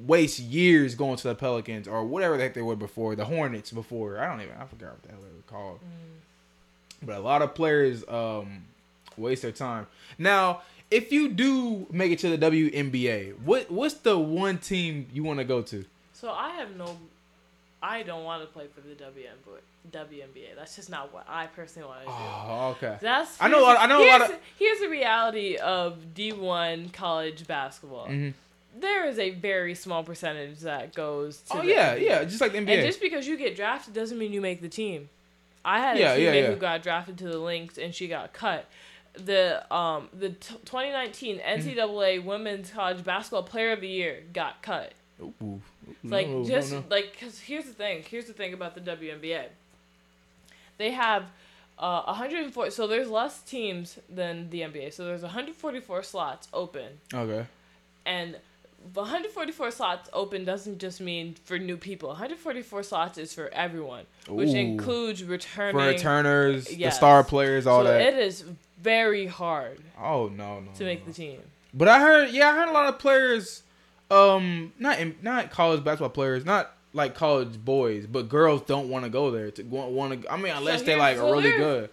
waste 0.06 0.38
years 0.38 0.94
going 0.94 1.16
to 1.16 1.28
the 1.28 1.34
Pelicans 1.34 1.86
or 1.88 2.04
whatever 2.04 2.36
the 2.36 2.42
heck 2.44 2.54
they 2.54 2.62
were 2.62 2.76
before 2.76 3.14
the 3.16 3.24
Hornets 3.24 3.70
before. 3.72 4.18
I 4.18 4.26
don't 4.28 4.40
even 4.40 4.54
I 4.54 4.64
forgot 4.66 4.92
what 4.92 5.02
the 5.02 5.08
hell 5.10 5.18
they 5.20 5.28
were 5.34 5.42
called. 5.46 5.78
Mm. 5.80 7.06
But 7.06 7.16
a 7.16 7.20
lot 7.20 7.42
of 7.42 7.54
players 7.54 8.04
um 8.08 8.64
waste 9.20 9.42
their 9.42 9.52
time. 9.52 9.86
Now, 10.18 10.62
if 10.90 11.12
you 11.12 11.28
do 11.28 11.86
make 11.90 12.10
it 12.12 12.18
to 12.20 12.36
the 12.36 12.38
WNBA, 12.50 13.38
what 13.44 13.70
what's 13.70 13.94
the 13.94 14.18
one 14.18 14.58
team 14.58 15.06
you 15.12 15.22
want 15.22 15.38
to 15.38 15.44
go 15.44 15.62
to? 15.62 15.84
So 16.12 16.30
I 16.30 16.50
have 16.50 16.76
no, 16.76 16.98
I 17.82 18.02
don't 18.02 18.24
want 18.24 18.42
to 18.42 18.48
play 18.48 18.66
for 18.74 18.80
the 18.80 18.94
WNBA. 18.94 19.60
WNBA. 19.92 20.54
That's 20.56 20.76
just 20.76 20.90
not 20.90 21.12
what 21.14 21.24
I 21.28 21.46
personally 21.46 21.88
want 21.88 22.00
to 22.02 22.06
do. 22.06 22.12
Oh, 22.12 22.76
okay. 22.76 22.98
That's 23.00 23.40
I 23.40 23.48
know 23.48 23.64
I 23.64 23.86
know 23.86 23.98
a 23.98 24.04
lot 24.06 24.20
here's- 24.20 24.30
of- 24.30 24.36
Here's 24.58 24.80
the 24.80 24.88
reality 24.88 25.56
of 25.56 26.14
D 26.14 26.32
one 26.32 26.90
college 26.90 27.46
basketball. 27.46 28.06
Mhm. 28.08 28.34
There 28.78 29.06
is 29.06 29.18
a 29.18 29.30
very 29.30 29.74
small 29.74 30.04
percentage 30.04 30.58
that 30.60 30.94
goes 30.94 31.38
to. 31.50 31.58
Oh 31.58 31.62
yeah, 31.62 31.94
NBA. 31.94 32.02
yeah, 32.04 32.24
just 32.24 32.40
like 32.40 32.52
the 32.52 32.58
NBA. 32.58 32.74
And 32.74 32.86
just 32.86 33.00
because 33.00 33.26
you 33.26 33.36
get 33.36 33.56
drafted 33.56 33.94
doesn't 33.94 34.18
mean 34.18 34.32
you 34.32 34.40
make 34.40 34.60
the 34.60 34.68
team. 34.68 35.08
I 35.64 35.78
had 35.80 35.98
Yeah, 35.98 36.12
a 36.12 36.18
yeah, 36.18 36.30
teammate 36.32 36.40
yeah. 36.42 36.46
who 36.48 36.56
got 36.56 36.82
drafted 36.82 37.18
to 37.18 37.24
the 37.28 37.38
Lynx 37.38 37.78
and 37.78 37.94
she 37.94 38.06
got 38.06 38.32
cut. 38.32 38.66
The 39.14 39.64
um 39.74 40.08
the 40.12 40.30
t- 40.30 40.54
2019 40.64 41.38
Mm-hmm. 41.38 41.68
NCAA 41.68 42.24
Women's 42.24 42.70
College 42.70 43.02
Basketball 43.04 43.42
Player 43.42 43.72
of 43.72 43.80
the 43.80 43.88
Year 43.88 44.22
got 44.32 44.62
cut. 44.62 44.92
Ooh. 45.20 45.60
Like 46.04 46.28
No, 46.28 46.38
no, 46.38 46.44
just 46.44 46.72
no. 46.72 46.84
like 46.88 47.12
because 47.12 47.40
here's 47.40 47.64
the 47.64 47.72
thing. 47.72 48.04
Here's 48.08 48.26
the 48.26 48.32
thing 48.32 48.54
about 48.54 48.74
the 48.74 48.80
WNBA. 48.80 49.46
They 50.78 50.92
have 50.92 51.24
uh 51.78 52.02
104. 52.04 52.70
So 52.70 52.86
there's 52.86 53.10
less 53.10 53.40
teams 53.42 53.98
than 54.08 54.50
the 54.50 54.60
NBA. 54.60 54.92
So 54.92 55.04
there's 55.04 55.22
144 55.22 56.02
slots 56.02 56.48
open, 56.52 57.00
Okay. 57.12 57.46
and 58.06 58.36
the 58.94 59.00
144 59.02 59.70
slots 59.72 60.08
open 60.14 60.44
doesn't 60.46 60.78
just 60.78 61.00
mean 61.02 61.34
for 61.44 61.58
new 61.58 61.76
people. 61.76 62.08
144 62.10 62.82
slots 62.82 63.18
is 63.18 63.34
for 63.34 63.48
everyone, 63.52 64.04
which 64.26 64.50
Ooh. 64.50 64.56
includes 64.56 65.22
returning. 65.22 65.78
For 65.78 65.86
returners, 65.86 66.64
the 66.66 66.90
star 66.90 67.22
players, 67.24 67.66
all 67.66 67.80
so 67.84 67.88
that. 67.88 68.00
it 68.00 68.14
is 68.14 68.44
very 68.82 69.26
hard 69.26 69.80
oh 70.00 70.28
no, 70.28 70.60
no. 70.60 70.70
to 70.76 70.84
make 70.84 71.00
no. 71.00 71.06
the 71.06 71.12
team. 71.12 71.40
But 71.72 71.88
I 71.88 72.00
heard, 72.00 72.30
yeah, 72.30 72.48
I 72.48 72.54
heard 72.54 72.68
a 72.68 72.72
lot 72.72 72.88
of 72.88 72.98
players, 72.98 73.62
um, 74.10 74.72
not 74.78 74.98
in, 74.98 75.16
not 75.22 75.50
college 75.50 75.84
basketball 75.84 76.08
players, 76.10 76.44
not 76.44 76.74
like 76.92 77.14
college 77.14 77.56
boys, 77.64 78.06
but 78.06 78.28
girls 78.28 78.62
don't 78.62 78.88
want 78.88 79.04
to 79.04 79.10
go 79.10 79.30
there 79.30 79.50
to 79.52 79.62
want 79.62 80.22
to. 80.22 80.32
I 80.32 80.36
mean, 80.36 80.52
unless 80.52 80.80
they 80.80 80.86
here's- 80.92 80.98
like 80.98 81.16
so 81.18 81.30
really 81.32 81.52
good. 81.52 81.90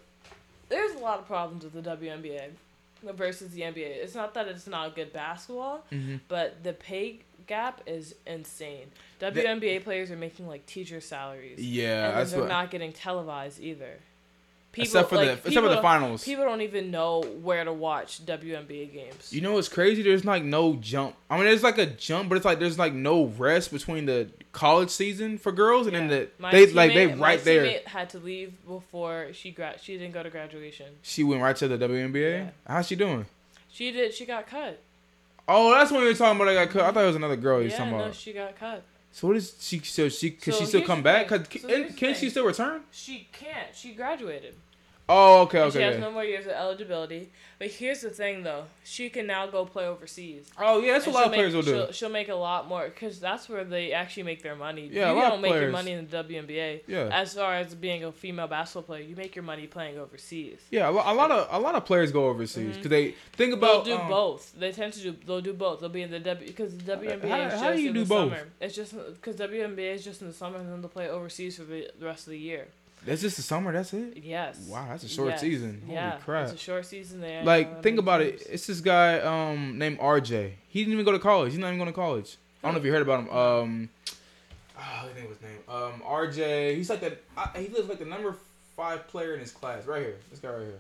There's 0.70 0.96
a 0.96 0.98
lot 1.00 1.20
of 1.20 1.28
problems 1.28 1.64
with 1.64 1.74
the 1.74 1.82
WNBA 1.82 2.50
versus 3.14 3.52
the 3.52 3.62
NBA. 3.62 3.78
It's 4.04 4.16
not 4.16 4.34
that 4.34 4.48
it's 4.48 4.68
not 4.68 4.96
good 4.96 5.14
basketball, 5.14 5.86
Mm-hmm. 5.92 6.16
but 6.28 6.64
the 6.64 6.74
pay 6.74 7.20
gap 7.46 7.82
is 7.86 8.16
insane. 8.26 8.88
WNBA 9.22 9.84
players 9.84 10.12
are 10.12 10.18
making 10.18 10.48
like 10.48 10.66
teacher 10.66 11.00
salaries. 11.00 11.60
Yeah, 11.60 12.10
and 12.10 12.18
that's 12.18 12.32
they're 12.34 12.48
not 12.48 12.70
getting 12.72 12.92
televised 12.92 13.62
either. 13.62 14.00
People, 14.72 14.86
except 14.86 15.10
for 15.10 15.16
like, 15.16 15.26
the 15.26 15.32
except 15.34 15.48
people 15.50 15.70
for 15.70 15.76
the 15.76 15.82
finals. 15.82 16.24
People 16.24 16.46
don't 16.46 16.62
even 16.62 16.92
know 16.92 17.22
where 17.42 17.64
to 17.64 17.74
watch 17.74 18.24
WNBA 18.26 18.94
games. 18.94 19.34
You 19.34 19.42
know 19.42 19.54
what's 19.54 19.70
crazy? 19.70 20.04
There's 20.04 20.24
like 20.24 20.44
no 20.44 20.76
jump. 20.76 21.16
I 21.30 21.38
mean, 21.38 21.46
there's 21.46 21.64
like 21.64 21.80
a 21.80 21.88
jump, 21.88 22.30
but 22.30 22.36
it's 22.36 22.46
like 22.46 22.60
there's 22.60 22.78
like 22.78 22.94
no 22.94 23.26
rest 23.26 23.72
between 23.72 24.06
the 24.06 24.30
college 24.52 24.90
season 24.90 25.38
for 25.38 25.52
girls 25.52 25.88
and 25.88 25.96
then 25.96 26.08
the 26.08 26.30
My 26.38 26.52
they 26.52 26.68
like 26.68 26.94
they 26.94 27.08
teammate- 27.08 27.18
my 27.18 27.28
right 27.28 27.44
there. 27.44 27.64
teammate 27.64 27.86
had 27.86 28.10
to 28.12 28.20
leave 28.20 28.54
before 28.68 29.30
she 29.34 29.52
grad. 29.52 29.82
She 29.82 29.98
didn't 29.98 30.14
go 30.14 30.22
to 30.22 30.30
graduation. 30.30 30.88
She 31.02 31.24
went 31.24 31.42
right 31.42 31.56
to 31.56 31.68
the 31.68 31.78
WNBA. 31.78 32.40
Yeah. 32.46 32.50
How's 32.68 32.88
she 32.88 32.96
doing? 32.96 33.26
She 33.72 33.92
did. 33.92 34.14
She 34.14 34.26
got 34.26 34.48
cut. 34.48 34.80
Oh, 35.48 35.72
that's 35.72 35.92
when 35.92 36.02
you 36.02 36.08
were 36.08 36.14
talking 36.14 36.40
about. 36.40 36.50
I 36.50 36.66
got 36.66 36.70
cut. 36.70 36.82
I 36.84 36.92
thought 36.92 37.04
it 37.04 37.08
was 37.08 37.16
another 37.16 37.36
girl 37.36 37.60
you 37.60 37.66
were 37.66 37.70
yeah, 37.72 37.78
talking 37.78 37.98
no, 37.98 38.12
she 38.12 38.34
got 38.34 38.60
cut. 38.60 38.84
So 39.18 39.28
what 39.30 39.38
is 39.38 39.56
she? 39.60 39.80
So 39.80 40.10
she 40.10 40.30
can 40.30 40.54
So 40.54 40.60
she 40.60 40.66
still 40.68 40.84
come 40.84 41.02
back? 41.02 41.28
Cause 41.28 41.40
So 41.60 41.68
can, 41.68 41.92
can 41.94 42.14
she 42.14 42.30
still 42.30 42.46
return? 42.46 42.84
She 42.92 43.28
can't. 43.32 43.76
She 43.76 43.94
graduated. 43.94 44.54
Oh, 45.10 45.44
okay, 45.44 45.62
okay. 45.62 45.78
She 45.80 45.84
has 45.84 45.98
no 46.00 46.12
more 46.12 46.26
years 46.26 46.46
of 46.48 46.52
eligibility. 46.52 47.30
But 47.60 47.70
here's 47.70 48.02
the 48.02 48.10
thing, 48.10 48.44
though. 48.44 48.66
She 48.84 49.10
can 49.10 49.26
now 49.26 49.48
go 49.48 49.64
play 49.66 49.86
overseas. 49.88 50.50
Oh 50.60 50.80
yeah, 50.80 50.94
that's 50.94 51.06
And 51.06 51.14
what 51.14 51.20
a 51.22 51.24
lot 51.24 51.28
of 51.30 51.34
players 51.34 51.54
make, 51.54 51.66
will 51.66 51.72
do. 51.72 51.78
She'll, 51.86 51.92
she'll 51.94 52.10
make 52.10 52.28
a 52.28 52.36
lot 52.36 52.68
more 52.68 52.90
because 52.90 53.20
that's 53.20 53.48
where 53.48 53.64
they 53.64 53.94
actually 53.94 54.24
make 54.24 54.44
their 54.44 54.56
money. 54.56 54.90
Yeah, 54.92 55.12
a 55.12 55.14
you 55.14 55.20
lot 55.22 55.30
don't 55.30 55.34
of 55.36 55.42
make 55.42 55.54
your 55.54 55.72
money 55.72 55.92
in 55.94 56.08
the 56.08 56.24
WNBA. 56.24 56.82
Yeah, 56.88 57.10
As 57.12 57.34
far 57.34 57.54
as 57.56 57.74
being 57.74 58.04
a 58.04 58.12
female 58.12 58.48
basketball 58.48 58.84
player, 58.84 59.02
you 59.04 59.16
make 59.16 59.34
your 59.34 59.44
money 59.44 59.66
playing 59.66 59.98
overseas. 59.98 60.60
yeah. 60.72 60.88
A 60.88 60.92
a 60.92 61.16
lot 61.16 61.32
of 61.32 61.48
a 61.52 61.60
lot 61.60 61.74
of 61.76 61.86
players 61.86 62.12
go 62.12 62.28
overseas 62.28 62.76
because 62.76 62.90
they 62.90 63.16
think 63.34 63.54
about. 63.54 63.86
They'll 63.86 63.98
do 63.98 64.04
um, 64.04 64.10
both. 64.10 64.54
They 64.60 64.72
tend 64.74 64.92
to 64.94 65.02
do. 65.02 65.16
They'll 65.26 65.42
do 65.42 65.54
both. 65.54 65.80
They'll 65.80 65.90
be 65.90 66.02
in 66.02 66.12
the 66.12 66.20
W 66.20 66.46
because 66.48 66.78
the 66.78 66.84
WNBA 66.98 67.30
How- 67.30 67.48
is 67.48 67.60
how 67.62 67.72
do 67.74 67.82
you 67.82 67.88
in 67.90 67.94
do 67.96 68.04
the 68.04 68.10
both? 68.10 68.32
summer. 68.34 68.48
It's 68.60 68.76
just 68.76 68.94
because 68.94 69.38
WNBA 69.38 69.96
is 69.96 70.04
just 70.04 70.22
in 70.22 70.28
the 70.28 70.34
summer, 70.34 70.58
and 70.58 70.70
then 70.70 70.82
they'll 70.82 70.90
play 70.90 71.10
overseas 71.10 71.56
for 71.58 71.64
the, 71.64 71.90
the 71.98 72.06
rest 72.06 72.28
of 72.28 72.32
the 72.32 72.40
year. 72.40 72.68
That's 73.06 73.22
just 73.22 73.38
the 73.38 73.42
summer. 73.42 73.72
That's 73.72 73.94
it. 73.94 74.18
Yes. 74.22 74.58
Wow, 74.70 74.86
that's 74.90 75.04
a 75.04 75.08
short 75.10 75.30
Yes. 75.30 75.42
season. 75.42 75.82
Holy 75.86 75.94
yeah, 75.96 76.18
crap! 76.24 76.46
It's 76.46 76.54
a 76.56 76.58
short 76.58 76.86
season 76.86 77.22
there. 77.22 77.44
Like, 77.44 77.82
think 77.82 78.00
about 78.00 78.22
it. 78.22 78.44
It's 78.50 78.68
this 78.68 78.82
guy 78.82 79.20
um 79.20 79.78
named 79.78 80.00
RJ. 80.00 80.52
He 80.70 80.80
didn't 80.82 80.94
even 80.94 81.06
go 81.06 81.12
to 81.14 81.20
college. 81.20 81.52
He's 81.52 81.60
not 81.60 81.68
even 81.68 81.78
going 81.80 81.90
to 81.90 81.96
college. 81.96 82.38
I 82.64 82.68
don't 82.68 82.74
know 82.74 82.80
if 82.80 82.86
you 82.86 82.92
heard 82.92 83.02
about 83.04 83.20
him. 83.22 83.30
Um, 83.30 83.90
oh, 84.78 84.82
I 84.82 85.08
think 85.14 85.30
his 85.30 85.42
name. 85.42 85.60
Um, 85.70 86.02
RJ. 86.06 86.76
He's 86.76 86.90
like 86.90 87.00
the. 87.00 87.18
I, 87.38 87.50
he 87.60 87.68
looks 87.70 87.88
like 87.88 88.00
the 88.00 88.06
number 88.06 88.36
five 88.76 89.08
player 89.08 89.34
in 89.36 89.40
his 89.40 89.52
class. 89.52 89.86
Right 89.86 90.02
here. 90.02 90.16
This 90.30 90.40
guy 90.40 90.50
right 90.50 90.62
here. 90.64 90.80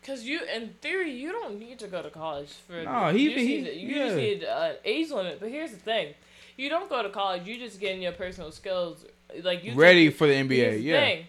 Because 0.00 0.24
you, 0.24 0.40
in 0.56 0.70
theory, 0.80 1.10
you 1.10 1.30
don't 1.30 1.58
need 1.60 1.78
to 1.80 1.86
go 1.86 2.00
to 2.02 2.08
college 2.08 2.48
for. 2.66 2.82
No, 2.82 3.10
he- 3.12 3.24
you 3.24 3.30
just 3.34 3.40
he- 3.46 3.60
need, 3.60 3.72
you 3.74 3.96
yeah. 3.96 4.04
just 4.06 4.16
need 4.16 4.42
an 4.44 4.76
age 4.84 5.10
limit. 5.10 5.40
But 5.40 5.50
here's 5.50 5.72
the 5.72 5.76
thing: 5.76 6.14
you 6.56 6.70
don't 6.70 6.88
go 6.88 7.02
to 7.02 7.10
college. 7.10 7.46
You 7.46 7.58
just 7.58 7.78
getting 7.80 8.00
your 8.00 8.12
personal 8.12 8.50
skills. 8.50 9.04
Like 9.42 9.62
you 9.62 9.74
Ready 9.74 10.06
just- 10.06 10.16
for 10.16 10.26
the 10.26 10.32
NBA. 10.34 10.82
Yeah. 10.82 11.00
thing, 11.00 11.24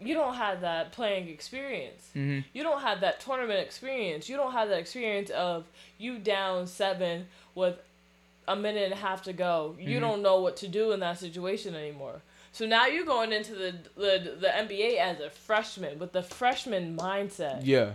you 0.00 0.14
don't 0.14 0.34
have 0.34 0.60
that 0.62 0.92
playing 0.92 1.28
experience. 1.28 2.08
hmm 2.14 2.40
You 2.52 2.62
don't 2.62 2.80
have 2.82 3.00
that 3.02 3.20
tournament 3.20 3.60
experience. 3.60 4.28
You 4.28 4.36
don't 4.36 4.52
have 4.52 4.68
that 4.68 4.78
experience 4.78 5.30
of 5.30 5.64
you 5.98 6.18
down 6.18 6.66
seven 6.66 7.26
with 7.54 7.76
a 8.48 8.56
minute 8.56 8.84
and 8.84 8.92
a 8.94 8.96
half 8.96 9.22
to 9.24 9.32
go. 9.32 9.76
You 9.78 9.98
Mhm. 9.98 10.00
don't 10.00 10.22
know 10.22 10.40
what 10.40 10.56
to 10.58 10.68
do 10.68 10.92
in 10.92 11.00
that 11.00 11.18
situation 11.18 11.74
anymore. 11.74 12.22
So 12.52 12.66
now 12.66 12.86
you're 12.86 13.04
going 13.04 13.32
into 13.32 13.54
the, 13.54 13.72
the 13.96 14.36
the 14.40 14.48
NBA 14.48 14.98
as 14.98 15.20
a 15.20 15.30
freshman 15.30 15.98
with 15.98 16.12
the 16.12 16.22
freshman 16.22 16.96
mindset. 16.96 17.60
Yeah. 17.64 17.92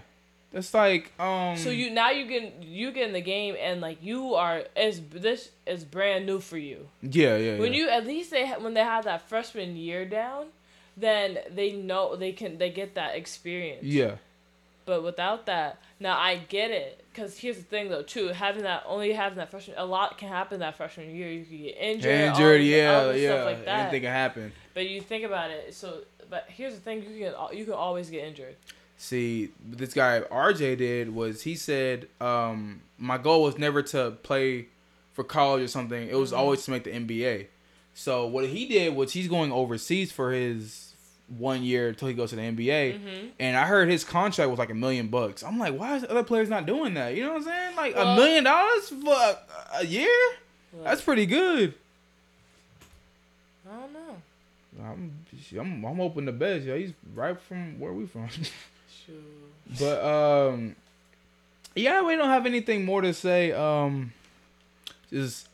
It's 0.53 0.73
like 0.73 1.11
um. 1.19 1.57
So 1.57 1.69
you 1.69 1.89
now 1.89 2.11
you 2.11 2.25
get 2.25 2.63
you 2.63 2.91
get 2.91 3.07
in 3.07 3.13
the 3.13 3.21
game 3.21 3.55
and 3.59 3.81
like 3.81 3.97
you 4.01 4.35
are 4.35 4.63
is 4.77 5.01
this 5.11 5.49
is 5.65 5.83
brand 5.83 6.25
new 6.25 6.39
for 6.39 6.57
you. 6.57 6.87
Yeah, 7.01 7.35
yeah. 7.35 7.59
When 7.59 7.73
yeah. 7.73 7.79
you 7.79 7.89
at 7.89 8.07
least 8.07 8.31
they 8.31 8.45
when 8.51 8.73
they 8.75 8.83
have 8.83 9.03
that 9.03 9.27
freshman 9.27 9.75
year 9.75 10.05
down, 10.05 10.45
then 10.97 11.39
they 11.53 11.71
know 11.73 12.15
they 12.15 12.31
can 12.31 12.57
they 12.57 12.69
get 12.69 12.95
that 12.95 13.15
experience. 13.15 13.83
Yeah. 13.83 14.15
But 14.85 15.01
without 15.03 15.47
that, 15.47 15.79
now 15.99 16.15
I 16.17 16.35
get 16.37 16.69
it. 16.69 17.03
Cause 17.15 17.37
here's 17.39 17.57
the 17.57 17.63
thing 17.63 17.89
though 17.89 18.03
too, 18.03 18.27
having 18.29 18.63
that 18.63 18.83
only 18.85 19.13
having 19.13 19.37
that 19.37 19.49
freshman, 19.49 19.77
a 19.79 19.85
lot 19.85 20.17
can 20.17 20.27
happen 20.29 20.59
that 20.59 20.75
freshman 20.77 21.15
year. 21.15 21.29
You 21.31 21.43
could 21.45 21.57
get 21.57 21.77
injured, 21.77 22.11
Injured, 22.11 22.61
yeah, 22.61 23.11
yeah. 23.11 23.29
stuff 23.31 23.45
like 23.45 23.65
that. 23.65 23.79
Anything 23.81 24.01
can 24.03 24.11
happen. 24.11 24.51
But 24.73 24.87
you 24.89 25.01
think 25.01 25.23
about 25.23 25.49
it, 25.49 25.73
so 25.73 25.99
but 26.29 26.45
here's 26.49 26.73
the 26.75 26.81
thing, 26.81 27.03
you 27.03 27.25
can 27.31 27.57
you 27.57 27.65
can 27.65 27.73
always 27.73 28.09
get 28.09 28.25
injured. 28.25 28.55
See, 28.97 29.49
this 29.65 29.93
guy 29.93 30.21
RJ 30.31 30.77
did 30.77 31.13
was 31.15 31.41
he 31.43 31.55
said, 31.55 32.07
um, 32.21 32.81
my 32.97 33.17
goal 33.17 33.43
was 33.43 33.57
never 33.57 33.81
to 33.83 34.11
play 34.23 34.67
for 35.13 35.23
college 35.23 35.63
or 35.63 35.67
something. 35.67 36.07
It 36.07 36.15
was 36.15 36.31
Mhm. 36.31 36.37
always 36.37 36.63
to 36.65 36.71
make 36.71 36.83
the 36.83 36.91
NBA. 36.91 37.47
So 37.95 38.27
what 38.27 38.45
he 38.45 38.67
did 38.67 38.93
was 38.93 39.13
he's 39.13 39.27
going 39.27 39.51
overseas 39.51 40.11
for 40.11 40.31
his 40.31 40.93
one 41.29 41.63
year 41.63 41.87
until 41.89 42.09
he 42.09 42.13
goes 42.13 42.29
to 42.31 42.35
the 42.35 42.41
NBA. 42.41 42.99
Mm-hmm. 42.99 43.27
And 43.39 43.57
I 43.57 43.65
heard 43.65 43.89
his 43.89 44.03
contract 44.03 44.49
was 44.49 44.59
like 44.59 44.69
a 44.69 44.75
million 44.75 45.07
bucks. 45.07 45.43
I'm 45.43 45.57
like, 45.57 45.77
why 45.77 45.95
is 45.95 46.03
other 46.03 46.23
players 46.23 46.49
not 46.49 46.65
doing 46.65 46.93
that? 46.95 47.15
You 47.15 47.23
know 47.23 47.29
what 47.29 47.37
I'm 47.37 47.43
saying? 47.43 47.75
Like 47.75 47.95
a 47.95 48.15
million 48.15 48.43
dollars 48.43 48.89
for 48.89 49.13
a, 49.13 49.37
a 49.79 49.85
year? 49.85 50.13
That's 50.83 51.01
pretty 51.01 51.25
good. 51.25 51.73
I 53.67 53.79
don't 53.79 53.93
know. 53.93 54.15
I'm 54.83 55.11
I'm 55.57 55.85
I'm 55.85 55.95
hoping 55.95 56.25
the 56.25 56.33
best. 56.33 56.65
Yeah, 56.65 56.75
he's 56.75 56.91
right 57.15 57.39
from 57.39 57.79
where 57.79 57.93
we 57.93 58.05
from. 58.05 58.27
Shoot. 58.29 59.23
But 59.79 60.03
um, 60.03 60.75
yeah, 61.75 62.03
we 62.03 62.17
don't 62.17 62.27
have 62.27 62.45
anything 62.45 62.83
more 62.83 63.01
to 63.01 63.13
say. 63.13 63.53
Um, 63.53 64.11
just 65.09 65.47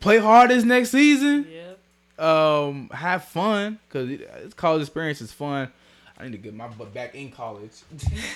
play 0.00 0.18
hard 0.18 0.50
this 0.50 0.64
next 0.64 0.90
season. 0.90 1.46
Yep. 1.50 1.78
Um, 2.26 2.88
have 2.90 3.24
fun 3.24 3.78
because 3.88 4.08
this 4.08 4.54
college 4.54 4.82
experience 4.82 5.20
is 5.20 5.32
fun. 5.32 5.70
I 6.18 6.24
need 6.24 6.32
to 6.32 6.38
get 6.38 6.54
my 6.54 6.68
butt 6.68 6.94
back 6.94 7.14
in 7.14 7.30
college. 7.30 7.72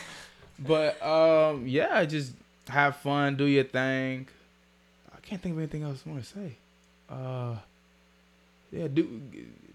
but 0.58 1.00
um, 1.02 1.66
yeah, 1.66 2.04
just 2.04 2.32
have 2.68 2.96
fun, 2.96 3.36
do 3.36 3.44
your 3.44 3.64
thing. 3.64 4.26
I 5.14 5.20
can't 5.20 5.40
think 5.40 5.54
of 5.54 5.58
anything 5.58 5.82
else 5.84 6.02
I 6.04 6.10
want 6.10 6.24
to 6.24 6.28
say. 6.28 6.52
Uh, 7.08 7.54
yeah, 8.72 8.88
do 8.88 9.22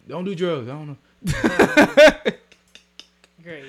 don't 0.08 0.26
do 0.26 0.36
drugs. 0.36 0.68
I 0.68 0.72
don't 0.72 0.88
know. 0.90 0.98
Great. 3.44 3.66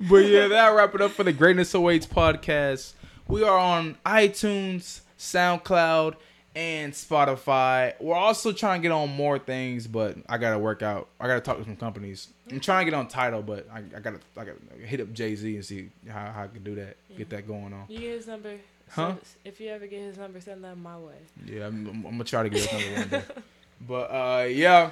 But 0.00 0.16
yeah, 0.18 0.48
that'll 0.48 0.76
wrap 0.76 0.94
it 0.94 1.00
up 1.00 1.10
for 1.12 1.24
the 1.24 1.32
Greatness 1.32 1.74
Awaits 1.74 2.06
podcast. 2.06 2.92
We 3.26 3.42
are 3.42 3.58
on 3.58 3.96
iTunes, 4.06 5.00
SoundCloud, 5.18 6.14
and 6.58 6.92
Spotify. 6.92 7.92
We're 8.00 8.16
also 8.16 8.50
trying 8.50 8.80
to 8.80 8.88
get 8.88 8.90
on 8.90 9.10
more 9.10 9.38
things, 9.38 9.86
but 9.86 10.16
I 10.28 10.38
gotta 10.38 10.58
work 10.58 10.82
out. 10.82 11.06
I 11.20 11.28
gotta 11.28 11.40
talk 11.40 11.56
to 11.58 11.64
some 11.64 11.76
companies. 11.76 12.26
I'm 12.50 12.58
trying 12.58 12.84
to 12.84 12.90
get 12.90 12.98
on 12.98 13.06
Tidal, 13.06 13.42
but 13.42 13.68
I, 13.72 13.78
I 13.78 14.00
gotta 14.00 14.18
I 14.36 14.44
gotta 14.44 14.58
hit 14.84 15.00
up 15.00 15.12
Jay 15.12 15.36
Z 15.36 15.54
and 15.54 15.64
see 15.64 15.90
how, 16.08 16.32
how 16.32 16.42
I 16.42 16.46
can 16.48 16.64
do 16.64 16.74
that. 16.74 16.96
Get 17.16 17.30
that 17.30 17.46
going 17.46 17.72
on. 17.72 17.84
You 17.88 18.00
get 18.00 18.16
his 18.16 18.26
number. 18.26 18.54
Huh? 18.90 19.08
Send- 19.10 19.20
if 19.44 19.60
you 19.60 19.68
ever 19.68 19.86
get 19.86 20.00
his 20.00 20.16
number, 20.18 20.40
send 20.40 20.64
that 20.64 20.76
my 20.76 20.98
way. 20.98 21.14
Yeah, 21.46 21.68
I'm, 21.68 21.86
I'm, 21.86 22.06
I'm 22.06 22.12
gonna 22.12 22.24
try 22.24 22.42
to 22.42 22.48
get 22.48 22.64
his 22.64 22.72
number 22.72 23.00
one 23.00 23.08
day. 23.08 23.22
But 23.86 24.10
uh, 24.10 24.46
yeah, 24.50 24.90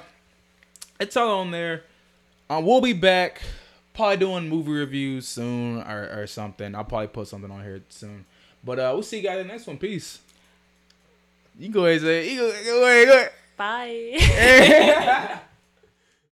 it's 1.01 1.17
all 1.17 1.39
on 1.41 1.51
there. 1.51 1.83
Uh, 2.49 2.61
we'll 2.63 2.79
be 2.79 2.93
back, 2.93 3.41
probably 3.93 4.15
doing 4.15 4.47
movie 4.47 4.71
reviews 4.71 5.27
soon 5.27 5.81
or, 5.81 6.21
or 6.21 6.27
something. 6.27 6.73
I'll 6.73 6.85
probably 6.85 7.07
put 7.09 7.27
something 7.27 7.51
on 7.51 7.61
here 7.61 7.81
soon. 7.89 8.23
But 8.63 8.79
uh, 8.79 8.91
we'll 8.93 9.03
see 9.03 9.17
you 9.17 9.23
guys 9.23 9.41
in 9.41 9.47
the 9.47 9.53
next 9.53 9.67
one. 9.67 9.77
Peace. 9.77 10.19
You 11.59 11.69
go 11.69 11.85
ahead 11.85 11.93
and 11.97 12.01
say, 12.03 12.31
you 12.31 12.39
go, 12.39 12.51
go 12.51 12.85
ahead, 12.85 13.07
go 13.07 13.13
ahead. 13.13 13.31
Bye. 13.57 15.39